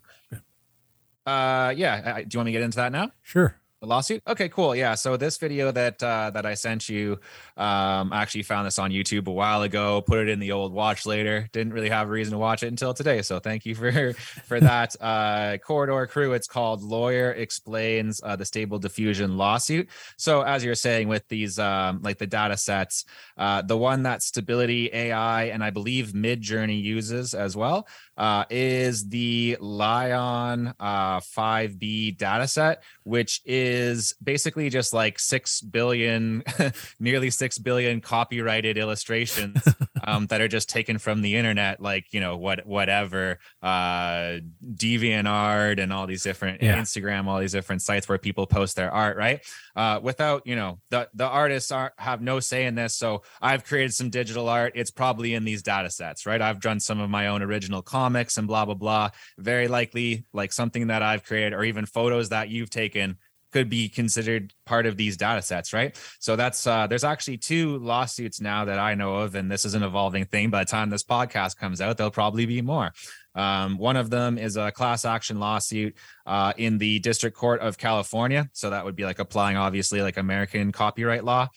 uh 1.25 1.73
yeah 1.75 2.13
I, 2.15 2.23
do 2.23 2.29
you 2.35 2.39
want 2.39 2.45
me 2.45 2.51
to 2.51 2.57
get 2.59 2.61
into 2.63 2.77
that 2.77 2.91
now 2.91 3.11
sure. 3.21 3.55
The 3.79 3.85
lawsuit? 3.85 4.23
Okay, 4.27 4.49
cool. 4.49 4.75
Yeah. 4.75 4.95
So 4.95 5.17
this 5.17 5.37
video 5.37 5.71
that 5.71 6.01
uh, 6.01 6.31
that 6.31 6.47
I 6.47 6.55
sent 6.55 6.89
you, 6.89 7.19
um, 7.57 8.11
I 8.11 8.23
actually 8.23 8.41
found 8.41 8.65
this 8.65 8.79
on 8.79 8.89
YouTube 8.89 9.27
a 9.27 9.31
while 9.31 9.61
ago. 9.61 10.01
Put 10.01 10.17
it 10.17 10.29
in 10.29 10.39
the 10.39 10.51
old 10.51 10.73
watch 10.73 11.05
later. 11.05 11.47
Didn't 11.51 11.73
really 11.73 11.89
have 11.89 12.07
a 12.07 12.11
reason 12.11 12.31
to 12.31 12.39
watch 12.39 12.63
it 12.63 12.69
until 12.69 12.95
today. 12.95 13.21
So 13.21 13.37
thank 13.37 13.67
you 13.67 13.75
for 13.75 14.13
for 14.45 14.59
that. 14.59 14.95
Uh, 14.99 15.59
Corridor 15.59 16.07
Crew. 16.07 16.33
It's 16.33 16.47
called 16.47 16.81
"Lawyer 16.81 17.33
Explains 17.33 18.19
uh, 18.23 18.35
the 18.35 18.45
Stable 18.45 18.79
Diffusion 18.79 19.37
Lawsuit." 19.37 19.89
So 20.17 20.41
as 20.41 20.63
you're 20.63 20.73
saying 20.73 21.07
with 21.07 21.27
these, 21.27 21.59
um, 21.59 22.01
like 22.01 22.17
the 22.17 22.25
data 22.25 22.57
sets, 22.57 23.05
uh, 23.37 23.61
the 23.61 23.77
one 23.77 24.01
that 24.03 24.23
Stability 24.23 24.89
AI 24.91 25.43
and 25.49 25.63
I 25.63 25.69
believe 25.69 26.13
Midjourney 26.13 26.81
uses 26.81 27.35
as 27.35 27.55
well 27.55 27.87
uh, 28.17 28.45
is 28.49 29.07
the 29.09 29.57
LAION 29.59 30.73
uh, 30.79 31.19
5B 31.19 32.17
dataset, 32.17 32.77
which 33.03 33.41
is 33.45 34.15
basically 34.23 34.69
just 34.69 34.93
like 34.93 35.19
6 35.19 35.61
billion, 35.61 36.43
nearly 36.99 37.29
6 37.29 37.57
billion 37.59 38.01
copyrighted 38.01 38.77
illustrations 38.77 39.61
um, 40.03 40.27
that 40.27 40.41
are 40.41 40.47
just 40.47 40.69
taken 40.69 40.97
from 40.97 41.21
the 41.21 41.35
internet, 41.35 41.79
like, 41.79 42.05
you 42.11 42.19
know, 42.19 42.37
what, 42.37 42.65
whatever, 42.65 43.39
uh, 43.61 44.37
DeviantArt 44.73 45.79
and 45.79 45.93
all 45.93 46.07
these 46.07 46.23
different 46.23 46.61
Yeah. 46.61 46.77
Instagram, 46.79 47.27
all 47.27 47.39
these 47.39 47.51
different 47.51 47.81
sites 47.81 48.09
where 48.09 48.17
people 48.17 48.47
post 48.47 48.75
their 48.75 48.91
art, 48.91 49.17
right? 49.17 49.45
Uh, 49.75 49.99
without, 50.01 50.45
you 50.47 50.55
know, 50.55 50.79
the, 50.89 51.07
the 51.13 51.25
artists 51.27 51.71
are, 51.71 51.93
have 51.97 52.21
no 52.21 52.39
say 52.39 52.65
in 52.65 52.75
this. 52.75 52.95
So 52.95 53.21
I've 53.41 53.63
created 53.63 53.93
some 53.93 54.09
digital 54.09 54.49
art. 54.49 54.73
It's 54.75 54.89
probably 54.91 55.33
in 55.35 55.45
these 55.45 55.61
data 55.61 55.89
sets, 55.91 56.25
right? 56.25 56.41
I've 56.41 56.61
done 56.61 56.79
some 56.79 56.99
of 56.99 57.09
my 57.09 57.27
own 57.27 57.41
original 57.43 57.81
comics 58.07 58.37
and 58.37 58.47
blah, 58.47 58.65
blah, 58.65 58.73
blah. 58.73 59.09
Very 59.37 59.67
likely 59.67 60.25
like 60.33 60.53
something 60.53 60.87
that 60.87 61.01
I've 61.01 61.23
created 61.23 61.53
or 61.53 61.63
even 61.63 61.85
photos 61.85 62.29
that 62.29 62.49
you've 62.49 62.69
taken 62.69 63.17
could 63.53 63.69
be 63.69 63.89
considered 63.89 64.53
part 64.65 64.85
of 64.85 64.97
these 64.97 65.17
data 65.17 65.41
sets, 65.41 65.73
right? 65.73 65.97
So 66.19 66.35
that's 66.35 66.67
uh 66.67 66.87
there's 66.87 67.05
actually 67.05 67.37
two 67.37 67.79
lawsuits 67.79 68.41
now 68.41 68.65
that 68.65 68.77
I 68.77 68.93
know 68.95 69.17
of, 69.17 69.35
and 69.35 69.49
this 69.49 69.65
is 69.65 69.73
an 69.73 69.83
evolving 69.83 70.25
thing. 70.25 70.49
By 70.49 70.63
the 70.63 70.69
time 70.69 70.89
this 70.89 71.03
podcast 71.03 71.57
comes 71.57 71.81
out, 71.81 71.97
there'll 71.97 72.11
probably 72.11 72.45
be 72.45 72.61
more. 72.61 72.91
Um, 73.35 73.77
one 73.77 73.97
of 73.97 74.09
them 74.09 74.37
is 74.37 74.57
a 74.57 74.71
class 74.71 75.05
action 75.05 75.39
lawsuit 75.39 75.95
uh, 76.25 76.53
in 76.57 76.77
the 76.77 76.99
District 76.99 77.37
Court 77.37 77.61
of 77.61 77.77
California. 77.77 78.49
So 78.53 78.71
that 78.71 78.83
would 78.83 78.95
be 78.95 79.05
like 79.05 79.19
applying, 79.19 79.57
obviously, 79.57 80.01
like 80.01 80.17
American 80.17 80.71
copyright 80.71 81.23
law. 81.23 81.47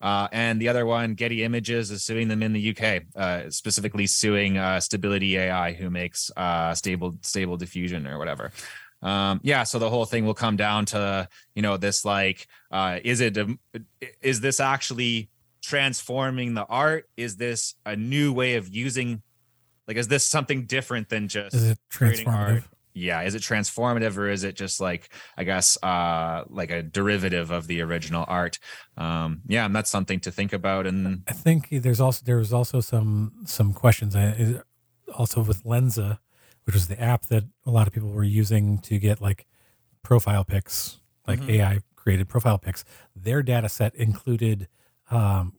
Uh, 0.00 0.28
and 0.32 0.60
the 0.60 0.68
other 0.68 0.86
one, 0.86 1.14
Getty 1.14 1.44
Images, 1.44 1.90
is 1.90 2.02
suing 2.02 2.28
them 2.28 2.42
in 2.42 2.52
the 2.52 2.70
UK, 2.70 3.02
uh, 3.14 3.50
specifically 3.50 4.06
suing 4.06 4.56
uh, 4.56 4.80
Stability 4.80 5.36
AI, 5.36 5.72
who 5.72 5.90
makes 5.90 6.30
uh, 6.36 6.74
stable 6.74 7.16
stable 7.20 7.56
diffusion 7.56 8.06
or 8.06 8.18
whatever. 8.18 8.50
Um, 9.02 9.40
yeah, 9.42 9.62
so 9.64 9.78
the 9.78 9.90
whole 9.90 10.04
thing 10.04 10.24
will 10.24 10.34
come 10.34 10.56
down 10.56 10.86
to 10.86 11.28
you 11.54 11.62
know 11.62 11.76
this 11.76 12.04
like, 12.04 12.46
uh, 12.70 13.00
is 13.04 13.20
it 13.20 13.36
a, 13.36 13.56
is 14.22 14.40
this 14.40 14.58
actually 14.60 15.28
transforming 15.62 16.54
the 16.54 16.64
art? 16.64 17.08
Is 17.16 17.36
this 17.36 17.74
a 17.84 17.96
new 17.96 18.32
way 18.32 18.56
of 18.56 18.74
using? 18.74 19.22
Like, 19.86 19.96
is 19.96 20.08
this 20.08 20.24
something 20.24 20.66
different 20.66 21.08
than 21.08 21.28
just 21.28 21.54
Is 21.54 21.70
it 21.70 21.78
creating 21.90 22.28
art? 22.28 22.62
Yeah 22.94 23.22
is 23.22 23.34
it 23.34 23.42
transformative 23.42 24.16
or 24.16 24.28
is 24.28 24.42
it 24.44 24.54
just 24.56 24.80
like 24.80 25.12
i 25.36 25.44
guess 25.44 25.78
uh 25.82 26.44
like 26.48 26.70
a 26.70 26.82
derivative 26.82 27.50
of 27.50 27.66
the 27.66 27.80
original 27.82 28.24
art 28.26 28.58
um 28.96 29.42
yeah 29.46 29.64
and 29.64 29.74
that's 29.74 29.90
something 29.90 30.20
to 30.20 30.30
think 30.32 30.52
about 30.52 30.86
and 30.86 31.22
I 31.28 31.32
think 31.32 31.68
there's 31.70 32.00
also 32.00 32.22
there 32.24 32.36
was 32.38 32.52
also 32.52 32.80
some 32.80 33.32
some 33.44 33.72
questions. 33.72 34.16
I, 34.16 34.60
also 35.14 35.42
with 35.42 35.64
Lensa, 35.64 36.18
which 36.64 36.74
was 36.74 36.86
the 36.88 37.00
app 37.00 37.26
that 37.26 37.44
a 37.66 37.70
lot 37.70 37.86
of 37.86 37.92
people 37.92 38.10
were 38.10 38.24
using 38.24 38.78
to 38.78 38.98
get 38.98 39.20
like 39.20 39.46
profile 40.02 40.44
pics, 40.44 41.00
like 41.26 41.40
Mhm. 41.40 41.50
AI 41.50 41.80
created 41.96 42.28
profile 42.28 42.58
pics. 42.58 42.84
Their 43.14 43.42
data 43.42 43.68
set 43.68 43.94
included 43.94 44.68
um, 45.10 45.54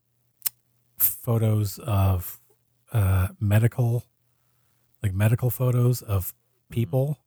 photos 0.98 1.80
of 1.80 2.40
uh, 2.94 3.30
medical, 3.40 4.06
like 5.04 5.14
medical 5.14 5.50
photos 5.50 6.02
of 6.02 6.34
people, 6.70 7.18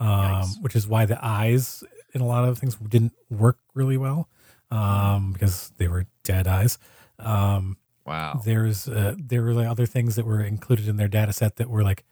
um, 0.00 0.48
which 0.62 0.74
is 0.74 0.88
why 0.88 1.04
the 1.04 1.18
eyes 1.24 1.84
in 2.12 2.20
a 2.20 2.26
lot 2.26 2.48
of 2.48 2.58
things 2.58 2.74
didn't 2.76 3.12
work 3.28 3.58
really 3.74 3.96
well 3.96 4.28
um, 4.70 5.32
because 5.32 5.72
they 5.76 5.88
were 5.88 6.06
dead 6.24 6.46
eyes. 6.46 6.78
Um, 7.18 7.76
wow. 8.06 8.40
there's 8.44 8.88
uh, 8.88 9.14
there 9.18 9.42
were 9.42 9.52
like 9.52 9.68
other 9.68 9.86
things 9.86 10.16
that 10.16 10.24
were 10.24 10.42
included 10.42 10.88
in 10.88 10.96
their 10.96 11.08
data 11.08 11.32
set 11.32 11.56
that 11.56 11.68
were 11.68 11.82
like 11.82 12.04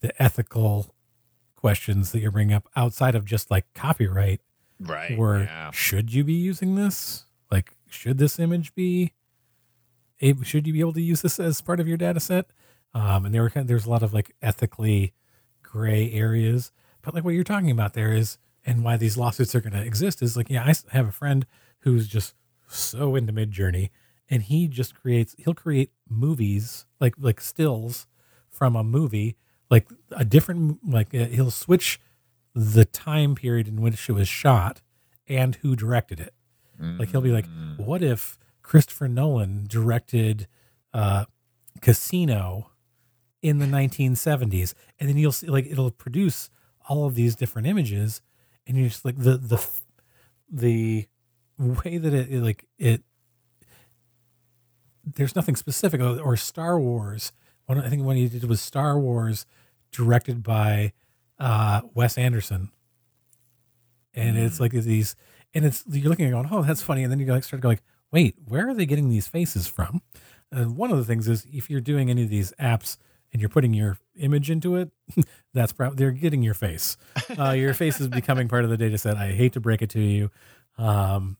the 0.00 0.22
ethical 0.22 0.94
questions 1.56 2.12
that 2.12 2.20
you're 2.20 2.30
bringing 2.30 2.54
up 2.54 2.68
outside 2.76 3.14
of 3.14 3.24
just 3.24 3.50
like 3.50 3.64
copyright 3.74 4.40
right 4.78 5.16
were 5.16 5.44
yeah. 5.44 5.70
Should 5.70 6.12
you 6.12 6.24
be 6.24 6.34
using 6.34 6.74
this? 6.74 7.24
Like 7.50 7.74
should 7.88 8.18
this 8.18 8.38
image 8.38 8.74
be 8.74 9.12
able, 10.20 10.42
should 10.42 10.66
you 10.66 10.72
be 10.72 10.80
able 10.80 10.92
to 10.92 11.00
use 11.00 11.22
this 11.22 11.40
as 11.40 11.62
part 11.62 11.80
of 11.80 11.88
your 11.88 11.96
data 11.96 12.20
set? 12.20 12.46
Um, 12.92 13.24
and 13.24 13.34
there 13.34 13.42
were 13.42 13.50
kind 13.50 13.66
there's 13.66 13.86
a 13.86 13.90
lot 13.90 14.02
of 14.02 14.12
like 14.12 14.34
ethically 14.42 15.14
gray 15.62 16.12
areas 16.12 16.70
but 17.04 17.14
like 17.14 17.24
what 17.24 17.34
you're 17.34 17.44
talking 17.44 17.70
about 17.70 17.92
there 17.94 18.12
is 18.12 18.38
and 18.64 18.82
why 18.82 18.96
these 18.96 19.16
lawsuits 19.16 19.54
are 19.54 19.60
going 19.60 19.72
to 19.74 19.82
exist 19.84 20.22
is 20.22 20.36
like 20.36 20.48
yeah 20.50 20.62
I 20.64 20.74
have 20.96 21.08
a 21.08 21.12
friend 21.12 21.46
who's 21.80 22.06
just 22.08 22.34
so 22.68 23.14
into 23.14 23.32
Midjourney 23.32 23.90
and 24.30 24.42
he 24.42 24.68
just 24.68 24.94
creates 24.94 25.34
he'll 25.38 25.54
create 25.54 25.90
movies 26.08 26.86
like 27.00 27.14
like 27.18 27.40
stills 27.40 28.06
from 28.50 28.74
a 28.76 28.82
movie 28.84 29.36
like 29.70 29.88
a 30.12 30.24
different 30.24 30.78
like 30.88 31.14
uh, 31.14 31.26
he'll 31.26 31.50
switch 31.50 32.00
the 32.54 32.84
time 32.84 33.34
period 33.34 33.66
in 33.68 33.80
which 33.82 34.08
it 34.08 34.12
was 34.12 34.28
shot 34.28 34.80
and 35.28 35.56
who 35.56 35.74
directed 35.74 36.20
it. 36.20 36.32
Like 36.78 37.10
he'll 37.10 37.20
be 37.20 37.30
like, 37.32 37.46
Mm. 37.46 37.78
what 37.80 38.02
if 38.02 38.38
Christopher 38.62 39.08
Nolan 39.08 39.66
directed 39.68 40.46
uh, 40.92 41.24
Casino 41.80 42.70
in 43.42 43.58
the 43.58 43.66
1970s, 43.66 44.74
and 44.98 45.08
then 45.08 45.16
you'll 45.16 45.32
see 45.32 45.46
like 45.46 45.66
it'll 45.66 45.90
produce 45.90 46.50
all 46.88 47.06
of 47.06 47.14
these 47.14 47.34
different 47.34 47.66
images, 47.66 48.20
and 48.66 48.76
you're 48.76 48.88
just 48.88 49.04
like 49.04 49.16
the 49.18 49.36
the 49.36 49.64
the 50.50 51.06
way 51.58 51.98
that 51.98 52.12
it, 52.14 52.30
it 52.30 52.42
like 52.42 52.66
it. 52.78 53.02
There's 55.04 55.36
nothing 55.36 55.56
specific, 55.56 56.00
or 56.00 56.36
Star 56.36 56.80
Wars. 56.80 57.32
One, 57.66 57.78
I 57.78 57.88
think 57.88 58.02
one 58.02 58.16
he 58.16 58.28
did 58.28 58.44
was 58.44 58.60
Star 58.60 58.98
Wars, 58.98 59.46
directed 59.92 60.42
by 60.42 60.92
uh, 61.38 61.82
Wes 61.94 62.16
Anderson, 62.16 62.70
and 64.14 64.38
it's 64.38 64.60
like 64.60 64.72
these, 64.72 65.16
and 65.52 65.64
it's 65.64 65.84
you're 65.88 66.08
looking 66.08 66.26
at 66.26 66.32
going, 66.32 66.48
oh, 66.50 66.62
that's 66.62 66.82
funny, 66.82 67.02
and 67.02 67.12
then 67.12 67.20
you 67.20 67.26
like 67.26 67.44
start 67.44 67.62
going, 67.62 67.76
like, 67.76 67.82
wait, 68.12 68.36
where 68.46 68.68
are 68.68 68.74
they 68.74 68.86
getting 68.86 69.08
these 69.08 69.26
faces 69.26 69.66
from? 69.66 70.00
And 70.52 70.76
one 70.76 70.90
of 70.90 70.98
the 70.98 71.04
things 71.04 71.28
is 71.28 71.46
if 71.52 71.68
you're 71.68 71.80
doing 71.80 72.10
any 72.10 72.22
of 72.22 72.30
these 72.30 72.52
apps 72.60 72.96
and 73.34 73.42
you're 73.42 73.50
putting 73.50 73.74
your 73.74 73.98
image 74.16 74.48
into 74.48 74.76
it, 74.76 74.90
that's 75.54 75.72
probably 75.72 75.96
they're 75.96 76.12
getting 76.12 76.42
your 76.42 76.54
face. 76.54 76.96
Uh, 77.36 77.50
your 77.50 77.74
face 77.74 78.00
is 78.00 78.08
becoming 78.08 78.48
part 78.48 78.64
of 78.64 78.70
the 78.70 78.76
data 78.76 78.96
set. 78.96 79.16
I 79.16 79.32
hate 79.32 79.52
to 79.54 79.60
break 79.60 79.82
it 79.82 79.90
to 79.90 80.00
you. 80.00 80.30
Um, 80.78 81.36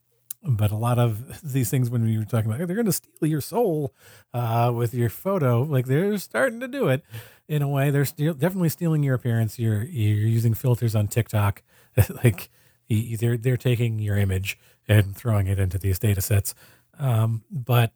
but 0.46 0.72
a 0.72 0.76
lot 0.76 0.98
of 0.98 1.40
these 1.52 1.70
things, 1.70 1.88
when 1.88 2.06
you 2.06 2.18
were 2.18 2.24
talking 2.24 2.46
about, 2.46 2.58
"Hey, 2.58 2.66
they're 2.66 2.76
going 2.76 2.84
to 2.86 2.92
steal 2.92 3.28
your 3.28 3.40
soul 3.40 3.94
uh, 4.34 4.72
with 4.74 4.92
your 4.92 5.08
photo, 5.08 5.62
like 5.62 5.86
they're 5.86 6.18
starting 6.18 6.60
to 6.60 6.68
do 6.68 6.88
it 6.88 7.02
in 7.48 7.62
a 7.62 7.68
way. 7.68 7.90
They're 7.90 8.04
steal, 8.04 8.34
definitely 8.34 8.68
stealing 8.68 9.02
your 9.02 9.14
appearance. 9.14 9.58
You're 9.58 9.84
you're 9.84 10.28
using 10.28 10.52
filters 10.52 10.94
on 10.94 11.08
TikTok, 11.08 11.62
like 12.24 12.50
they're 12.90 13.38
they're 13.38 13.56
taking 13.56 13.98
your 14.00 14.18
image 14.18 14.58
and 14.86 15.16
throwing 15.16 15.46
it 15.46 15.58
into 15.58 15.78
these 15.78 15.98
data 15.98 16.20
sets. 16.20 16.54
Um, 16.98 17.44
but 17.50 17.92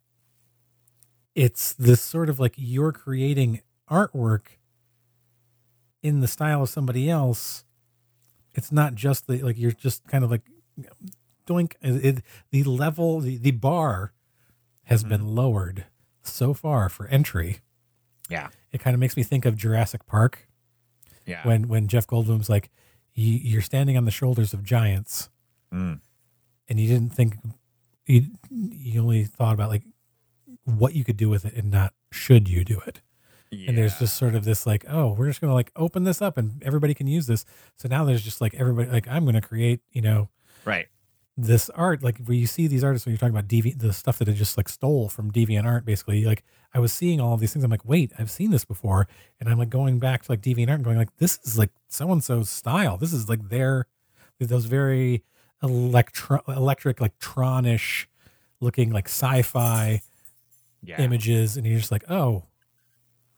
it's 1.35 1.75
this 1.75 2.01
sort 2.01 2.29
of 2.29 2.41
like 2.41 2.55
you're 2.57 2.93
creating 2.93 3.61
artwork 3.91 4.43
in 6.03 6.21
the 6.21 6.29
style 6.29 6.63
of 6.63 6.69
somebody 6.69 7.09
else. 7.11 7.65
It's 8.55 8.73
not 8.73 8.95
just 8.95 9.27
the 9.27 9.39
like 9.43 9.59
you're 9.59 9.73
just 9.73 10.07
kind 10.07 10.25
of 10.25 10.31
like 10.31 10.43
doink. 11.47 11.75
It, 11.81 12.05
it- 12.17 12.23
the 12.51 12.65
level, 12.65 13.21
the, 13.21 13.37
the 13.37 13.51
bar 13.53 14.13
has 14.85 15.05
been 15.05 15.35
lowered 15.35 15.85
so 16.23 16.55
far 16.55 16.89
for 16.89 17.07
entry. 17.09 17.59
Yeah. 18.31 18.49
It 18.73 18.81
kind 18.81 18.95
of 18.95 19.01
makes 19.01 19.17
me 19.17 19.23
think 19.23 19.45
of 19.45 19.57
Jurassic 19.57 20.07
Park 20.07 20.49
Yeah. 21.27 21.47
when 21.47 21.69
when 21.69 21.89
Jeff 21.89 22.07
Goldblum's 22.07 22.49
like, 22.49 22.71
you, 23.15 23.33
you're 23.35 23.63
standing 23.63 23.97
on 23.97 24.05
the 24.05 24.11
shoulders 24.11 24.53
of 24.53 24.63
giants, 24.63 25.29
Mm. 25.73 26.01
and 26.69 26.81
you 26.81 26.89
didn't 26.89 27.11
think 27.15 27.37
you 28.07 28.27
you 28.51 29.03
only 29.03 29.25
thought 29.25 29.53
about 29.53 29.69
like 29.69 29.83
what 30.65 30.95
you 30.95 31.05
could 31.05 31.17
do 31.19 31.29
with 31.29 31.45
it 31.45 31.53
and 31.55 31.71
not 31.71 31.93
should 32.11 32.49
you 32.49 32.65
do 32.65 32.81
it. 32.87 33.03
And 33.53 33.79
there's 33.79 33.99
just 33.99 34.17
sort 34.17 34.35
of 34.35 34.45
this 34.45 34.67
like, 34.67 34.85
oh, 34.89 35.15
we're 35.15 35.29
just 35.29 35.41
gonna 35.41 35.55
like 35.55 35.71
open 35.77 36.05
this 36.05 36.21
up 36.21 36.37
and 36.39 36.63
everybody 36.63 36.95
can 36.95 37.07
use 37.07 37.27
this. 37.27 37.45
So 37.77 37.89
now 37.89 38.05
there's 38.05 38.23
just 38.23 38.41
like 38.41 38.55
everybody 38.55 38.91
like 38.91 39.09
I'm 39.09 39.25
gonna 39.25 39.41
create 39.41 39.81
you 39.93 40.03
know 40.03 40.29
right. 40.65 40.87
this 41.37 41.71
art 41.71 42.03
like 42.03 42.19
where 42.27 42.37
you 42.37 42.47
see 42.47 42.67
these 42.67 42.85
artists 42.85 43.07
when 43.07 43.13
you're 43.13 43.19
talking 43.19 43.35
about 43.35 43.49
devi 43.49 43.73
the 43.73 43.93
stuff 43.93 44.19
that 44.19 44.29
it 44.29 44.35
just 44.35 44.57
like 44.57 44.69
stole 44.69 45.09
from 45.09 45.31
deviant 45.31 45.65
art 45.65 45.85
basically 45.85 46.25
like 46.25 46.43
i 46.75 46.79
was 46.81 46.93
seeing 46.93 47.21
all 47.21 47.33
of 47.35 47.41
these 47.41 47.53
things 47.53 47.65
i'm 47.65 47.71
like 47.71 47.85
wait 47.85 48.13
i've 48.19 48.31
seen 48.31 48.51
this 48.51 48.65
before 48.65 49.07
and 49.39 49.49
i'm 49.49 49.57
like 49.57 49.71
going 49.71 49.99
back 50.01 50.23
to 50.25 50.33
like 50.33 50.43
deviant 50.43 50.69
art 50.69 50.75
and 50.77 50.85
going 50.85 50.99
like 50.99 51.17
this 51.19 51.39
is 51.45 51.57
like 51.57 51.71
so 51.89 52.11
and 52.11 52.25
so's 52.25 52.51
style 52.51 52.97
this 52.97 53.13
is 53.13 53.29
like 53.29 53.49
their 53.51 53.87
those 54.41 54.65
very 54.67 55.23
electro 55.63 56.43
electric 56.49 57.01
like 57.01 57.17
tronish 57.21 58.07
looking 58.61 58.91
like 58.91 59.07
sci-fi 59.09 60.03
Yeah. 60.83 61.01
images 61.01 61.57
and 61.57 61.65
you're 61.67 61.79
just 61.79 61.93
like 61.93 62.05
oh 62.11 62.45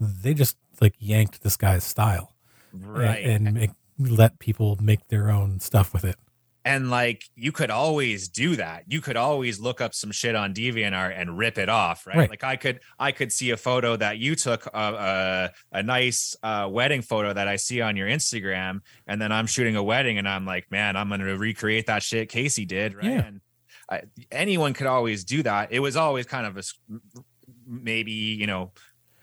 they 0.00 0.34
just 0.34 0.56
like 0.80 0.94
yanked 0.98 1.42
this 1.42 1.56
guy's 1.56 1.84
style 1.84 2.34
Right. 2.72 3.24
and, 3.24 3.52
make, 3.54 3.70
let 3.98 4.38
people 4.38 4.78
make 4.80 5.08
their 5.08 5.30
own 5.30 5.60
stuff 5.60 5.92
with 5.92 6.04
it 6.04 6.16
and 6.64 6.90
like 6.90 7.24
you 7.34 7.52
could 7.52 7.70
always 7.70 8.28
do 8.28 8.54
that 8.56 8.84
you 8.86 9.00
could 9.00 9.16
always 9.16 9.58
look 9.60 9.80
up 9.80 9.92
some 9.94 10.10
shit 10.12 10.34
on 10.34 10.52
deviantart 10.54 11.12
and 11.18 11.36
rip 11.38 11.56
it 11.58 11.68
off 11.70 12.06
right, 12.06 12.16
Right. 12.16 12.30
like 12.30 12.44
i 12.44 12.56
could 12.56 12.80
i 12.98 13.12
could 13.12 13.32
see 13.32 13.50
a 13.50 13.56
photo 13.56 13.96
that 13.96 14.18
you 14.18 14.34
took 14.36 14.66
a, 14.66 14.70
a, 15.72 15.78
a 15.78 15.82
nice 15.82 16.36
uh, 16.42 16.68
wedding 16.70 17.00
photo 17.02 17.32
that 17.32 17.48
i 17.48 17.56
see 17.56 17.80
on 17.80 17.96
your 17.96 18.08
instagram 18.08 18.80
and 19.06 19.20
then 19.22 19.32
i'm 19.32 19.46
shooting 19.46 19.74
a 19.76 19.82
wedding 19.82 20.18
and 20.18 20.28
i'm 20.28 20.44
like 20.46 20.70
man 20.70 20.96
i'm 20.96 21.08
gonna 21.08 21.36
recreate 21.36 21.86
that 21.86 22.02
shit 22.02 22.28
casey 22.28 22.64
did 22.66 22.94
right 22.94 23.04
Yeah. 23.04 23.26
and 23.26 23.40
I, 23.90 24.02
anyone 24.30 24.74
could 24.74 24.86
always 24.86 25.24
do 25.24 25.42
that 25.42 25.72
it 25.72 25.80
was 25.80 25.96
always 25.96 26.26
kind 26.26 26.46
of 26.46 26.56
a 26.58 26.62
maybe 27.66 28.12
you 28.12 28.46
know 28.46 28.72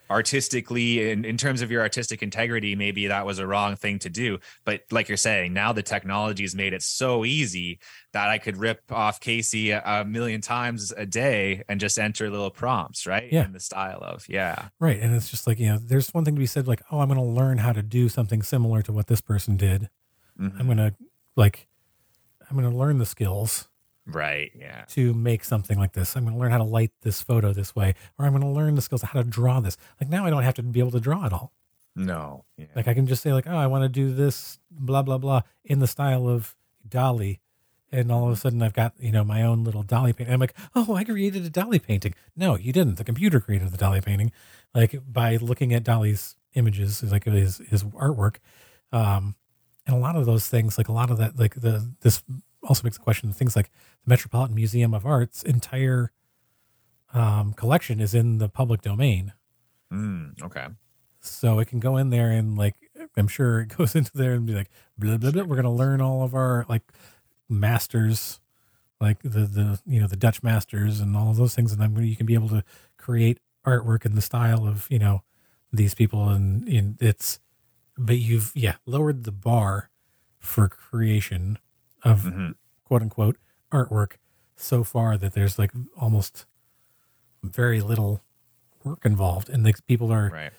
artistically 0.10 1.10
in, 1.12 1.24
in 1.26 1.38
terms 1.38 1.62
of 1.62 1.72
your 1.72 1.82
artistic 1.82 2.22
integrity 2.22 2.76
maybe 2.76 3.08
that 3.08 3.26
was 3.26 3.40
a 3.40 3.48
wrong 3.48 3.76
thing 3.76 3.98
to 4.00 4.10
do 4.10 4.38
but 4.66 4.82
like 4.92 5.08
you're 5.08 5.18
saying 5.18 5.54
now 5.54 5.72
the 5.74 5.82
technology 5.84 6.44
has 6.44 6.54
made 6.56 6.74
it 6.74 6.82
so 6.82 7.26
easy 7.26 7.80
that 8.14 8.30
i 8.30 8.38
could 8.38 8.58
rip 8.58 8.82
off 8.92 9.20
casey 9.20 9.72
a, 9.72 9.82
a 9.86 10.06
million 10.06 10.42
times 10.42 10.92
a 10.98 11.06
day 11.06 11.64
and 11.70 11.80
just 11.80 11.98
enter 12.00 12.30
little 12.30 12.52
prompts 12.52 13.06
right 13.08 13.32
Yeah. 13.32 13.46
in 13.46 13.54
the 13.54 13.60
style 13.60 14.00
of 14.02 14.26
yeah 14.30 14.68
Right. 14.80 15.00
And 15.00 15.16
it's 15.16 15.30
just 15.30 15.48
like, 15.48 15.60
you 15.60 15.68
know, 15.68 15.78
there's 15.80 16.10
one 16.14 16.24
thing 16.24 16.36
to 16.36 16.40
be 16.40 16.46
said 16.46 16.68
like, 16.68 16.82
oh, 16.92 17.00
I'm 17.00 17.08
going 17.10 17.20
to 17.20 17.26
learn 17.26 17.58
how 17.58 17.74
to 17.74 17.82
do 17.82 18.10
something 18.10 18.44
similar 18.44 18.82
to 18.84 18.92
what 18.92 19.08
this 19.08 19.22
person 19.22 19.58
did. 19.58 19.90
Mhm. 20.40 20.60
I'm 20.60 20.66
going 20.68 20.78
to, 20.78 20.94
like, 21.36 21.68
I'm 22.50 22.58
going 22.58 22.70
to 22.72 22.78
learn 22.78 22.98
the 23.00 23.06
skills 23.06 23.68
right 24.10 24.52
yeah 24.58 24.86
to 24.88 25.14
make 25.14 25.44
something 25.44 25.78
like 25.78 25.92
this. 25.94 26.16
I'm 26.16 26.24
going 26.24 26.36
to 26.36 26.40
learn 26.40 26.52
how 26.52 26.60
to 26.60 26.64
light 26.64 26.92
this 27.02 27.22
photo 27.22 27.52
this 27.54 27.76
way, 27.76 27.94
or 28.18 28.26
I'm 28.26 28.32
going 28.32 28.42
to 28.42 28.48
learn 28.48 28.76
the 28.76 28.82
skills 28.82 29.04
of 29.04 29.10
how 29.10 29.22
to 29.22 29.28
draw 29.28 29.60
this. 29.60 29.78
Like, 30.00 30.10
now 30.10 30.26
I 30.26 30.30
don't 30.30 30.44
have 30.44 30.54
to 30.56 30.64
be 30.64 30.80
able 30.80 30.92
to 30.92 31.00
draw 31.00 31.26
it 31.26 31.34
all. 31.34 31.52
no 31.96 32.46
yeah. 32.58 32.68
Like, 32.76 32.88
I 32.88 32.94
can 32.94 33.06
just 33.06 33.22
say, 33.22 33.34
like, 33.34 33.48
oh, 33.48 33.56
I 33.56 33.68
want 33.68 33.84
to 33.84 33.90
do 33.90 34.14
this, 34.14 34.60
blah, 34.72 35.02
blah, 35.02 35.18
blah, 35.18 35.42
in 35.66 35.80
the 35.80 35.88
style 35.88 36.28
of 36.28 36.56
Dalí. 36.88 37.40
And 37.92 38.12
all 38.12 38.28
of 38.28 38.34
a 38.34 38.36
sudden, 38.36 38.62
I've 38.62 38.74
got, 38.74 38.94
you 39.00 39.12
know, 39.12 39.24
my 39.24 39.44
own 39.44 39.64
little 39.64 39.84
Dalí 39.84 40.16
painting. 40.16 40.34
I'm 40.34 40.40
like, 40.40 40.56
oh, 40.76 40.96
I 40.96 41.04
created 41.04 41.46
a 41.46 41.50
Dalí 41.50 41.82
painting. 41.82 42.14
No, 42.36 42.56
you 42.56 42.74
didn't. 42.74 42.96
The 42.96 43.04
computer 43.04 43.40
created 43.40 43.72
the 43.72 43.78
Dalí 43.78 44.04
painting. 44.04 44.32
Like, 44.74 45.00
by 45.12 45.38
looking 45.38 45.74
at 45.74 45.84
Dalí's 45.84 46.36
images, 46.54 47.04
like 47.04 47.24
his, 47.26 47.62
his 47.70 47.84
artwork. 47.84 48.38
Um, 48.92 49.36
and 49.86 49.96
a 49.96 50.00
lot 50.00 50.18
of 50.18 50.26
those 50.26 50.48
things, 50.50 50.78
like 50.78 50.90
a 50.90 50.92
lot 50.92 51.10
of 51.10 51.18
that, 51.18 51.40
like 51.40 51.56
the, 51.56 51.94
this 52.02 52.24
also 52.68 52.84
makes 52.84 52.98
the 52.98 53.04
question 53.04 53.32
things 53.32 53.56
like 53.56 53.72
the 54.04 54.10
Metropolitan 54.10 54.56
Museum 54.56 54.94
of 54.94 55.06
Art's 55.06 55.44
entire 55.44 56.12
um, 57.14 57.54
collection 57.54 58.00
is 58.00 58.14
in 58.14 58.38
the 58.38 58.50
public 58.50 58.82
domain. 58.82 59.34
Mm, 59.92 60.42
okay 60.44 60.68
So 61.22 61.60
it 61.60 61.68
can 61.70 61.80
go 61.80 61.98
in 61.98 62.10
there 62.10 62.30
and 62.30 62.58
like 62.58 62.76
I'm 63.16 63.28
sure 63.28 63.62
it 63.62 63.68
goes 63.78 63.96
into 63.96 64.12
there 64.14 64.34
and 64.34 64.46
be 64.46 64.54
like 64.54 64.70
blah 64.98 65.18
blah 65.18 65.32
blah. 65.32 65.44
We're 65.44 65.56
gonna 65.56 65.74
learn 65.74 66.02
all 66.02 66.24
of 66.24 66.36
our 66.36 66.66
like 66.70 66.84
masters, 67.50 68.40
like 69.00 69.22
the 69.24 69.46
the 69.46 69.80
you 69.86 70.00
know 70.02 70.08
the 70.08 70.16
Dutch 70.18 70.44
masters 70.44 71.00
and 71.00 71.16
all 71.16 71.30
of 71.30 71.38
those 71.38 71.56
things, 71.56 71.72
and 71.72 71.82
then 71.82 71.96
you 72.04 72.16
can 72.16 72.26
be 72.26 72.34
able 72.34 72.50
to 72.50 72.64
create 72.98 73.40
artwork 73.66 74.06
in 74.06 74.16
the 74.16 74.22
style 74.22 74.68
of 74.68 74.88
you 74.90 75.00
know 75.00 75.24
these 75.72 75.96
people, 75.96 76.30
and, 76.30 76.68
and 76.68 77.02
it's 77.02 77.40
but 77.98 78.18
you've 78.18 78.52
yeah 78.56 78.76
lowered 78.86 79.24
the 79.24 79.32
bar 79.32 79.90
for 80.40 80.68
creation 80.70 81.58
of 82.08 82.22
Mhm. 82.24 82.56
quote 82.84 83.02
unquote 83.02 83.38
artwork 83.72 84.14
so 84.56 84.84
far 84.84 85.18
that 85.18 85.34
there's 85.34 85.60
like 85.60 85.72
almost 85.96 86.46
very 87.44 87.82
little 87.82 88.22
work 88.84 89.06
involved, 89.06 89.50
and 89.50 89.64
like 89.64 89.86
people 89.86 90.12
are 90.12 90.30
right 90.30 90.54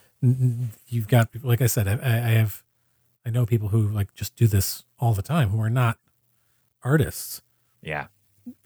you've 0.89 1.07
got 1.09 1.31
people 1.31 1.49
like 1.49 1.63
I 1.63 1.67
said, 1.69 1.87
I, 1.87 1.93
I 1.95 2.31
have, 2.33 2.65
I 3.25 3.31
know 3.31 3.47
people 3.47 3.69
who 3.69 3.87
like 3.89 4.13
just 4.15 4.35
do 4.35 4.47
this 4.49 4.85
all 4.99 5.15
the 5.15 5.23
time 5.23 5.51
who 5.51 5.61
are 5.61 5.71
not 5.71 5.99
artists 6.83 7.43
yeah 7.83 8.09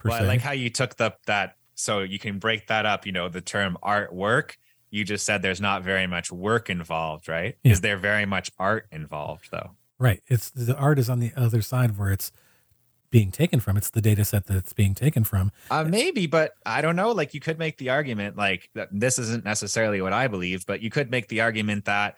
well, 0.05 0.17
se. 0.19 0.25
I 0.25 0.27
like 0.27 0.41
how 0.41 0.53
you 0.53 0.71
took 0.71 0.97
the 0.97 1.15
that 1.27 1.57
so 1.75 2.01
you 2.01 2.19
can 2.19 2.39
break 2.39 2.69
that 2.69 2.87
up. 2.87 3.05
You 3.05 3.13
know, 3.13 3.29
the 3.29 3.41
term 3.41 3.77
artwork. 3.83 4.53
You 4.91 5.05
just 5.05 5.25
said 5.27 5.43
there's 5.43 5.61
not 5.61 5.83
very 5.83 6.07
much 6.07 6.31
work 6.31 6.69
involved, 6.71 7.27
right? 7.29 7.57
Yeah. 7.65 7.73
Is 7.73 7.81
there 7.81 7.97
very 7.97 8.27
much 8.27 8.51
art 8.59 8.87
involved 8.93 9.49
though? 9.51 9.71
right. 9.99 10.23
It's 10.29 10.51
the 10.51 10.77
art 10.77 10.99
is 10.99 11.09
on 11.11 11.19
the 11.21 11.33
other 11.37 11.63
side 11.63 11.97
where 11.99 12.11
it's 12.13 12.31
being 13.13 13.31
taken 13.31 13.61
from. 13.61 13.77
It's 13.77 13.91
the 13.91 14.01
data 14.01 14.25
set 14.25 14.47
that 14.47 14.57
it's 14.57 14.73
being 14.73 14.95
taken 14.95 15.23
from. 15.23 15.53
Uh, 15.71 15.85
maybe, 15.85 16.27
but 16.27 16.53
I 16.67 16.81
don't 16.81 16.97
know. 16.97 17.13
Like 17.13 17.35
you 17.35 17.41
could 17.41 17.59
make 17.59 17.79
the 17.79 17.91
argument, 17.91 18.37
like 18.37 18.69
that 18.75 18.89
this 18.91 19.21
isn't 19.21 19.45
necessarily 19.45 20.01
what 20.01 20.13
I 20.13 20.27
believe, 20.27 20.67
but 20.67 20.83
you 20.83 20.91
could 20.91 21.11
make 21.13 21.29
the 21.29 21.43
argument 21.43 21.85
that 21.85 22.17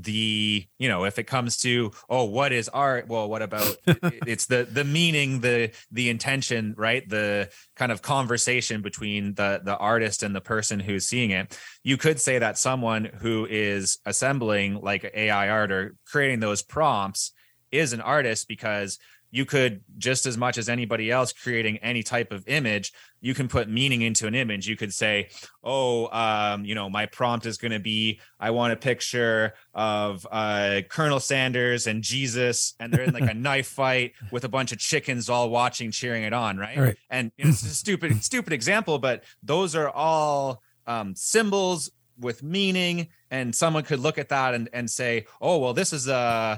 the 0.00 0.64
you 0.78 0.88
know 0.88 1.04
if 1.04 1.18
it 1.18 1.24
comes 1.24 1.56
to 1.56 1.90
oh 2.08 2.22
what 2.22 2.52
is 2.52 2.68
art 2.68 3.08
well 3.08 3.28
what 3.28 3.42
about 3.42 3.74
it's 3.86 4.46
the 4.46 4.68
the 4.70 4.84
meaning 4.84 5.40
the 5.40 5.72
the 5.90 6.08
intention 6.08 6.72
right 6.76 7.08
the 7.08 7.50
kind 7.74 7.90
of 7.90 8.00
conversation 8.00 8.80
between 8.80 9.34
the 9.34 9.60
the 9.64 9.76
artist 9.76 10.22
and 10.22 10.36
the 10.36 10.40
person 10.40 10.78
who's 10.78 11.08
seeing 11.08 11.32
it 11.32 11.58
you 11.82 11.96
could 11.96 12.20
say 12.20 12.38
that 12.38 12.56
someone 12.56 13.06
who 13.06 13.44
is 13.50 13.98
assembling 14.06 14.80
like 14.80 15.10
ai 15.14 15.48
art 15.48 15.72
or 15.72 15.96
creating 16.06 16.38
those 16.38 16.62
prompts 16.62 17.32
is 17.72 17.92
an 17.92 18.00
artist 18.00 18.46
because 18.46 18.98
you 19.30 19.44
could 19.44 19.82
just 19.98 20.24
as 20.26 20.36
much 20.38 20.56
as 20.56 20.68
anybody 20.68 21.10
else 21.10 21.32
creating 21.32 21.76
any 21.78 22.02
type 22.02 22.32
of 22.32 22.46
image 22.48 22.92
you 23.20 23.34
can 23.34 23.48
put 23.48 23.68
meaning 23.68 24.00
into 24.02 24.26
an 24.26 24.34
image 24.34 24.66
you 24.68 24.76
could 24.76 24.92
say 24.94 25.28
oh 25.62 26.08
um, 26.16 26.64
you 26.64 26.74
know 26.74 26.88
my 26.88 27.04
prompt 27.06 27.44
is 27.46 27.58
going 27.58 27.72
to 27.72 27.78
be 27.78 28.20
i 28.40 28.50
want 28.50 28.72
a 28.72 28.76
picture 28.76 29.52
of 29.74 30.26
uh, 30.30 30.80
colonel 30.88 31.20
sanders 31.20 31.86
and 31.86 32.02
jesus 32.02 32.74
and 32.80 32.92
they're 32.92 33.02
in 33.02 33.12
like 33.12 33.30
a 33.30 33.34
knife 33.48 33.66
fight 33.66 34.12
with 34.30 34.44
a 34.44 34.48
bunch 34.48 34.72
of 34.72 34.78
chickens 34.78 35.28
all 35.28 35.50
watching 35.50 35.90
cheering 35.90 36.22
it 36.22 36.32
on 36.32 36.56
right, 36.56 36.78
Right. 36.78 36.96
and 37.10 37.30
it's 37.36 37.62
a 37.64 37.68
stupid 37.68 38.22
stupid 38.24 38.52
example 38.52 38.98
but 38.98 39.24
those 39.42 39.74
are 39.74 39.90
all 39.90 40.62
um, 40.86 41.14
symbols 41.14 41.90
with 42.18 42.42
meaning 42.42 43.08
and 43.30 43.54
someone 43.54 43.84
could 43.84 44.00
look 44.00 44.16
at 44.18 44.30
that 44.30 44.54
and, 44.54 44.68
and 44.72 44.90
say 44.90 45.26
oh 45.40 45.58
well 45.58 45.74
this 45.74 45.92
is 45.92 46.08
a 46.08 46.14
uh, 46.14 46.56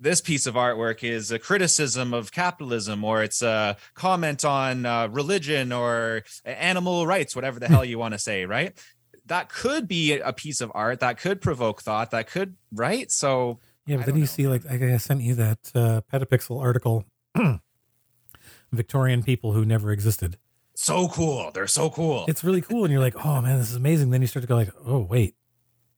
this 0.00 0.20
piece 0.20 0.46
of 0.46 0.54
artwork 0.54 1.04
is 1.04 1.30
a 1.30 1.38
criticism 1.38 2.14
of 2.14 2.32
capitalism 2.32 3.04
or 3.04 3.22
it's 3.22 3.42
a 3.42 3.76
comment 3.94 4.44
on 4.44 4.86
uh, 4.86 5.06
religion 5.08 5.72
or 5.72 6.22
animal 6.44 7.06
rights 7.06 7.36
whatever 7.36 7.60
the 7.60 7.68
hell 7.68 7.84
you 7.84 7.98
want 7.98 8.14
to 8.14 8.18
say 8.18 8.46
right 8.46 8.78
that 9.26 9.48
could 9.48 9.86
be 9.86 10.18
a 10.18 10.32
piece 10.32 10.60
of 10.60 10.72
art 10.74 11.00
that 11.00 11.18
could 11.18 11.40
provoke 11.40 11.82
thought 11.82 12.10
that 12.10 12.26
could 12.26 12.56
right 12.72 13.12
so 13.12 13.60
Yeah, 13.86 13.96
but 13.98 14.06
then 14.06 14.16
you 14.16 14.22
know. 14.22 14.26
see, 14.26 14.48
like, 14.48 14.64
I 14.68 14.94
I 14.94 14.96
sent 14.96 15.20
you 15.22 15.34
that 15.36 15.58
uh, 15.74 16.00
Petapixel 16.12 16.60
article, 16.60 17.04
Victorian 18.72 19.22
people 19.22 19.52
who 19.52 19.64
never 19.64 19.90
existed. 19.92 20.36
so 20.74 21.08
cool 21.08 21.50
they're 21.52 21.66
so 21.66 21.90
cool 21.90 22.24
It's 22.28 22.42
really 22.42 22.60
cool, 22.60 22.84
and 22.84 22.92
you're 22.92 23.02
like, 23.02 23.24
oh 23.24 23.40
man, 23.40 23.58
this 23.58 23.70
is 23.70 23.76
amazing. 23.76 24.10
Then 24.10 24.20
you 24.20 24.26
start 24.26 24.42
to 24.42 24.48
go 24.48 24.56
like, 24.56 24.72
oh 24.86 25.00
wait, 25.00 25.34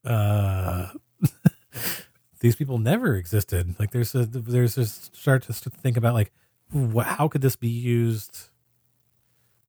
uh, 0.05 0.89
these 2.43 2.57
people 2.57 2.79
never 2.79 3.17
existed. 3.17 3.75
Like, 3.79 3.93
there's 3.93 4.15
a 4.15 4.27
there's 4.27 4.77
a 4.77 4.85
start 4.87 5.45
to 5.45 5.53
think 5.55 5.97
about 5.97 6.15
like, 6.15 6.31
wh- 6.75 7.03
how 7.05 7.29
could 7.29 7.41
this 7.41 7.57
be 7.57 7.69
used 7.69 8.51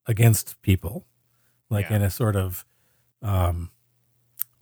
against 0.08 0.62
people, 0.62 1.06
like 1.70 1.90
Yeah. 1.90 1.98
in 1.98 2.02
a 2.02 2.10
sort 2.10 2.36
of 2.36 2.66
um, 3.22 3.72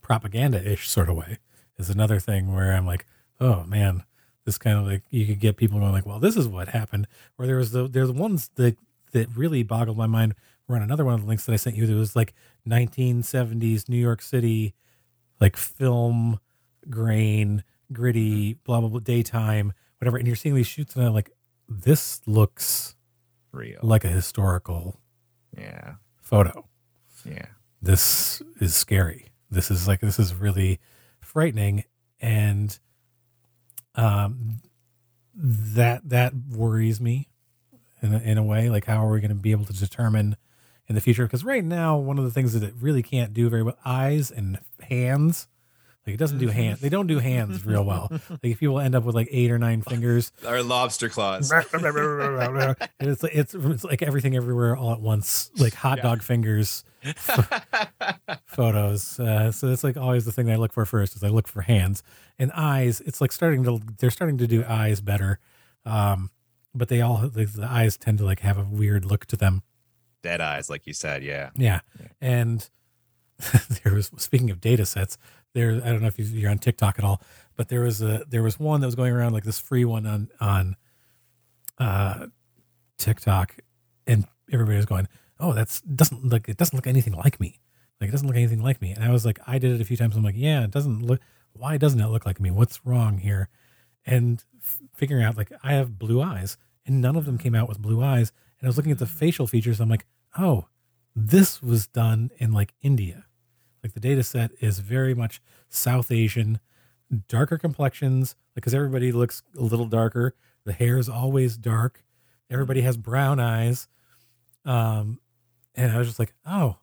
propaganda 0.02 0.64
ish 0.72 0.88
sort 0.88 1.10
of 1.10 1.16
way. 1.16 1.40
Is 1.78 1.90
another 1.90 2.20
thing 2.20 2.54
where 2.54 2.74
I'm 2.74 2.86
like, 2.86 3.08
oh 3.40 3.64
man, 3.64 4.04
this 4.46 4.60
kind 4.60 4.78
of 4.78 4.86
like 4.86 5.02
you 5.10 5.26
could 5.26 5.40
get 5.40 5.58
people 5.58 5.80
going 5.80 5.92
like, 5.92 6.06
well, 6.06 6.20
this 6.20 6.38
is 6.38 6.48
what 6.48 6.68
happened. 6.68 7.08
Or 7.40 7.48
there 7.48 7.58
was 7.58 7.72
the 7.72 7.88
there's 7.88 8.12
ones 8.12 8.50
that 8.56 8.78
that 9.14 9.30
really 9.36 9.64
boggled 9.64 9.98
my 9.98 10.06
mind. 10.08 10.36
Were 10.68 10.76
on 10.76 10.84
another 10.84 11.04
one 11.04 11.16
of 11.16 11.22
the 11.22 11.28
links 11.28 11.46
that 11.48 11.54
I 11.54 11.58
sent 11.58 11.76
you. 11.76 11.88
That 11.88 11.96
was 11.96 12.16
like 12.16 12.34
1970s 12.68 13.90
New 13.90 13.98
York 13.98 14.22
City, 14.22 14.74
like 15.40 15.58
film 15.58 16.40
grain, 16.90 17.64
gritty, 17.94 18.54
blah 18.54 18.80
blah 18.80 18.90
blah, 18.90 19.00
daytime, 19.00 19.74
whatever. 20.00 20.18
And 20.18 20.28
you're 20.28 20.36
seeing 20.36 20.56
these 20.56 20.68
shoots, 20.68 20.96
and 20.96 21.06
I'm 21.06 21.14
like, 21.14 21.32
this 21.68 22.22
looks 22.26 22.96
real 23.52 23.80
like 23.84 24.06
a 24.06 24.10
historical 24.10 25.00
yeah 25.58 25.96
photo. 26.22 26.68
yeah 27.26 27.48
This 27.82 28.42
is 28.60 28.76
scary. 28.76 29.32
This 29.50 29.70
is 29.72 29.88
like 29.88 30.00
this 30.00 30.20
is 30.20 30.34
really 30.34 30.80
frightening, 31.20 31.84
and 32.20 32.78
um, 33.96 34.62
that 35.36 36.08
that 36.10 36.34
worries 36.50 37.02
me 37.02 37.30
in 38.02 38.14
a, 38.14 38.20
in 38.20 38.38
a 38.38 38.44
way. 38.44 38.70
Like, 38.70 38.86
how 38.86 39.06
are 39.06 39.12
we 39.12 39.20
going 39.20 39.30
to 39.30 39.36
be 39.36 39.52
able 39.52 39.66
to 39.66 39.74
determine 39.74 40.38
in 40.88 40.96
the 40.96 41.02
future? 41.02 41.26
Because 41.26 41.44
right 41.44 41.64
now, 41.64 41.98
one 41.98 42.18
of 42.18 42.24
the 42.24 42.32
things 42.32 42.54
that 42.54 42.64
it 42.64 42.74
really 42.80 43.04
can't 43.04 43.34
do 43.34 43.50
very 43.50 43.64
well, 43.64 43.78
eyes 43.86 44.32
and 44.32 44.60
hands. 44.82 45.48
Like 46.08 46.16
it 46.16 46.18
doesn't 46.18 46.40
do 46.40 46.48
hands. 46.48 46.80
They 46.80 46.90
don't 46.90 47.06
do 47.08 47.20
hands 47.20 47.64
real 47.66 47.84
well. 47.84 48.10
Like 48.30 48.40
if 48.44 48.60
people 48.60 48.80
end 48.80 48.96
up 48.96 49.04
with 49.04 49.14
like 49.14 49.28
eight 49.32 49.52
or 49.52 49.60
nine 49.60 49.82
fingers, 49.84 50.32
or 50.48 50.64
lobster 50.64 51.10
claws 51.10 51.52
it's, 53.00 53.24
it's 53.24 53.54
it's 53.54 53.84
like 53.84 54.02
everything 54.02 54.36
everywhere 54.36 54.76
all 54.76 54.94
at 54.94 55.02
once, 55.02 55.52
like 55.58 55.74
hot 55.76 55.98
Yeah. 56.00 56.04
dog 56.04 56.24
fingers 56.24 56.84
photos. 58.46 59.20
Uh, 59.20 59.52
so 59.52 59.68
that's 59.68 59.84
like 59.84 59.98
always 59.98 60.26
the 60.26 60.32
thing 60.32 60.48
that 60.48 60.54
I 60.54 60.58
look 60.58 60.74
for 60.74 60.86
first 60.86 61.16
is 61.16 61.24
I 61.24 61.30
look 61.30 61.48
for 61.48 61.62
hands 61.62 62.04
and 62.40 62.52
eyes. 62.54 63.02
It's 63.02 63.22
like 63.22 63.32
starting 63.32 63.64
to 63.66 63.80
they're 64.00 64.12
starting 64.12 64.38
to 64.40 64.48
do 64.48 64.64
eyes 64.68 65.02
better, 65.02 65.40
um, 65.86 66.30
but 66.74 66.88
they 66.90 67.02
all 67.02 67.18
the, 67.18 67.46
the 67.46 67.68
eyes 67.70 67.98
tend 67.98 68.18
to 68.20 68.26
like 68.26 68.40
have 68.42 68.58
a 68.58 68.64
weird 68.64 69.06
look 69.06 69.26
to 69.28 69.36
them. 69.38 69.64
dead 70.24 70.42
eyes 70.42 70.70
like 70.70 70.86
you 70.88 70.94
said 70.94 71.24
yeah 71.24 71.50
Yeah, 71.56 71.82
Yeah. 72.00 72.08
and 72.22 72.70
there 73.84 73.94
was 73.94 74.12
speaking 74.18 74.50
of 74.52 74.62
data 74.62 74.86
sets. 74.86 75.18
There, 75.54 75.72
I 75.84 75.90
don't 75.92 76.02
know 76.02 76.08
if 76.08 76.18
you- 76.20 76.26
you're 76.26 76.52
on 76.52 76.60
TikTok 76.60 76.98
at 76.98 77.06
all, 77.06 77.22
but 77.58 77.68
there 77.70 77.82
was 77.82 78.02
a 78.02 78.24
there 78.30 78.44
was 78.44 78.60
one 78.60 78.82
that 78.82 78.88
was 78.88 78.96
going 78.96 79.12
around 79.14 79.34
like 79.34 79.44
this 79.44 79.60
free 79.60 79.86
one 79.86 80.06
on 80.06 80.30
on 80.40 80.76
uh, 81.78 82.28
TikTok, 82.98 83.58
and 84.08 84.26
everybody 84.52 84.78
was 84.78 84.86
going, 84.86 85.08
"Oh, 85.40 85.54
that's 85.54 85.82
doesn't 85.82 86.24
look 86.26 86.48
it 86.50 86.58
doesn't 86.58 86.76
look 86.76 86.88
anything 86.88 87.14
like 87.14 87.40
me. 87.40 87.60
Like 88.00 88.10
it 88.10 88.12
doesn't 88.12 88.28
look 88.28 88.38
anything 88.38 88.62
like 88.62 88.82
me." 88.82 88.92
And 88.92 89.04
I 89.04 89.12
was 89.12 89.26
like, 89.26 89.40
I 89.48 89.58
did 89.60 89.74
it 89.74 89.82
a 89.82 89.86
few 89.86 89.98
times. 89.98 90.16
I'm 90.16 90.24
like, 90.24 90.36
yeah, 90.38 90.64
it 90.64 90.72
doesn't 90.72 91.02
look. 91.02 91.20
Why 91.54 91.78
doesn't 91.78 92.00
it 92.00 92.08
look 92.08 92.26
like 92.26 92.40
me? 92.40 92.52
What's 92.52 92.86
wrong 92.86 93.18
here? 93.20 93.50
And 94.06 94.44
f- 94.62 94.80
figuring 94.96 95.24
out 95.24 95.38
like 95.38 95.52
I 95.64 95.74
have 95.74 96.00
blue 96.00 96.22
eyes, 96.22 96.58
and 96.86 97.02
none 97.02 97.16
of 97.16 97.26
them 97.26 97.38
came 97.38 97.56
out 97.56 97.68
with 97.70 97.82
blue 97.82 98.02
eyes. 98.04 98.32
And 98.60 98.68
I 98.68 98.70
was 98.70 98.78
looking 98.78 98.92
at 98.92 99.00
the 99.00 99.06
facial 99.08 99.48
features. 99.48 99.80
I'm 99.80 99.90
like, 99.90 100.06
oh, 100.38 100.68
this 101.16 101.62
was 101.62 101.88
done 101.88 102.32
in 102.38 102.52
like 102.54 102.74
India. 102.82 103.26
Like 103.84 103.94
the 103.94 104.00
data 104.00 104.24
set 104.24 104.52
is 104.60 104.80
very 104.80 105.14
much 105.14 105.42
South 105.70 106.12
Asian, 106.12 106.60
darker 107.28 107.58
complexions, 107.58 108.36
because 108.54 108.74
everybody 108.74 109.12
looks 109.12 109.44
a 109.58 109.62
little 109.62 109.86
darker. 109.88 110.36
The 110.66 110.74
hair 110.74 110.98
is 110.98 111.10
always 111.10 111.58
dark. 111.58 112.04
Everybody 112.50 112.82
has 112.82 112.98
brown 112.98 113.40
eyes. 113.40 113.88
Um, 114.66 115.20
and 115.76 115.92
I 115.92 115.98
was 115.98 116.08
just 116.08 116.20
like, 116.20 116.34
oh, 116.46 116.78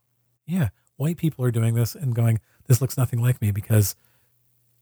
yeah, 0.46 0.68
white 0.96 1.16
people 1.16 1.44
are 1.44 1.51
doing 1.51 1.74
this 1.74 1.94
and 1.94 2.14
going, 2.14 2.40
this 2.66 2.80
looks 2.80 2.96
nothing 2.96 3.20
like 3.20 3.40
me 3.40 3.51
because 3.51 3.94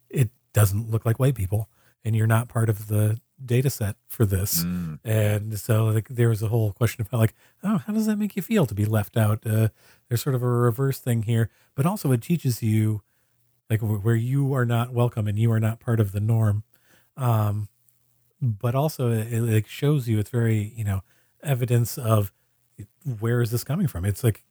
it 0.09 0.31
doesn't 0.53 0.91
look 0.91 1.05
like 1.05 1.19
white 1.19 1.35
people. 1.35 1.69
And 2.05 2.15
you're 2.17 2.27
not 2.27 2.49
part 2.49 2.71
of 2.71 2.87
the 2.87 3.19
data 3.45 3.71
set 3.71 3.97
for 4.09 4.25
this. 4.25 4.65
Mm. 4.65 4.99
And 5.05 5.59
so 5.59 5.87
like 5.87 6.09
there 6.09 6.29
was 6.29 6.43
a 6.43 6.49
whole 6.49 6.73
question 6.73 7.03
about 7.03 7.19
like, 7.19 7.35
oh, 7.63 7.79
how 7.79 7.93
does 7.93 8.07
that 8.07 8.17
make 8.17 8.37
you 8.37 8.43
feel 8.43 8.67
to 8.67 8.75
be 8.75 8.85
left 8.85 9.17
out? 9.17 9.47
Uh, 9.47 9.69
there's 10.09 10.23
sort 10.23 10.35
of 10.35 10.43
a 10.43 10.49
reverse 10.49 10.99
thing 10.99 11.23
here, 11.23 11.51
but 11.75 11.87
also 11.87 12.13
it 12.13 12.23
teaches 12.23 12.63
you 12.63 13.03
like 13.69 13.81
wh- 13.81 14.05
where 14.05 14.15
you 14.15 14.55
are 14.55 14.65
not 14.65 14.93
welcome 14.93 15.27
and 15.27 15.39
you 15.39 15.51
are 15.53 15.61
not 15.61 15.81
part 15.81 16.01
of 16.01 16.13
the 16.13 16.21
norm. 16.21 16.65
Um, 17.17 17.69
but 18.41 18.75
also 18.75 19.11
it, 19.11 19.33
it 19.33 19.43
like 19.43 19.67
shows 19.67 20.09
you 20.09 20.19
it's 20.19 20.31
very 20.31 20.73
you 20.77 20.85
know 20.85 21.03
evidence 21.43 21.97
of 21.99 22.33
where 23.21 23.41
is 23.41 23.51
this 23.51 23.65
coming 23.65 23.87
from? 23.87 24.05
It's 24.05 24.23
like 24.23 24.45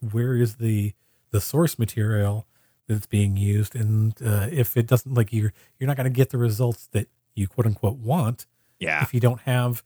where 0.00 0.36
is 0.36 0.56
the 0.56 0.94
the 1.30 1.40
source 1.40 1.78
material 1.78 2.46
that's 2.88 3.06
being 3.06 3.36
used, 3.36 3.76
and 3.76 4.14
uh, 4.24 4.48
if 4.50 4.76
it 4.76 4.86
doesn't 4.86 5.14
like 5.14 5.32
you're 5.32 5.52
you're 5.78 5.86
not 5.86 5.96
going 5.96 6.04
to 6.04 6.10
get 6.10 6.30
the 6.30 6.38
results 6.38 6.88
that 6.92 7.08
you 7.34 7.46
quote 7.48 7.66
unquote 7.66 7.96
want 7.98 8.46
yeah 8.78 9.02
if 9.02 9.12
you 9.14 9.20
don't 9.20 9.40
have 9.42 9.82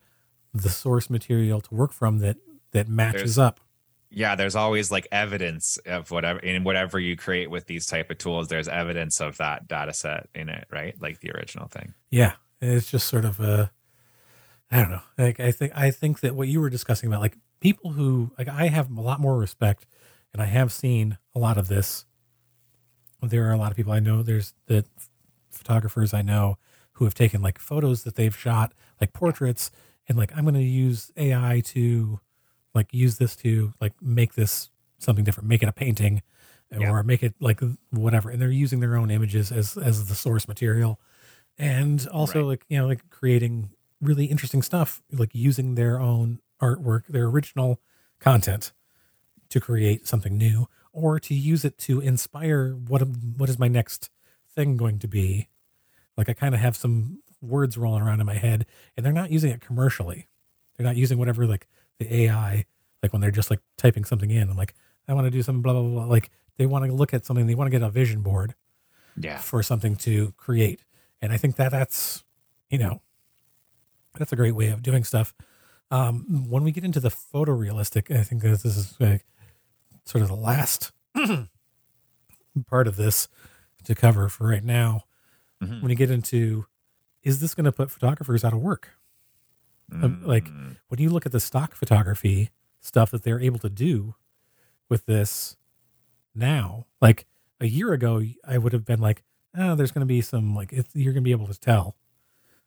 the 0.52 0.68
source 0.68 1.10
material 1.10 1.60
to 1.60 1.74
work 1.74 1.92
from 1.92 2.18
that 2.18 2.36
that 2.72 2.88
matches 2.88 3.36
There's- 3.36 3.38
up. 3.38 3.60
yeah 4.10 4.34
there's 4.36 4.54
always 4.56 4.90
like 4.90 5.06
evidence 5.12 5.76
of 5.86 6.10
whatever 6.10 6.38
in 6.40 6.64
whatever 6.64 6.98
you 7.00 7.16
create 7.16 7.50
with 7.50 7.66
these 7.66 7.86
type 7.86 8.10
of 8.10 8.18
tools 8.18 8.48
there's 8.48 8.68
evidence 8.68 9.20
of 9.20 9.36
that 9.38 9.66
data 9.68 9.92
set 9.92 10.28
in 10.34 10.48
it 10.48 10.66
right 10.70 10.94
like 11.00 11.20
the 11.20 11.30
original 11.32 11.66
thing 11.68 11.94
Yeah, 12.10 12.32
it's 12.60 12.90
just 12.90 13.08
sort 13.08 13.24
of 13.24 13.40
a 13.40 13.70
I 14.70 14.78
don't 14.80 14.90
know. 14.90 15.02
Like 15.18 15.38
I 15.40 15.52
think 15.52 15.72
I 15.76 15.90
think 15.90 16.20
that 16.20 16.34
what 16.34 16.48
you 16.48 16.60
were 16.60 16.70
discussing 16.70 17.08
about 17.08 17.20
like 17.20 17.36
people 17.60 17.92
who 17.92 18.30
like 18.38 18.48
I 18.48 18.68
have 18.68 18.90
a 18.90 19.00
lot 19.00 19.20
more 19.20 19.36
respect 19.36 19.86
and 20.32 20.40
I 20.42 20.46
have 20.46 20.72
seen 20.72 21.18
a 21.34 21.38
lot 21.38 21.58
of 21.58 21.68
this. 21.68 22.06
There 23.22 23.48
are 23.48 23.52
a 23.52 23.56
lot 23.56 23.70
of 23.70 23.76
people 23.76 23.92
I 23.92 24.00
know 24.00 24.22
there's 24.22 24.54
the 24.66 24.84
photographers 25.50 26.12
I 26.14 26.22
know 26.22 26.58
who 26.94 27.04
have 27.04 27.14
taken 27.14 27.42
like 27.42 27.58
photos 27.58 28.04
that 28.04 28.14
they've 28.16 28.36
shot 28.36 28.72
like 29.00 29.12
portraits 29.12 29.70
and 30.08 30.16
like 30.18 30.32
I'm 30.36 30.44
going 30.44 30.54
to 30.54 30.62
use 30.62 31.10
AI 31.16 31.62
to 31.66 32.20
like 32.74 32.92
use 32.92 33.18
this 33.18 33.36
to 33.36 33.72
like 33.80 33.92
make 34.02 34.34
this 34.34 34.70
something 34.98 35.24
different, 35.24 35.48
make 35.48 35.62
it 35.62 35.68
a 35.68 35.72
painting 35.72 36.22
Yeah. 36.72 36.90
or 36.90 37.02
make 37.02 37.22
it 37.22 37.34
like 37.40 37.60
whatever 37.90 38.30
and 38.30 38.40
they're 38.42 38.50
using 38.50 38.80
their 38.80 38.96
own 38.96 39.10
images 39.10 39.52
as 39.52 39.76
as 39.76 40.06
the 40.08 40.14
source 40.14 40.48
material 40.48 40.98
and 41.58 42.06
also 42.08 42.40
Right. 42.40 42.46
like 42.48 42.64
you 42.68 42.78
know 42.78 42.86
like 42.86 43.08
creating 43.10 43.70
really 44.00 44.24
interesting 44.26 44.62
stuff 44.62 45.00
like 45.12 45.30
using 45.34 45.74
their 45.76 46.00
own 46.00 46.40
artwork 46.60 47.06
their 47.06 47.26
original 47.26 47.80
content 48.18 48.72
to 49.50 49.60
create 49.60 50.06
something 50.06 50.36
new 50.36 50.66
or 50.92 51.20
to 51.20 51.34
use 51.34 51.64
it 51.64 51.78
to 51.78 52.00
inspire 52.00 52.72
what 52.74 53.02
what 53.36 53.48
is 53.48 53.58
my 53.58 53.68
next 53.68 54.10
thing 54.54 54.76
going 54.76 54.98
to 54.98 55.06
be 55.08 55.48
like 56.16 56.28
i 56.28 56.32
kind 56.32 56.54
of 56.54 56.60
have 56.60 56.76
some 56.76 57.18
words 57.40 57.76
rolling 57.76 58.02
around 58.02 58.20
in 58.20 58.26
my 58.26 58.34
head 58.34 58.66
and 58.96 59.04
they're 59.04 59.12
not 59.12 59.30
using 59.30 59.50
it 59.50 59.60
commercially 59.60 60.28
they're 60.76 60.86
not 60.86 60.96
using 60.96 61.18
whatever 61.18 61.46
like 61.46 61.66
the 61.98 62.12
ai 62.14 62.64
like 63.02 63.12
when 63.12 63.20
they're 63.20 63.30
just 63.30 63.50
like 63.50 63.60
typing 63.76 64.04
something 64.04 64.30
in 64.30 64.48
i'm 64.50 64.56
like 64.56 64.74
i 65.08 65.12
want 65.12 65.26
to 65.26 65.30
do 65.30 65.42
something 65.42 65.62
blah 65.62 65.72
blah 65.72 65.82
blah 65.82 66.04
like 66.06 66.30
they 66.56 66.66
want 66.66 66.84
to 66.84 66.92
look 66.92 67.12
at 67.12 67.24
something 67.26 67.46
they 67.46 67.54
want 67.54 67.66
to 67.66 67.78
get 67.78 67.84
a 67.86 67.90
vision 67.90 68.22
board 68.22 68.54
yeah 69.16 69.38
for 69.38 69.62
something 69.62 69.94
to 69.96 70.32
create. 70.36 70.84
And 71.22 71.32
I 71.32 71.36
think 71.36 71.56
that 71.56 71.70
that's, 71.70 72.24
you 72.68 72.78
know, 72.78 73.00
That's 74.18 74.32
a 74.32 74.36
great 74.36 74.54
way 74.54 74.68
of 74.68 74.82
doing 74.82 75.04
stuff. 75.04 75.34
Um, 75.90 76.46
when 76.48 76.64
we 76.64 76.72
get 76.72 76.84
into 76.84 77.00
the 77.00 77.10
photorealistic, 77.10 78.14
I 78.16 78.22
think 78.22 78.42
that 78.42 78.48
this 78.48 78.64
is 78.64 78.94
like 79.00 79.24
sort 80.04 80.22
of 80.22 80.28
the 80.28 80.36
last 80.36 80.92
part 82.68 82.86
of 82.86 82.96
this 82.96 83.28
to 83.84 83.94
cover 83.94 84.28
for 84.28 84.48
right 84.48 84.64
now. 84.64 85.02
Mhm. 85.62 85.80
When 85.82 85.90
you 85.90 85.96
get 85.96 86.10
into, 86.10 86.66
is 87.22 87.40
this 87.40 87.54
going 87.54 87.64
to 87.64 87.72
put 87.72 87.90
photographers 87.90 88.44
out 88.44 88.52
of 88.52 88.60
work? 88.60 88.90
Um, 89.92 90.22
like 90.24 90.46
Mm. 90.46 90.76
when 90.88 90.98
you 91.00 91.10
look 91.10 91.26
at 91.26 91.32
the 91.32 91.40
stock 91.40 91.74
photography 91.74 92.50
stuff 92.80 93.10
that 93.10 93.22
they're 93.22 93.40
able 93.40 93.58
to 93.60 93.68
do 93.68 94.14
with 94.88 95.06
this 95.06 95.56
now, 96.34 96.86
like 97.00 97.26
a 97.60 97.66
year 97.66 97.92
ago, 97.92 98.22
I 98.46 98.58
would 98.58 98.72
have 98.72 98.84
been 98.84 99.00
like, 99.00 99.22
oh, 99.56 99.74
there's 99.74 99.92
going 99.92 100.00
to 100.00 100.06
be 100.06 100.20
some 100.20 100.54
like 100.54 100.72
you're 100.72 101.12
going 101.12 101.22
to 101.22 101.28
be 101.28 101.30
able 101.32 101.46
to 101.46 101.58
tell. 101.58 101.96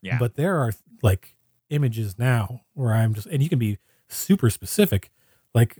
Yeah. 0.02 0.18
But 0.20 0.36
there 0.36 0.58
are 0.58 0.72
like 1.02 1.36
images 1.70 2.18
now 2.18 2.62
where 2.74 2.94
I'm 2.94 3.14
just, 3.14 3.28
and 3.28 3.42
you 3.44 3.50
can 3.50 3.60
be 3.60 3.78
super 4.08 4.50
specific. 4.50 5.12
Like 5.54 5.76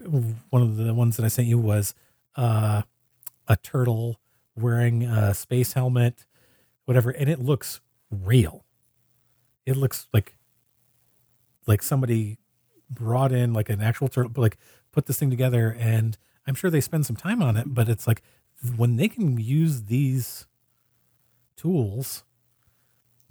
one 0.50 0.62
of 0.62 0.76
the 0.76 0.92
ones 0.92 1.16
that 1.16 1.24
I 1.24 1.28
sent 1.28 1.48
you 1.48 1.58
was 1.58 1.94
uh, 2.36 2.82
a 3.46 3.56
turtle 3.56 4.20
wearing 4.56 5.04
a 5.04 5.32
space 5.34 5.72
helmet, 5.74 6.26
whatever, 6.88 7.10
and 7.10 7.28
it 7.28 7.38
looks 7.38 7.82
real. 8.10 8.64
It 9.66 9.76
looks 9.76 10.08
like 10.14 10.38
like 11.66 11.82
somebody 11.82 12.38
brought 12.88 13.30
in 13.30 13.52
like 13.52 13.68
an 13.68 13.82
actual 13.82 14.08
turtle, 14.08 14.32
like 14.36 14.56
put 14.90 15.04
this 15.04 15.18
thing 15.18 15.28
together, 15.28 15.76
and 15.78 16.16
I'm 16.46 16.54
sure 16.54 16.70
they 16.70 16.80
spend 16.80 17.04
some 17.04 17.14
time 17.14 17.42
on 17.42 17.58
it. 17.58 17.74
But 17.74 17.90
it's 17.90 18.06
like 18.06 18.22
when 18.76 18.96
they 18.96 19.06
can 19.08 19.36
use 19.38 19.82
these 19.84 20.46
tools 21.56 22.24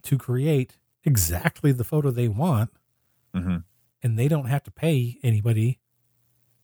to 0.04 0.20
create 0.20 0.78
exactly 1.04 1.72
the 1.72 1.84
photo 1.84 2.12
they 2.12 2.28
want, 2.28 2.70
Mhm. 3.34 3.64
and 4.04 4.20
they 4.20 4.28
don't 4.28 4.46
have 4.46 4.62
to 4.66 4.72
pay 4.72 5.18
anybody 5.24 5.80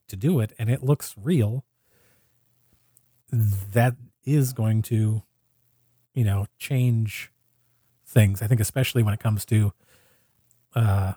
to 0.10 0.16
do 0.16 0.40
it, 0.40 0.54
and 0.60 0.70
it 0.70 0.84
looks 0.84 1.16
real. 1.18 1.66
That 3.32 3.96
is 4.24 4.54
going 4.54 4.84
to, 4.84 5.24
you 6.14 6.24
know, 6.24 6.46
change 6.58 7.32
things. 8.06 8.42
I 8.42 8.48
think, 8.48 8.62
especially 8.62 9.04
when 9.04 9.14
it 9.14 9.20
comes 9.20 9.46
to, 9.46 9.74
uh, 10.76 11.14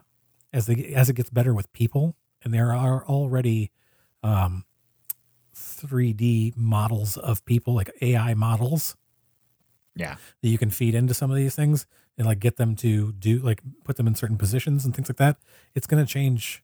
as 0.52 0.66
the 0.66 0.94
as 0.94 1.08
it 1.08 1.14
gets 1.16 1.30
better 1.30 1.54
with 1.54 1.72
people, 1.72 2.16
and 2.42 2.52
there 2.54 2.72
are 2.72 3.04
already, 3.06 3.70
um, 4.22 4.64
3D 5.54 6.54
models 6.56 7.16
of 7.16 7.44
people 7.44 7.74
like 7.74 7.90
AI 8.02 8.34
models 8.34 8.96
Yeah. 9.94 10.16
that 10.42 10.48
you 10.48 10.58
can 10.58 10.70
feed 10.70 10.94
into 10.94 11.14
some 11.14 11.30
of 11.30 11.36
these 11.36 11.54
things 11.54 11.86
and 12.18 12.26
like 12.26 12.38
get 12.40 12.56
them 12.56 12.76
to 12.76 13.12
do 13.12 13.38
like 13.38 13.62
put 13.84 13.96
them 13.96 14.06
in 14.06 14.14
certain 14.14 14.36
positions 14.38 14.84
and 14.84 14.94
things 14.94 15.08
like 15.08 15.16
that 15.16 15.38
it's 15.74 15.86
going 15.86 16.04
to 16.04 16.10
change 16.10 16.62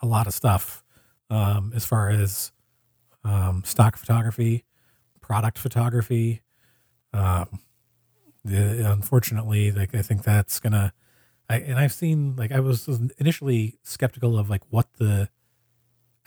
a 0.00 0.06
lot 0.06 0.26
of 0.26 0.34
stuff 0.34 0.84
um, 1.30 1.72
as 1.74 1.84
far 1.84 2.10
as 2.10 2.52
um, 3.24 3.62
stock 3.64 3.96
photography 3.96 4.64
product 5.20 5.58
photography 5.58 6.42
um, 7.12 7.60
the, 8.44 8.90
unfortunately 8.90 9.70
like 9.70 9.94
i 9.94 10.02
think 10.02 10.22
that's 10.22 10.58
gonna 10.60 10.92
I, 11.48 11.58
and 11.58 11.78
i've 11.78 11.92
seen 11.92 12.34
like 12.36 12.52
i 12.52 12.60
was 12.60 12.88
initially 13.18 13.78
skeptical 13.82 14.38
of 14.38 14.50
like 14.50 14.62
what 14.70 14.92
the 14.94 15.28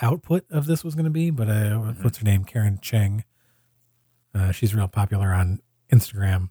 output 0.01 0.45
of 0.49 0.65
this 0.65 0.83
was 0.83 0.95
going 0.95 1.05
to 1.05 1.11
be 1.11 1.29
but 1.29 1.49
uh, 1.49 1.77
what's 2.01 2.17
her 2.19 2.25
name 2.25 2.43
karen 2.43 2.79
cheng 2.81 3.23
uh, 4.35 4.51
she's 4.51 4.75
real 4.75 4.87
popular 4.87 5.33
on 5.33 5.59
Instagram. 5.91 6.49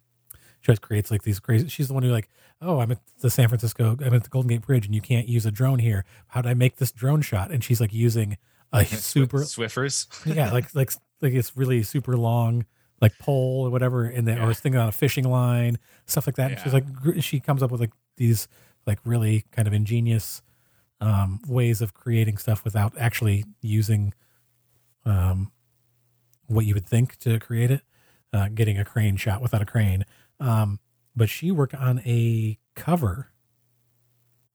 She 0.60 0.70
always 0.70 0.78
creates 0.78 1.10
like 1.10 1.22
these 1.22 1.38
crazy. 1.38 1.68
She's 1.68 1.88
the 1.88 1.94
one 1.94 2.02
who 2.02 2.10
like, 2.10 2.30
oh, 2.62 2.80
I'm 2.80 2.90
at 2.90 3.00
the 3.20 3.28
San 3.28 3.48
Francisco, 3.48 3.96
I'm 4.00 4.14
at 4.14 4.24
the 4.24 4.30
Golden 4.30 4.48
Gate 4.48 4.62
Bridge, 4.62 4.86
and 4.86 4.94
you 4.94 5.02
can't 5.02 5.28
use 5.28 5.44
a 5.44 5.50
drone 5.50 5.78
here. 5.78 6.04
How 6.28 6.40
did 6.40 6.48
I 6.48 6.54
make 6.54 6.76
this 6.76 6.90
drone 6.90 7.20
shot? 7.20 7.50
And 7.50 7.62
she's 7.62 7.80
like 7.80 7.92
using 7.92 8.38
a 8.72 8.84
super, 8.86 9.40
Swiffers. 9.40 10.06
yeah, 10.24 10.50
like 10.50 10.74
like 10.74 10.92
like 11.20 11.34
it's 11.34 11.54
really 11.56 11.82
super 11.82 12.16
long, 12.16 12.64
like 13.04 13.18
pole 13.18 13.66
or 13.66 13.70
whatever, 13.70 14.04
and 14.16 14.26
then 14.26 14.36
Yeah. 14.38 14.46
or 14.46 14.50
it's 14.50 14.60
thinking 14.60 14.80
on 14.80 14.88
a 14.88 14.92
fishing 14.92 15.28
line, 15.38 15.78
stuff 16.06 16.26
like 16.26 16.36
that. 16.36 16.50
And 16.52 16.60
she's 16.60 16.72
like, 16.78 16.88
gr- 17.02 17.20
she 17.20 17.38
comes 17.40 17.62
up 17.62 17.70
with 17.70 17.80
like 17.80 17.92
these 18.16 18.48
like 18.86 18.98
really 19.04 19.44
kind 19.52 19.66
of 19.68 19.74
ingenious 19.74 20.42
um, 21.00 21.40
ways 21.46 21.82
of 21.82 21.92
creating 21.92 22.36
stuff 22.38 22.64
without 22.64 22.92
actually 22.98 23.44
using 23.60 24.12
um, 25.04 25.52
what 26.46 26.64
you 26.66 26.74
would 26.74 26.86
think 26.86 27.16
to 27.18 27.38
create 27.38 27.70
it. 27.70 27.82
Uh, 28.32 28.48
getting 28.52 28.76
a 28.78 28.84
crane 28.84 29.16
shot 29.16 29.40
without 29.40 29.62
a 29.62 29.66
crane. 29.66 30.04
Um, 30.40 30.80
but 31.14 31.28
she 31.28 31.52
worked 31.52 31.74
on 31.74 32.00
a 32.04 32.58
cover, 32.74 33.28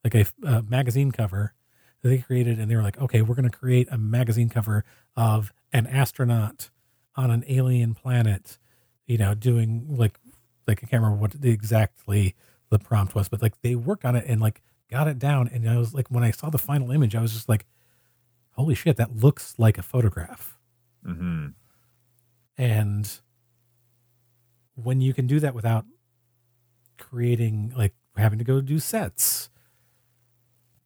like 0.03 0.13
a, 0.15 0.25
a 0.45 0.61
magazine 0.63 1.11
cover 1.13 1.53
that 2.01 2.09
they 2.09 2.17
created, 2.17 2.59
and 2.59 2.69
they 2.69 2.75
were 2.75 2.81
like, 2.81 2.99
okay, 3.01 3.21
we're 3.21 3.35
going 3.35 3.49
to 3.49 3.57
create 3.57 3.87
a 3.89 3.97
magazine 3.97 4.49
cover 4.49 4.83
of 5.15 5.53
an 5.71 5.87
astronaut 5.87 6.69
on 7.19 7.29
an 7.31 7.43
alien 7.47 7.93
planet, 7.93 8.57
you 9.05 9.17
know, 9.17 9.33
doing 9.33 9.85
like, 9.89 10.17
like 10.67 10.79
I 10.83 10.87
can't 10.87 11.01
remember 11.03 11.19
what 11.21 11.31
the 11.31 11.49
exactly 11.51 12.33
the 12.69 12.79
prompt 12.79 13.13
was, 13.15 13.27
but 13.27 13.41
like 13.41 13.59
they 13.61 13.75
worked 13.75 14.05
on 14.05 14.15
it 14.15 14.25
and 14.27 14.39
like 14.39 14.61
got 14.89 15.07
it 15.07 15.19
down. 15.19 15.47
And 15.51 15.69
I 15.69 15.77
was 15.77 15.93
like, 15.93 16.07
when 16.09 16.23
I 16.23 16.31
saw 16.31 16.49
the 16.49 16.57
final 16.57 16.91
image, 16.91 17.15
I 17.15 17.21
was 17.21 17.33
just 17.33 17.49
like, 17.49 17.65
holy 18.51 18.75
shit, 18.75 18.95
that 18.97 19.15
looks 19.17 19.55
like 19.57 19.77
a 19.77 19.81
photograph. 19.81 20.57
Mm-hmm. 21.05 21.47
And 22.57 23.19
when 24.75 25.01
you 25.01 25.13
can 25.13 25.27
do 25.27 25.39
that 25.41 25.53
without 25.53 25.85
creating, 26.97 27.73
like 27.75 27.93
having 28.15 28.39
to 28.39 28.45
go 28.45 28.61
do 28.61 28.79
sets, 28.79 29.49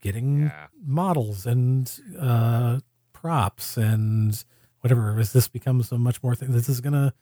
getting 0.01 0.43
Yeah. 0.43 0.67
models 0.83 1.45
and 1.45 1.91
uh, 2.19 2.79
props 3.13 3.77
and 3.77 4.43
whatever, 4.83 5.17
as 5.17 5.31
this 5.31 5.47
becomes 5.47 5.93
a 5.93 5.97
much 5.97 6.21
more 6.21 6.35
thing, 6.35 6.51
this 6.51 6.67
is 6.67 6.81
going 6.81 6.91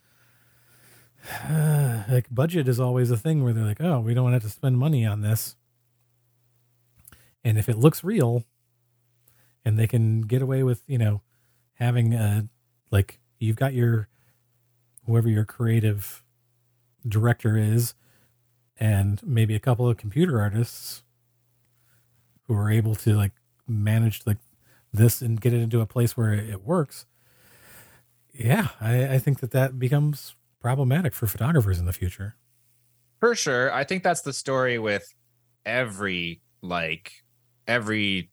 to. 1.39 2.05
like 2.09 2.25
budget 2.31 2.67
is 2.67 2.79
always 2.79 3.11
a 3.11 3.17
thing 3.17 3.43
where 3.43 3.53
they're 3.53 3.63
like, 3.63 3.79
oh, 3.79 3.99
we 3.99 4.15
don't 4.15 4.33
have 4.33 4.41
to 4.41 4.49
spend 4.49 4.79
money 4.79 5.05
on 5.05 5.21
this. 5.21 5.55
And 7.43 7.59
if 7.59 7.69
it 7.69 7.77
looks 7.77 8.03
real 8.03 8.45
and 9.63 9.77
they 9.77 9.85
can 9.85 10.21
get 10.21 10.41
away 10.41 10.63
with, 10.63 10.81
you 10.87 10.97
know, 10.97 11.21
having 11.75 12.15
a, 12.15 12.47
like, 12.89 13.19
you've 13.37 13.57
got 13.57 13.75
your, 13.75 14.07
whoever 15.05 15.29
your 15.29 15.45
creative 15.45 16.23
director 17.07 17.57
is, 17.57 17.93
and 18.79 19.21
maybe 19.23 19.53
a 19.53 19.59
couple 19.59 19.87
of 19.87 19.97
computer 19.97 20.41
artists 20.41 21.03
who 22.47 22.55
are 22.55 22.71
able 22.71 22.95
to, 22.95 23.15
like, 23.15 23.33
manage, 23.67 24.21
like, 24.25 24.37
this 24.91 25.21
and 25.21 25.39
get 25.39 25.53
it 25.53 25.61
into 25.61 25.79
a 25.79 25.85
place 25.85 26.17
where 26.17 26.33
it 26.33 26.63
works. 26.63 27.05
Yeah, 28.33 28.69
I, 28.79 29.15
I 29.15 29.19
think 29.19 29.39
that 29.39 29.51
that 29.51 29.77
becomes 29.77 30.35
problematic 30.61 31.13
for 31.13 31.27
photographers 31.27 31.79
in 31.79 31.85
the 31.85 31.93
future. 31.93 32.35
For 33.19 33.35
sure. 33.35 33.71
I 33.73 33.83
think 33.83 34.03
that's 34.03 34.21
the 34.21 34.33
story 34.33 34.79
with 34.79 35.13
every 35.65 36.41
like 36.61 37.13
every 37.67 38.31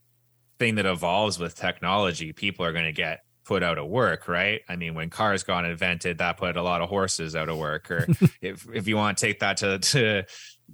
thing 0.58 0.76
that 0.76 0.86
evolves 0.86 1.38
with 1.38 1.54
technology. 1.56 2.32
People 2.32 2.64
are 2.64 2.72
going 2.72 2.84
to 2.84 2.92
get 2.92 3.20
put 3.44 3.62
out 3.62 3.78
of 3.78 3.86
work, 3.88 4.28
right? 4.28 4.60
I 4.68 4.76
mean, 4.76 4.94
when 4.94 5.10
cars 5.10 5.42
got 5.42 5.64
invented, 5.64 6.18
that 6.18 6.36
put 6.36 6.56
a 6.56 6.62
lot 6.62 6.82
of 6.82 6.88
horses 6.88 7.34
out 7.34 7.48
of 7.48 7.58
work. 7.58 7.90
Or 7.90 8.06
if 8.40 8.66
if 8.72 8.86
you 8.86 8.96
want 8.96 9.18
to 9.18 9.26
take 9.26 9.40
that 9.40 9.58
to 9.58 9.78
to 9.78 10.24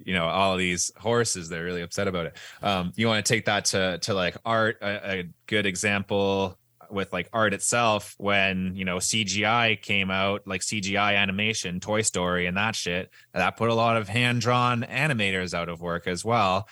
you 0.05 0.15
know 0.15 0.27
all 0.27 0.57
these 0.57 0.93
horses, 0.97 1.49
they're 1.49 1.65
really 1.65 1.83
upset 1.83 2.09
about 2.09 2.27
it. 2.27 2.37
Um, 2.63 2.93
you 2.97 3.07
want 3.07 3.25
to 3.25 3.33
take 3.33 3.47
that 3.47 3.67
to 3.67 3.99
to 3.99 4.15
like 4.15 4.37
art. 4.45 4.79
A, 4.83 5.19
a 5.19 5.25
good 5.47 5.67
example 5.67 6.59
with 6.91 7.13
like 7.13 7.29
art 7.33 7.55
itself 7.55 8.15
when 8.19 8.75
you 8.77 8.85
know 8.85 8.97
CGI 8.97 9.81
came 9.81 10.11
out, 10.11 10.47
like 10.47 10.61
CGI 10.61 11.17
animation, 11.17 11.81
Toy 11.81 12.03
Story, 12.03 12.47
and 12.47 12.57
that 12.57 12.75
shit. 12.75 13.11
That 13.33 13.57
put 13.57 13.71
a 13.71 13.75
lot 13.75 13.97
of 13.97 14.09
hand 14.09 14.41
drawn 14.41 14.83
animators 14.83 15.55
out 15.55 15.69
of 15.69 15.81
work 15.81 16.07
as 16.07 16.25
well. 16.25 16.69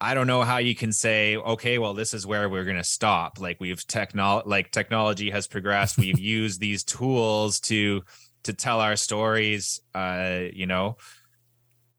I 0.00 0.14
don't 0.14 0.28
know 0.28 0.42
how 0.42 0.58
you 0.58 0.76
can 0.76 0.92
say, 0.92 1.36
okay, 1.36 1.78
well, 1.78 1.92
this 1.92 2.14
is 2.14 2.26
where 2.26 2.48
we're 2.48 2.64
gonna 2.64 2.84
stop. 2.84 3.40
Like 3.40 3.58
we've 3.60 3.80
technol 3.80 4.42
like 4.46 4.70
technology 4.70 5.30
has 5.30 5.46
progressed. 5.46 5.98
We've 5.98 6.18
used 6.18 6.60
these 6.60 6.84
tools 6.84 7.60
to 7.60 8.02
to 8.44 8.52
tell 8.52 8.80
our 8.80 8.96
stories. 8.96 9.80
Uh, 9.94 10.42
you 10.52 10.66
know, 10.66 10.96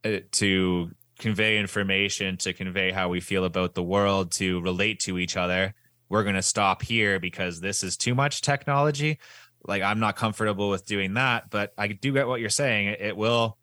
uh, 0.06 0.20
to 0.34 0.92
convey 1.20 1.58
information, 1.58 2.38
to 2.38 2.54
convey 2.54 2.92
how 2.92 3.10
we 3.10 3.20
feel 3.20 3.44
about 3.44 3.76
the 3.76 3.84
world, 3.84 4.32
to 4.32 4.62
relate 4.62 5.02
to 5.02 5.20
each 5.20 5.38
other. 5.38 5.76
We're 6.10 6.24
gonna 6.24 6.42
stop 6.42 6.82
here 6.82 7.20
because 7.20 7.62
this 7.62 7.84
is 7.84 7.96
too 7.96 8.16
much 8.16 8.42
technology. 8.42 9.20
Like 9.66 9.84
I'm 9.84 10.00
not 10.00 10.16
comfortable 10.16 10.70
with 10.70 10.86
doing 10.86 11.14
that, 11.14 11.50
but 11.50 11.74
I 11.78 11.88
do 11.88 12.14
get 12.14 12.28
what 12.28 12.40
you're 12.42 12.50
saying. 12.50 12.88
It, 12.88 13.02
it 13.02 13.18
will. 13.18 13.58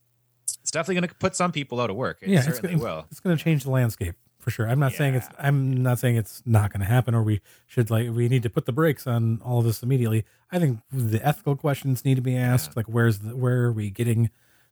It's 0.62 0.70
definitely 0.70 0.96
going 1.00 1.08
to 1.08 1.14
put 1.16 1.34
some 1.34 1.52
people 1.52 1.80
out 1.80 1.90
of 1.90 1.96
work. 1.96 2.18
It 2.22 2.28
yeah, 2.28 2.44
it's 2.46 2.60
gonna, 2.60 2.78
will. 2.78 3.06
it's 3.10 3.20
going 3.20 3.36
to 3.36 3.42
change 3.42 3.64
the 3.64 3.70
landscape 3.70 4.14
for 4.38 4.50
sure. 4.50 4.68
I'm 4.68 4.78
not 4.78 4.92
saying 4.92 5.14
it's 5.14 5.28
I'm 5.38 5.82
not 5.82 5.98
saying 5.98 6.16
it's 6.16 6.42
not 6.46 6.72
going 6.72 6.80
to 6.80 6.86
happen 6.86 7.14
or 7.14 7.22
we 7.22 7.40
should 7.66 7.90
like 7.90 8.10
we 8.10 8.28
need 8.28 8.42
to 8.44 8.50
put 8.50 8.66
the 8.66 8.72
brakes 8.72 9.06
on 9.06 9.40
all 9.44 9.58
of 9.60 9.64
this 9.64 9.82
immediately. 9.82 10.24
I 10.52 10.58
think 10.58 10.80
the 10.92 11.24
ethical 11.26 11.56
questions 11.56 12.04
need 12.04 12.16
to 12.16 12.20
be 12.20 12.36
asked. 12.36 12.76
Like 12.76 12.86
where's 12.86 13.20
the 13.20 13.34
where 13.36 13.64
are 13.64 13.72
we 13.72 13.90
getting 13.90 14.30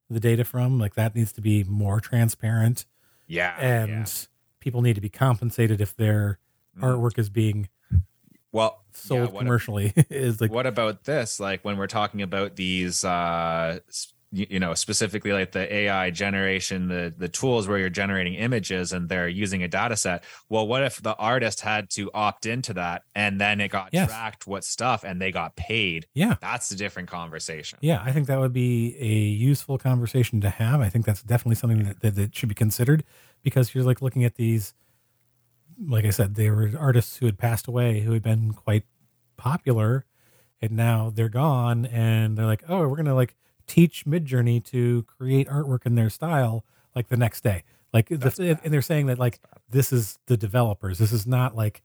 the 0.08 0.20
data 0.20 0.44
from? 0.44 0.78
Like 0.78 0.94
that 0.94 1.14
needs 1.14 1.32
to 1.32 1.40
be 1.40 1.64
more 1.64 2.00
transparent 2.00 2.86
Yeah, 3.26 3.56
and 3.58 3.90
yeah. 3.90 4.06
people 4.60 4.82
need 4.82 4.94
to 4.94 5.00
be 5.00 5.08
compensated 5.08 5.80
if 5.80 5.96
their 5.96 6.34
Mm. 6.34 6.43
Artwork 6.80 7.18
is 7.18 7.28
being 7.30 7.68
Well, 8.52 8.82
sold 8.92 9.32
yeah, 9.32 9.38
commercially. 9.40 9.92
is 10.10 10.40
like 10.40 10.50
what 10.50 10.66
about 10.66 11.04
this? 11.04 11.40
Like 11.40 11.64
when 11.64 11.76
we're 11.76 11.86
talking 11.88 12.22
about 12.22 12.56
these, 12.56 13.04
uh, 13.04 13.80
you, 14.30 14.46
you 14.50 14.58
know, 14.60 14.74
specifically 14.74 15.32
like 15.32 15.52
the 15.52 15.72
AI 15.72 16.10
generation, 16.10 16.88
the 16.88 17.12
the 17.16 17.28
tools 17.28 17.68
where 17.68 17.78
you're 17.78 17.88
generating 17.88 18.34
images 18.34 18.92
and 18.92 19.08
they're 19.08 19.28
using 19.28 19.62
a 19.62 19.68
data 19.68 19.96
set. 19.96 20.24
Well, 20.48 20.66
what 20.66 20.82
if 20.82 21.00
the 21.02 21.14
artist 21.16 21.60
had 21.60 21.88
to 21.90 22.10
opt 22.14 22.44
into 22.46 22.74
that 22.74 23.02
and 23.14 23.40
then 23.40 23.60
it 23.60 23.68
got 23.68 23.90
Yes. 23.92 24.08
tracked 24.08 24.46
what 24.46 24.64
stuff 24.64 25.04
and 25.04 25.20
they 25.20 25.30
got 25.30 25.54
paid? 25.56 26.06
yeah. 26.14 26.34
That's 26.40 26.70
a 26.72 26.76
different 26.76 27.08
conversation. 27.08 27.78
Yeah, 27.80 28.02
I 28.04 28.10
think 28.12 28.26
that 28.26 28.40
would 28.40 28.52
be 28.52 28.96
a 29.00 29.06
useful 29.06 29.78
conversation 29.78 30.40
to 30.40 30.50
have. 30.50 30.80
I 30.80 30.88
think 30.88 31.06
that's 31.06 31.22
definitely 31.22 31.54
something 31.56 31.84
that, 31.84 32.00
that, 32.00 32.14
that 32.16 32.34
should 32.36 32.48
be 32.48 32.54
considered 32.56 33.04
because 33.42 33.72
you're 33.74 33.84
like 33.84 34.02
looking 34.02 34.24
at 34.24 34.34
these, 34.34 34.74
like 35.86 36.04
I 36.04 36.10
said, 36.10 36.34
they 36.34 36.50
were 36.50 36.70
artists 36.78 37.16
who 37.18 37.26
had 37.26 37.38
passed 37.38 37.66
away 37.66 38.00
who 38.00 38.12
had 38.12 38.22
been 38.22 38.52
quite 38.52 38.84
popular 39.36 40.04
and 40.62 40.72
now 40.72 41.10
they're 41.14 41.28
gone 41.28 41.86
and 41.86 42.36
they're 42.36 42.46
like, 42.46 42.62
oh, 42.68 42.80
we're 42.80 42.96
going 42.96 43.04
to 43.06 43.14
like 43.14 43.34
teach 43.66 44.04
Midjourney 44.06 44.62
to 44.64 45.02
create 45.04 45.48
artwork 45.48 45.84
in 45.86 45.94
their 45.94 46.10
style 46.10 46.64
like 46.94 47.08
the 47.08 47.16
next 47.16 47.42
day. 47.42 47.62
Like, 47.92 48.08
the, 48.08 48.58
and 48.62 48.72
they're 48.72 48.82
saying 48.82 49.06
that 49.06 49.18
like 49.18 49.40
this 49.70 49.92
is 49.92 50.18
the 50.26 50.36
developers. 50.36 50.98
This 50.98 51.12
is 51.12 51.26
not 51.26 51.54
like 51.56 51.82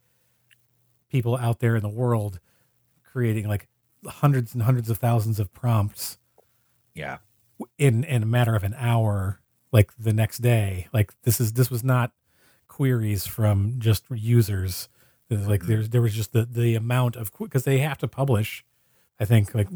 people 1.09 1.35
out 1.37 1.59
there 1.59 1.75
in 1.75 1.81
the 1.81 1.89
world 1.89 2.39
creating 3.03 3.47
like 3.47 3.67
hundreds 4.05 4.53
and 4.53 4.63
hundreds 4.63 4.89
of 4.89 4.97
thousands 4.97 5.39
of 5.39 5.51
prompts 5.53 6.17
Yeah. 6.93 7.17
in 7.77 8.03
in 8.03 8.23
a 8.23 8.25
matter 8.27 8.55
of 8.55 8.63
an 8.63 8.75
hour 8.77 9.41
like 9.71 9.91
the 9.97 10.13
next 10.13 10.37
day 10.39 10.87
like 10.93 11.13
this 11.23 11.41
is 11.41 11.53
this 11.53 11.69
was 11.69 11.83
not 11.83 12.11
queries 12.79 13.27
from 13.27 13.75
just 13.77 14.05
users. 14.09 14.87
Like 15.29 15.59
mm-hmm. 15.59 15.67
there's 15.67 15.89
there 15.89 16.01
was 16.01 16.13
just 16.13 16.31
the 16.31 16.45
the 16.45 16.75
amount 16.75 17.17
of 17.17 17.29
because 17.37 17.65
they 17.65 17.79
have 17.79 17.97
to 17.97 18.07
publish 18.07 18.63
i 19.19 19.25
think 19.25 19.53
like 19.53 19.67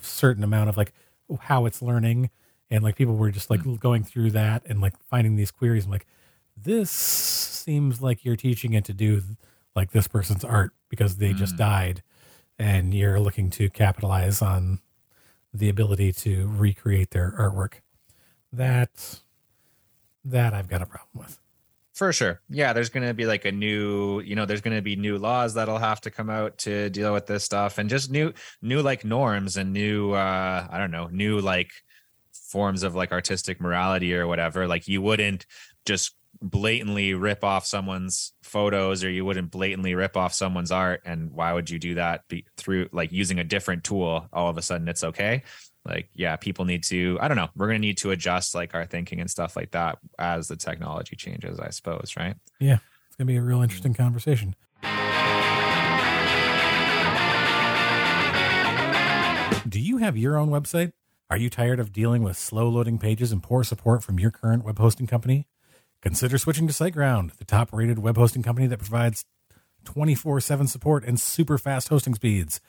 certain 0.00 0.42
amount 0.42 0.70
of 0.70 0.76
like 0.78 0.94
how 1.40 1.66
it's 1.66 1.82
learning. 1.82 2.30
And 2.70 2.82
like 2.82 2.96
people 2.96 3.14
were 3.14 3.30
just 3.30 3.50
like 3.50 3.60
mm. 3.60 3.78
going 3.78 4.04
through 4.04 4.30
that 4.30 4.62
and 4.66 4.80
like 4.80 4.94
finding 5.10 5.36
these 5.36 5.50
queries. 5.50 5.84
And 5.84 5.92
like 5.92 6.06
this 6.56 6.90
seems 6.90 8.00
like 8.00 8.24
you're 8.24 8.36
teaching 8.36 8.72
it 8.72 8.86
to 8.86 8.94
do 8.94 9.22
like 9.74 9.90
this 9.92 10.08
person's 10.08 10.44
art 10.44 10.72
because 10.88 11.18
they 11.18 11.34
just 11.34 11.56
mm. 11.56 11.58
died. 11.58 12.02
And 12.58 12.94
you're 12.94 13.20
looking 13.20 13.50
to 13.50 13.68
capitalize 13.68 14.40
on 14.40 14.80
the 15.52 15.68
ability 15.68 16.12
to 16.12 16.48
recreate 16.48 17.10
their 17.10 17.34
artwork. 17.38 17.74
That 18.50 19.20
that 20.24 20.54
I've 20.54 20.68
got 20.68 20.80
a 20.80 20.86
problem 20.86 21.10
with. 21.14 21.38
For 21.96 22.12
sure. 22.12 22.42
Yeah, 22.50 22.74
there's 22.74 22.90
going 22.90 23.06
to 23.06 23.14
be 23.14 23.24
like 23.24 23.46
a 23.46 23.52
new, 23.52 24.20
you 24.20 24.36
know, 24.36 24.44
there's 24.44 24.60
going 24.60 24.76
to 24.76 24.82
be 24.82 24.96
new 24.96 25.16
laws 25.16 25.54
that'll 25.54 25.78
have 25.78 26.02
to 26.02 26.10
come 26.10 26.28
out 26.28 26.58
to 26.58 26.90
deal 26.90 27.14
with 27.14 27.24
this 27.24 27.42
stuff 27.42 27.78
and 27.78 27.88
just 27.88 28.10
new 28.10 28.34
new 28.60 28.82
like 28.82 29.02
norms 29.02 29.56
and 29.56 29.72
new 29.72 30.12
uh 30.12 30.66
I 30.70 30.76
don't 30.76 30.90
know, 30.90 31.06
new 31.06 31.40
like 31.40 31.70
forms 32.50 32.82
of 32.82 32.94
like 32.94 33.12
artistic 33.12 33.62
morality 33.62 34.14
or 34.14 34.26
whatever. 34.26 34.68
Like 34.68 34.86
you 34.86 35.00
wouldn't 35.00 35.46
just 35.86 36.14
blatantly 36.42 37.14
rip 37.14 37.42
off 37.42 37.64
someone's 37.64 38.34
photos 38.42 39.02
or 39.02 39.10
you 39.10 39.24
wouldn't 39.24 39.50
blatantly 39.50 39.94
rip 39.94 40.18
off 40.18 40.34
someone's 40.34 40.70
art 40.70 41.00
and 41.06 41.30
why 41.32 41.50
would 41.54 41.70
you 41.70 41.78
do 41.78 41.94
that 41.94 42.28
be, 42.28 42.44
through 42.58 42.90
like 42.92 43.10
using 43.10 43.38
a 43.38 43.44
different 43.44 43.84
tool 43.84 44.28
all 44.34 44.50
of 44.50 44.58
a 44.58 44.62
sudden 44.62 44.86
it's 44.86 45.02
okay 45.02 45.42
like 45.86 46.08
yeah 46.14 46.36
people 46.36 46.64
need 46.64 46.82
to 46.82 47.16
i 47.20 47.28
don't 47.28 47.36
know 47.36 47.48
we're 47.56 47.66
going 47.66 47.80
to 47.80 47.86
need 47.86 47.98
to 47.98 48.10
adjust 48.10 48.54
like 48.54 48.74
our 48.74 48.84
thinking 48.84 49.20
and 49.20 49.30
stuff 49.30 49.56
like 49.56 49.70
that 49.70 49.98
as 50.18 50.48
the 50.48 50.56
technology 50.56 51.16
changes 51.16 51.58
i 51.60 51.70
suppose 51.70 52.14
right 52.16 52.36
Yeah, 52.58 52.78
it's 53.06 53.16
gonna 53.16 53.26
be 53.26 53.36
a 53.36 53.42
real 53.42 53.60
mm. 53.60 53.64
interesting 53.64 53.94
conversation. 53.94 54.54
Do 59.68 59.80
you 59.80 59.96
have 59.98 60.16
your 60.16 60.36
own 60.36 60.50
website? 60.50 60.92
Are 61.28 61.36
you 61.36 61.50
tired 61.50 61.80
of 61.80 61.92
dealing 61.92 62.22
with 62.22 62.36
slow 62.36 62.68
loading 62.68 62.98
pages 62.98 63.32
and 63.32 63.42
poor 63.42 63.64
support 63.64 64.04
from 64.04 64.20
your 64.20 64.30
current 64.30 64.64
web 64.64 64.78
hosting 64.78 65.06
company? 65.08 65.48
Consider 66.02 66.38
switching 66.38 66.68
to 66.68 66.72
SiteGround, 66.72 67.36
the 67.38 67.44
top 67.44 67.72
rated 67.72 67.98
web 67.98 68.16
hosting 68.16 68.44
company 68.44 68.68
that 68.68 68.78
provides 68.78 69.24
24 69.84 70.40
7 70.40 70.66
support 70.66 71.04
and 71.04 71.18
super 71.18 71.58
fast 71.58 71.88
hosting 71.88 72.14
speeds. 72.14 72.60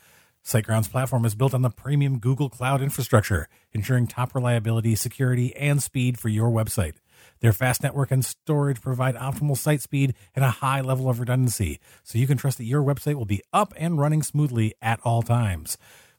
SiteGround's 0.48 0.88
platform 0.88 1.26
is 1.26 1.36
built 1.36 1.54
on 1.54 1.62
the 1.62 1.70
premium 1.70 2.20
Google 2.20 2.50
Cloud 2.50 2.82
infrastructure, 2.82 3.50
ensuring 3.74 4.08
top 4.08 4.34
reliability, 4.34 4.96
security, 4.96 5.54
and 5.58 5.84
speed 5.84 6.18
for 6.18 6.30
your 6.30 6.50
website. 6.50 6.94
Their 7.42 7.52
fast 7.52 7.84
network 7.84 8.12
and 8.12 8.24
storage 8.24 8.80
provide 8.80 9.16
optimal 9.16 9.58
site 9.58 9.82
speed 9.82 10.14
and 10.34 10.46
a 10.46 10.50
high 10.50 10.80
level 10.80 11.10
of 11.10 11.20
redundancy, 11.20 11.82
so 12.02 12.18
you 12.18 12.28
can 12.28 12.38
trust 12.38 12.60
that 12.60 12.64
your 12.64 12.82
website 12.82 13.16
will 13.16 13.26
be 13.26 13.44
up 13.52 13.74
and 13.76 14.00
running 14.00 14.24
smoothly 14.24 14.74
at 14.82 15.02
all 15.04 15.22
times. 15.22 15.78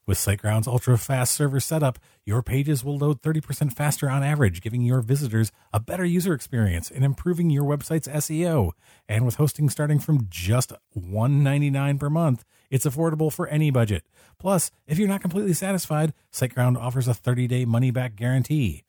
With 0.08 0.16
SiteGround's 0.16 0.66
ultra 0.66 0.96
fast 0.96 1.34
server 1.34 1.60
setup, 1.60 1.98
your 2.24 2.42
pages 2.42 2.82
will 2.82 2.96
load 2.96 3.20
30% 3.20 3.74
faster 3.74 4.08
on 4.08 4.22
average, 4.22 4.62
giving 4.62 4.80
your 4.80 5.02
visitors 5.02 5.52
a 5.70 5.80
better 5.80 6.06
user 6.06 6.32
experience 6.32 6.90
and 6.90 7.04
improving 7.04 7.50
your 7.50 7.64
website's 7.64 8.08
SEO. 8.08 8.70
And 9.06 9.26
with 9.26 9.34
hosting 9.34 9.68
starting 9.68 9.98
from 9.98 10.26
just 10.30 10.72
$1.99 10.96 12.00
per 12.00 12.08
month, 12.08 12.46
it's 12.70 12.86
affordable 12.86 13.30
for 13.30 13.48
any 13.48 13.70
budget. 13.70 14.02
Plus, 14.38 14.70
if 14.86 14.98
you're 14.98 15.08
not 15.08 15.20
completely 15.20 15.52
satisfied, 15.52 16.14
SiteGround 16.32 16.78
offers 16.78 17.06
a 17.06 17.10
30-day 17.10 17.66
money-back 17.66 18.16
guarantee. 18.16 18.84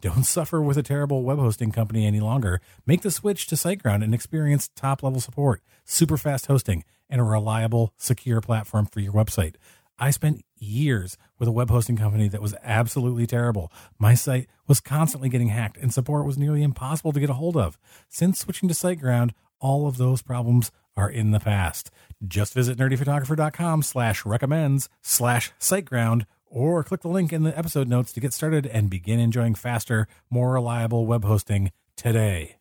Don't 0.00 0.24
suffer 0.24 0.62
with 0.62 0.78
a 0.78 0.82
terrible 0.82 1.22
web 1.22 1.38
hosting 1.38 1.70
company 1.70 2.06
any 2.06 2.20
longer. 2.20 2.62
Make 2.86 3.02
the 3.02 3.10
switch 3.10 3.46
to 3.48 3.56
SiteGround 3.56 4.02
and 4.02 4.14
experience 4.14 4.70
top 4.74 5.02
level 5.02 5.20
support, 5.20 5.60
super 5.84 6.16
fast 6.16 6.46
hosting, 6.46 6.82
and 7.10 7.20
a 7.20 7.24
reliable, 7.24 7.92
secure 7.98 8.40
platform 8.40 8.86
for 8.86 9.00
your 9.00 9.12
website. 9.12 9.56
I 10.02 10.10
spent 10.10 10.44
years 10.58 11.16
with 11.38 11.46
a 11.46 11.52
web 11.52 11.70
hosting 11.70 11.96
company 11.96 12.26
that 12.26 12.42
was 12.42 12.56
absolutely 12.64 13.24
terrible. 13.24 13.70
My 14.00 14.14
site 14.14 14.48
was 14.66 14.80
constantly 14.80 15.28
getting 15.28 15.50
hacked 15.50 15.76
and 15.76 15.94
support 15.94 16.26
was 16.26 16.36
nearly 16.36 16.64
impossible 16.64 17.12
to 17.12 17.20
get 17.20 17.30
a 17.30 17.34
hold 17.34 17.56
of. 17.56 17.78
Since 18.08 18.40
switching 18.40 18.68
to 18.68 18.74
SiteGround, 18.74 19.30
all 19.60 19.86
of 19.86 19.98
those 19.98 20.20
problems 20.20 20.72
are 20.96 21.08
in 21.08 21.30
the 21.30 21.38
past. 21.38 21.92
Just 22.26 22.52
visit 22.52 22.78
nerdyphotographer.com 22.78 23.84
slash 23.84 24.26
recommends 24.26 24.88
slash 25.02 25.52
SiteGround 25.60 26.26
or 26.46 26.82
click 26.82 27.02
the 27.02 27.08
link 27.08 27.32
in 27.32 27.44
the 27.44 27.56
episode 27.56 27.86
notes 27.86 28.12
to 28.14 28.20
get 28.20 28.32
started 28.32 28.66
and 28.66 28.90
begin 28.90 29.20
enjoying 29.20 29.54
faster, 29.54 30.08
more 30.28 30.52
reliable 30.52 31.06
web 31.06 31.24
hosting 31.24 31.70
today. 31.94 32.56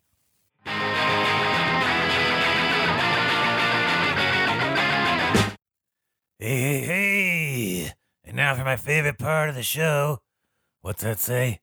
Hey, 6.43 6.59
hey, 6.59 6.81
hey! 7.83 7.91
And 8.25 8.35
now 8.35 8.55
for 8.55 8.63
my 8.63 8.75
favorite 8.75 9.19
part 9.19 9.49
of 9.49 9.53
the 9.55 9.61
show. 9.61 10.17
What's 10.81 11.03
that 11.03 11.19
say? 11.19 11.59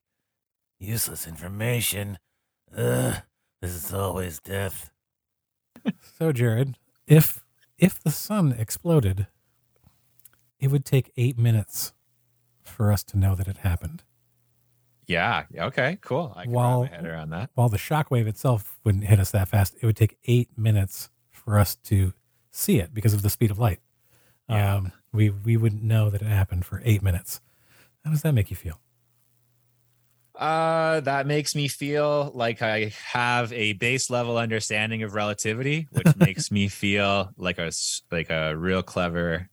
Useless 0.78 1.26
information. 1.26 2.18
Ugh, 2.76 3.16
this 3.60 3.72
is 3.72 3.92
always 3.92 4.38
death. 4.40 4.90
So, 6.18 6.30
Jared, 6.32 6.76
if 7.08 7.42
if 7.76 7.98
the 8.00 8.10
sun 8.12 8.52
exploded, 8.52 9.26
it 10.60 10.68
would 10.70 10.84
take 10.84 11.12
eight 11.16 11.36
minutes 11.38 11.92
for 12.62 12.92
us 12.92 13.02
to 13.04 13.18
know 13.18 13.34
that 13.34 13.48
it 13.48 13.58
happened. 13.58 14.02
yeah 15.06 15.44
okay 15.56 15.98
cool 16.02 16.32
i 16.36 16.42
can 16.44 16.52
While- 16.52 16.82
wrap 16.82 16.90
my 16.90 16.96
head 16.98 17.06
around 17.06 17.30
that 17.30 17.50
While 17.54 17.68
the 17.70 17.78
shockwave 17.78 18.26
itself 18.28 18.78
wouldn't 18.84 19.04
hit 19.04 19.18
us 19.18 19.30
that 19.32 19.48
fast, 19.48 19.74
it 19.80 19.86
would 19.86 19.96
take 19.96 20.18
eight 20.26 20.50
minutes 20.56 21.08
for 21.32 21.58
us 21.58 21.74
to 21.90 22.12
see 22.52 22.78
it 22.78 22.92
because 22.94 23.14
of 23.14 23.22
the 23.22 23.30
speed 23.30 23.50
of 23.50 23.58
light. 23.58 23.80
Yeah. 24.48 24.76
Um, 24.76 24.92
we 25.12 25.30
we 25.30 25.56
wouldn't 25.56 25.82
know 25.82 26.10
that 26.10 26.22
it 26.22 26.28
happened 26.28 26.64
for 26.64 26.82
eight 26.84 27.02
minutes. 27.02 27.40
How 28.04 28.10
does 28.10 28.22
that 28.22 28.32
make 28.32 28.50
you 28.50 28.56
feel? 28.56 28.80
Uh, 30.34 31.00
that 31.00 31.26
makes 31.26 31.56
me 31.56 31.66
feel 31.66 32.30
like 32.32 32.62
I 32.62 32.92
have 33.06 33.52
a 33.52 33.72
base 33.72 34.08
level 34.08 34.38
understanding 34.38 35.02
of 35.02 35.14
relativity, 35.14 35.88
which 35.90 36.16
makes 36.16 36.50
me 36.50 36.68
feel 36.68 37.30
like 37.36 37.58
a 37.58 37.72
like 38.12 38.30
a 38.30 38.56
real 38.56 38.82
clever 38.82 39.48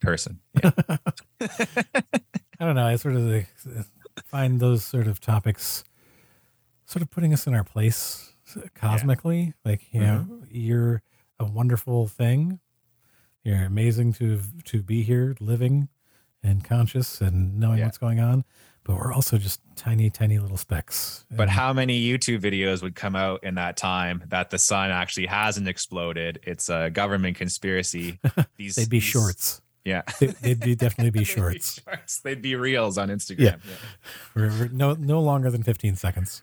person. 0.00 0.40
Yeah. 0.62 0.70
I 1.40 2.64
don't 2.64 2.76
know. 2.76 2.86
I 2.86 2.96
sort 2.96 3.16
of 3.16 3.46
find 4.24 4.60
those 4.60 4.84
sort 4.84 5.08
of 5.08 5.20
topics 5.20 5.84
sort 6.86 7.02
of 7.02 7.10
putting 7.10 7.32
us 7.32 7.46
in 7.46 7.54
our 7.54 7.64
place 7.64 8.32
cosmically. 8.74 9.54
Like, 9.64 9.92
you 9.92 10.00
know, 10.00 10.42
you're 10.50 11.02
a 11.40 11.44
wonderful 11.44 12.06
thing. 12.06 12.60
You're 13.44 13.62
amazing 13.64 14.12
to 14.14 14.40
to 14.64 14.82
be 14.82 15.02
here, 15.02 15.36
living 15.40 15.88
and 16.42 16.64
conscious 16.64 17.20
and 17.20 17.58
knowing 17.58 17.78
Yeah. 17.78 17.84
what's 17.86 17.98
going 17.98 18.20
on. 18.20 18.44
But 18.84 18.96
we're 18.96 19.12
also 19.12 19.38
just 19.38 19.60
tiny, 19.76 20.10
tiny 20.10 20.40
little 20.40 20.56
specks. 20.56 21.24
But 21.30 21.42
And 21.42 21.50
how 21.52 21.72
many 21.72 22.02
YouTube 22.04 22.40
videos 22.40 22.82
would 22.82 22.96
come 22.96 23.14
out 23.14 23.44
in 23.44 23.54
that 23.54 23.76
time 23.76 24.24
that 24.28 24.50
the 24.50 24.58
sun 24.58 24.90
actually 24.90 25.26
hasn't 25.26 25.68
exploded? 25.68 26.40
It's 26.42 26.68
a 26.68 26.90
government 26.90 27.36
conspiracy. 27.36 28.18
These 28.56 28.74
they'd 28.74 28.88
be 28.90 28.96
these- 28.98 29.04
shorts. 29.04 29.62
Yeah. 29.84 30.02
They- 30.18 30.26
They'd 30.28 30.60
be 30.60 30.74
definitely 30.84 31.10
be 31.10 31.20
They'd 31.20 31.24
shorts. 31.26 31.80
shorts. 31.84 32.20
They'd 32.20 32.42
be 32.42 32.56
reels 32.56 32.98
on 32.98 33.08
Instagram. 33.08 33.38
Yeah. 33.40 33.56
We're, 34.34 34.48
we're 34.50 34.68
no 34.68 34.94
no 34.94 35.20
longer 35.20 35.50
than 35.50 35.62
15 35.62 35.94
seconds. 35.96 36.42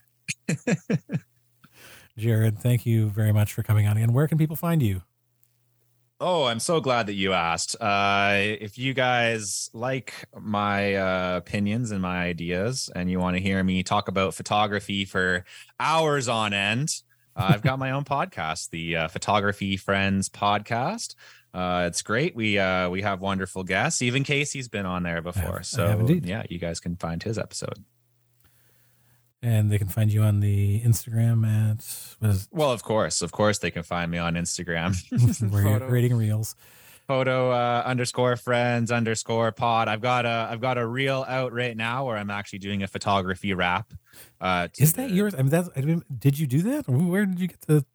Jared, 2.18 2.60
thank 2.60 2.86
you 2.86 3.10
very 3.10 3.32
much 3.32 3.54
for 3.54 3.64
coming 3.64 3.88
on 3.88 3.96
again. 3.98 4.14
Where 4.14 4.28
can 4.28 4.38
people 4.38 4.56
find 4.56 4.82
you? 4.82 5.02
Oh, 6.22 6.44
I'm 6.46 6.60
so 6.60 6.82
glad 6.82 7.08
that 7.08 7.14
you 7.14 7.32
asked. 7.32 7.78
Uh, 7.80 8.34
if 8.36 8.78
you 8.78 8.94
guys 8.94 9.70
like 9.74 10.14
my 10.38 10.96
uh, 10.96 11.38
opinions 11.38 11.92
and 11.92 12.02
my 12.02 12.24
ideas, 12.24 12.90
and 12.94 13.10
you 13.10 13.20
want 13.20 13.38
to 13.38 13.42
hear 13.42 13.64
me 13.64 13.84
talk 13.84 14.10
about 14.10 14.34
photography 14.34 15.06
for 15.06 15.46
hours 15.80 16.28
on 16.28 16.54
end, 16.54 16.90
uh, 17.38 17.52
I've 17.54 17.62
got 17.62 17.80
my 17.80 17.92
own 17.92 18.04
podcast, 18.04 18.70
the 18.72 18.98
uh, 18.98 19.08
Photography 19.08 19.78
Friends 19.78 20.28
Podcast. 20.28 21.16
Uh, 21.54 21.86
it's 21.88 22.02
great. 22.02 22.36
We 22.36 22.60
uh, 22.60 22.90
we 22.90 23.02
have 23.02 23.22
wonderful 23.22 23.64
guests. 23.64 24.02
Even 24.02 24.26
Casey's 24.26 24.68
been 24.68 24.86
on 24.86 25.04
there 25.04 25.22
before, 25.22 25.64
so 25.64 25.88
yeah, 26.26 26.44
you 26.50 26.60
guys 26.60 26.82
can 26.82 26.98
find 26.98 27.24
his 27.24 27.40
episode. 27.40 27.86
And 29.42 29.72
they 29.72 29.78
can 29.78 29.88
find 29.88 30.12
you 30.12 30.22
on 30.24 30.42
the 30.42 30.82
Instagram 30.82 31.48
at 31.48 31.86
what 32.20 32.32
is 32.32 32.50
Well, 32.52 32.72
of 32.72 32.84
course, 32.84 33.22
of 33.22 33.32
course, 33.32 33.60
they 33.60 33.72
can 33.72 33.84
find 33.84 34.12
me 34.12 34.18
on 34.18 34.34
Instagram. 34.36 34.96
where 35.52 35.64
you're 35.66 35.80
creating 35.88 36.14
reels. 36.18 36.56
photo 37.08 37.52
uh, 37.52 37.82
underscore 37.86 38.36
friends 38.36 38.92
underscore 38.92 39.52
pod. 39.54 39.88
I've 39.88 40.02
got 40.02 40.26
a 40.26 40.50
I've 40.52 40.60
got 40.60 40.78
a 40.78 40.86
reel 40.86 41.26
out 41.28 41.54
right 41.54 41.76
now 41.78 42.06
where 42.06 42.18
I'm 42.18 42.30
actually 42.30 42.60
doing 42.60 42.84
a 42.84 42.88
photography 42.88 43.54
rap. 43.54 43.94
Uh, 44.42 44.68
Is 44.78 44.94
that 44.94 45.08
the- 45.10 45.16
yours? 45.16 45.34
I 45.34 45.38
mean, 45.38 45.50
that's. 45.50 45.70
I 45.76 45.82
mean, 45.82 46.04
did 46.18 46.38
you 46.38 46.46
do 46.46 46.62
that? 46.64 46.90
Where 46.90 47.26
did 47.26 47.40
you 47.40 47.48
get 47.48 47.62
the 47.62 47.86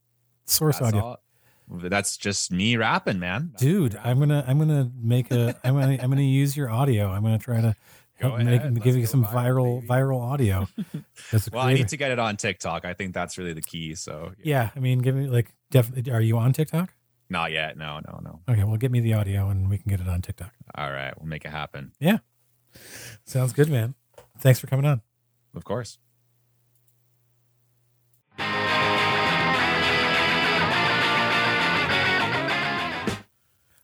source 0.46 0.80
audio? 0.80 1.00
all- 1.02 1.20
that's 1.68 2.16
just 2.16 2.52
me 2.52 2.76
rapping, 2.76 3.18
man. 3.18 3.52
Dude, 3.58 3.96
I'm 4.02 4.18
gonna 4.18 4.44
I'm 4.46 4.58
gonna 4.58 4.90
make 5.00 5.30
a 5.30 5.58
I'm 5.64 5.74
gonna 5.74 5.98
I'm 6.02 6.10
gonna 6.10 6.22
use 6.22 6.56
your 6.56 6.70
audio. 6.70 7.10
I'm 7.10 7.22
gonna 7.22 7.38
try 7.38 7.60
to 7.60 7.74
Go 8.20 8.28
help 8.28 8.38
make 8.42 8.60
ahead, 8.60 8.74
give 8.74 8.84
let's 8.84 8.96
you 8.96 9.02
go 9.02 9.06
some 9.06 9.24
viral, 9.24 9.32
viral 9.34 9.80
baby. 9.80 9.88
viral 9.88 10.20
audio. 10.22 10.68
That's 11.32 11.48
a 11.48 11.50
Well, 11.52 11.64
I 11.64 11.74
need 11.74 11.88
to 11.88 11.96
get 11.96 12.10
it 12.12 12.18
on 12.18 12.36
TikTok. 12.36 12.84
I 12.84 12.94
think 12.94 13.12
that's 13.12 13.36
really 13.38 13.54
the 13.54 13.60
key. 13.62 13.94
So 13.96 14.32
Yeah, 14.42 14.70
I 14.76 14.78
mean, 14.78 15.00
give 15.00 15.14
me 15.16 15.26
like 15.26 15.52
definitely. 15.70 16.12
Are 16.12 16.20
you 16.20 16.38
on 16.38 16.52
TikTok? 16.52 16.90
not 17.30 17.50
yet. 17.50 17.76
No, 17.76 17.98
no, 18.06 18.20
no. 18.22 18.40
Okay, 18.48 18.62
well, 18.62 18.76
get 18.76 18.92
me 18.92 19.00
the 19.00 19.14
audio 19.14 19.48
and 19.48 19.68
we 19.68 19.78
can 19.78 19.88
get 19.90 19.98
it 20.00 20.08
on 20.08 20.22
TikTok. 20.22 20.52
All 20.76 20.92
right, 20.92 21.12
we'll 21.18 21.26
make 21.28 21.44
it 21.44 21.50
happen. 21.50 21.92
Yeah, 21.98 22.18
sounds 23.24 23.52
good, 23.52 23.68
man. 23.68 23.94
Thanks 24.38 24.60
for 24.60 24.68
coming 24.68 24.84
on. 24.86 25.00
Of 25.56 25.64
course. 25.64 25.98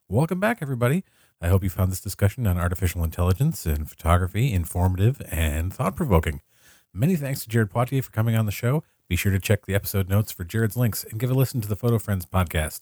Welcome 0.09 0.41
back, 0.41 0.59
everybody. 0.61 1.05
I 1.43 1.49
hope 1.49 1.64
you 1.64 1.70
found 1.70 1.91
this 1.91 2.03
discussion 2.03 2.47
on 2.47 2.59
artificial 2.59 3.03
intelligence 3.03 3.64
and 3.64 3.88
photography 3.88 4.53
informative 4.53 5.22
and 5.30 5.72
thought 5.72 5.97
provoking. 5.97 6.43
Many 6.93 7.16
thanks 7.16 7.43
to 7.43 7.49
Jared 7.49 7.70
Poirier 7.70 8.03
for 8.03 8.11
coming 8.11 8.36
on 8.36 8.45
the 8.45 8.53
show. 8.53 8.82
Be 9.09 9.16
sure 9.16 9.32
to 9.32 9.38
check 9.38 9.64
the 9.64 9.74
episode 9.74 10.09
notes 10.09 10.32
for 10.32 10.45
Jared's 10.45 10.76
links 10.76 11.03
and 11.03 11.18
give 11.18 11.30
a 11.30 11.34
listen 11.34 11.62
to 11.62 11.68
the 11.68 11.76
Photo 11.76 11.99
Friends 11.99 12.26
podcast. 12.26 12.80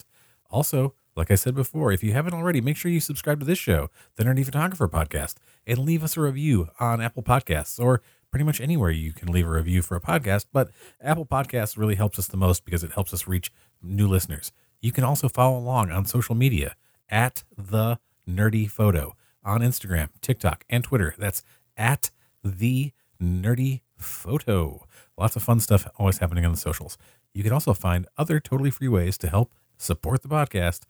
Also, 0.50 0.94
like 1.14 1.30
I 1.30 1.36
said 1.36 1.54
before, 1.54 1.92
if 1.92 2.02
you 2.02 2.12
haven't 2.12 2.34
already, 2.34 2.61
make 2.61 2.76
sure 2.76 2.90
you 2.90 3.00
subscribe 3.00 3.38
to 3.38 3.46
this 3.46 3.59
show, 3.59 3.90
the 4.16 4.24
Nerdy 4.24 4.44
Photographer 4.44 4.88
Podcast, 4.88 5.34
and 5.66 5.78
leave 5.78 6.02
us 6.02 6.16
a 6.16 6.20
review 6.20 6.68
on 6.80 7.00
Apple 7.00 7.22
Podcasts 7.22 7.78
or 7.78 8.02
pretty 8.30 8.44
much 8.44 8.61
anywhere 8.61 8.90
you 8.90 9.12
can 9.12 9.30
leave 9.30 9.46
a 9.46 9.50
review 9.50 9.82
for 9.82 9.96
a 9.96 10.00
podcast. 10.00 10.46
But 10.52 10.70
Apple 11.00 11.26
Podcasts 11.26 11.76
really 11.76 11.94
helps 11.94 12.18
us 12.18 12.26
the 12.26 12.36
most 12.36 12.64
because 12.64 12.82
it 12.82 12.92
helps 12.92 13.14
us 13.14 13.28
reach 13.28 13.52
new 13.80 14.09
listeners. 14.09 14.50
You 14.80 14.90
can 14.90 15.04
also 15.04 15.28
follow 15.28 15.59
along 15.59 15.92
on 15.92 16.06
social 16.06 16.34
media 16.34 16.74
at 17.09 17.44
the 17.56 17.98
Nerdy 18.29 18.70
Photo 18.70 19.14
on 19.45 19.61
Instagram, 19.61 20.11
TikTok, 20.20 20.64
and 20.68 20.85
Twitter. 20.85 21.14
That's 21.18 21.43
at 21.76 22.11
the 22.45 22.93
Nerdy 23.20 23.81
Photo. 23.97 24.87
Lots 25.16 25.37
of 25.37 25.43
fun 25.43 25.61
stuff 25.61 25.89
always 25.97 26.18
happening 26.18 26.45
on 26.45 26.53
the 26.53 26.59
socials. 26.59 26.99
You 27.33 27.43
can 27.43 27.53
also 27.53 27.74
find 27.74 28.07
other 28.16 28.41
totally 28.41 28.70
free 28.70 28.89
ways 28.89 29.18
to 29.18 29.29
help 29.29 29.53
support 29.76 30.22
the 30.22 30.29
podcast 30.29 30.83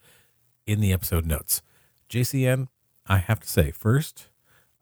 in 0.66 0.80
the 0.80 0.93
episode 0.93 1.26
notes. 1.26 1.62
JCN, 2.11 2.68
I 3.07 3.18
have 3.18 3.41
to 3.41 3.49
say, 3.49 3.70
first, 3.70 4.28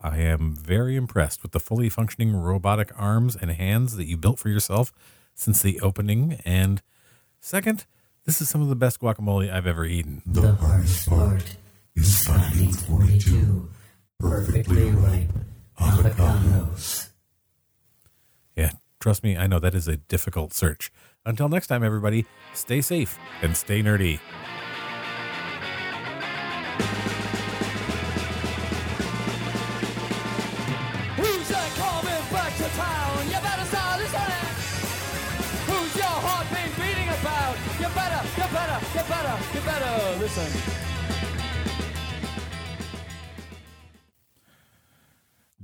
I 0.00 0.18
am 0.18 0.54
very 0.54 0.96
impressed 0.96 1.42
with 1.42 1.52
the 1.52 1.60
fully 1.60 1.88
functioning 1.88 2.36
robotic 2.36 2.90
arms 2.96 3.36
and 3.36 3.50
hands 3.50 3.96
that 3.96 4.06
you 4.06 4.16
built 4.16 4.38
for 4.38 4.48
yourself 4.48 4.92
since 5.34 5.62
the 5.62 5.80
opening. 5.80 6.40
And 6.44 6.82
second, 7.40 7.86
this 8.24 8.40
is 8.40 8.48
some 8.48 8.62
of 8.62 8.68
the 8.68 8.76
best 8.76 9.00
guacamole 9.00 9.52
I've 9.52 9.66
ever 9.66 9.84
eaten. 9.84 10.22
The 10.26 10.52
hardest 10.52 11.08
part 11.08 11.56
is 11.96 12.24
finding 12.24 12.72
42 12.72 13.68
perfectly 14.18 14.90
ripe 14.90 15.30
avocados. 15.80 17.08
Yeah, 18.54 18.72
trust 19.00 19.24
me, 19.24 19.36
I 19.36 19.46
know 19.46 19.58
that 19.58 19.74
is 19.74 19.88
a 19.88 19.96
difficult 19.96 20.52
search. 20.52 20.92
Until 21.24 21.48
next 21.48 21.66
time, 21.66 21.82
everybody, 21.82 22.26
stay 22.54 22.80
safe 22.80 23.18
and 23.42 23.56
stay 23.56 23.82
nerdy. 23.82 24.20
Who's 31.16 31.48
that 31.48 31.70
coming 31.76 32.32
back 32.32 32.56
to 32.56 32.68
town? 32.76 33.26
You 33.26 33.40
better 33.42 33.64
start 33.64 34.00
listening. 34.00 34.46
Who's 35.66 35.96
your 35.96 36.16
heart 36.26 36.46
been 36.52 36.70
beating 36.78 37.08
about? 37.08 37.56
You 37.80 37.88
better, 37.96 38.22
you 38.36 38.46
better, 38.54 38.78
you 38.94 39.02
better, 39.08 39.36
you 39.54 39.60
better 39.66 40.18
listen. 40.20 40.75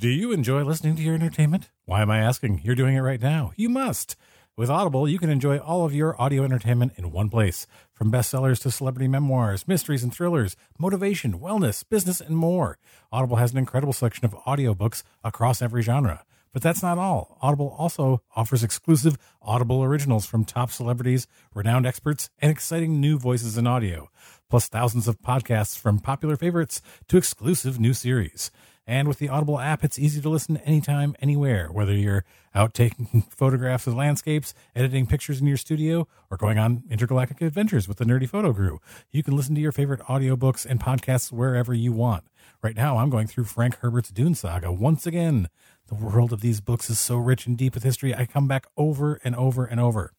Do 0.03 0.09
you 0.09 0.32
enjoy 0.32 0.64
listening 0.64 0.96
to 0.96 1.03
your 1.03 1.14
entertainment? 1.14 1.70
Why 1.84 2.03
am 2.03 2.11
I 2.11 2.18
asking? 2.18 2.62
You're 2.64 2.74
doing 2.74 2.96
it 2.96 3.03
right 3.03 3.22
now. 3.22 3.53
You 3.55 3.68
must. 3.68 4.16
With 4.57 4.68
Audible, 4.68 5.09
you 5.09 5.16
can 5.16 5.30
enjoy 5.30 5.59
all 5.59 5.84
of 5.84 5.94
your 5.94 6.20
audio 6.20 6.42
entertainment 6.42 6.94
in 6.96 7.12
one 7.12 7.28
place. 7.28 7.68
From 7.94 8.11
bestsellers 8.11 8.61
to 8.62 8.72
celebrity 8.72 9.07
memoirs, 9.07 9.68
mysteries 9.68 10.03
and 10.03 10.12
thrillers, 10.12 10.57
motivation, 10.76 11.38
wellness, 11.38 11.84
business, 11.88 12.20
and 12.20 12.36
more. 12.36 12.78
Audible 13.12 13.36
has 13.36 13.53
an 13.53 13.59
incredible 13.59 13.92
selection 13.92 14.24
of 14.24 14.34
audiobooks 14.44 15.05
across 15.22 15.62
every 15.62 15.82
genre. 15.82 16.24
But 16.53 16.62
that's 16.62 16.82
not 16.82 16.98
all. 16.98 17.38
Audible 17.40 17.72
also 17.78 18.22
offers 18.34 18.64
exclusive 18.64 19.16
Audible 19.40 19.84
originals 19.84 20.26
from 20.26 20.44
top 20.44 20.72
celebrities, 20.72 21.28
renowned 21.55 21.86
experts, 21.86 22.28
and 22.40 22.50
exciting 22.50 23.00
new 23.00 23.20
voices 23.20 23.57
in 23.57 23.68
audio, 23.68 24.11
plus 24.50 24.66
thousands 24.66 25.07
of 25.07 25.22
podcasts 25.22 25.78
from 25.78 26.00
popular 26.00 26.34
favorites 26.34 26.82
to 27.07 27.16
exclusive 27.16 27.78
new 27.78 27.94
series. 27.94 28.50
And 28.87 29.07
with 29.07 29.18
the 29.18 29.28
Audible 29.28 29.61
app, 29.61 29.85
it's 29.85 29.99
easy 29.99 30.20
to 30.20 30.28
listen 30.28 30.57
anytime, 30.59 31.14
anywhere, 31.20 31.68
whether 31.70 31.95
you're 31.95 32.24
out 32.55 32.74
taking 32.74 33.22
photographs 33.30 33.87
of 33.87 33.95
landscapes, 33.95 34.55
editing 34.74 35.07
pictures 35.07 35.41
in 35.41 35.47
your 35.47 35.57
studio, 35.57 36.09
or 36.30 36.37
going 36.37 36.59
on 36.59 36.83
intergalactic 36.91 37.41
adventures 37.41 37.87
with 37.87 37.99
the 37.99 38.05
Nerdy 38.05 38.28
Photo 38.28 38.53
Crew. 38.53 38.80
You 39.11 39.22
can 39.22 39.37
listen 39.37 39.55
to 39.55 39.61
your 39.61 39.72
favorite 39.72 40.01
audiobooks 40.01 40.66
and 40.66 40.80
podcasts 40.80 41.30
wherever 41.30 41.72
you 41.72 41.93
want. 41.93 42.24
Right 42.61 42.76
now, 42.76 42.99
I'm 42.99 43.11
going 43.11 43.28
through 43.28 43.45
Frank 43.45 43.78
Herbert's 43.78 44.11
Dune 44.11 44.35
Saga 44.35 44.72
once 44.72 45.07
again. 45.07 45.49
The 45.87 45.95
world 45.95 46.33
of 46.33 46.41
these 46.41 46.61
books 46.61 46.91
is 46.91 46.99
so 46.99 47.16
rich 47.18 47.47
and 47.47 47.57
deep 47.57 47.74
with 47.74 47.83
history, 47.83 48.14
I 48.14 48.24
come 48.24 48.49
back 48.49 48.66
over 48.76 49.20
and 49.22 49.37
over 49.37 49.64
and 49.64 49.78
over. 49.78 50.12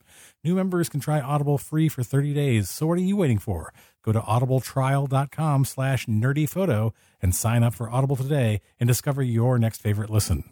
New 0.43 0.55
members 0.55 0.89
can 0.89 0.99
try 0.99 1.19
Audible 1.19 1.57
free 1.57 1.89
for 1.89 2.03
30 2.03 2.33
days. 2.33 2.69
So 2.69 2.85
what 2.85 2.97
are 2.97 3.01
you 3.01 3.17
waiting 3.17 3.39
for? 3.39 3.73
Go 4.03 4.11
to 4.11 4.19
audibletrial.com 4.19 5.65
slash 5.65 6.05
nerdyphoto 6.05 6.91
and 7.21 7.33
sign 7.33 7.63
up 7.63 7.73
for 7.73 7.89
Audible 7.89 8.15
today 8.15 8.61
and 8.79 8.87
discover 8.87 9.23
your 9.23 9.57
next 9.57 9.81
favorite 9.81 10.09
listen. 10.09 10.43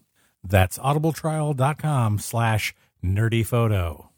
That's 0.44 0.78
audibletrial.com 0.78 2.20
slash 2.20 2.74
nerdyphoto. 3.04 4.11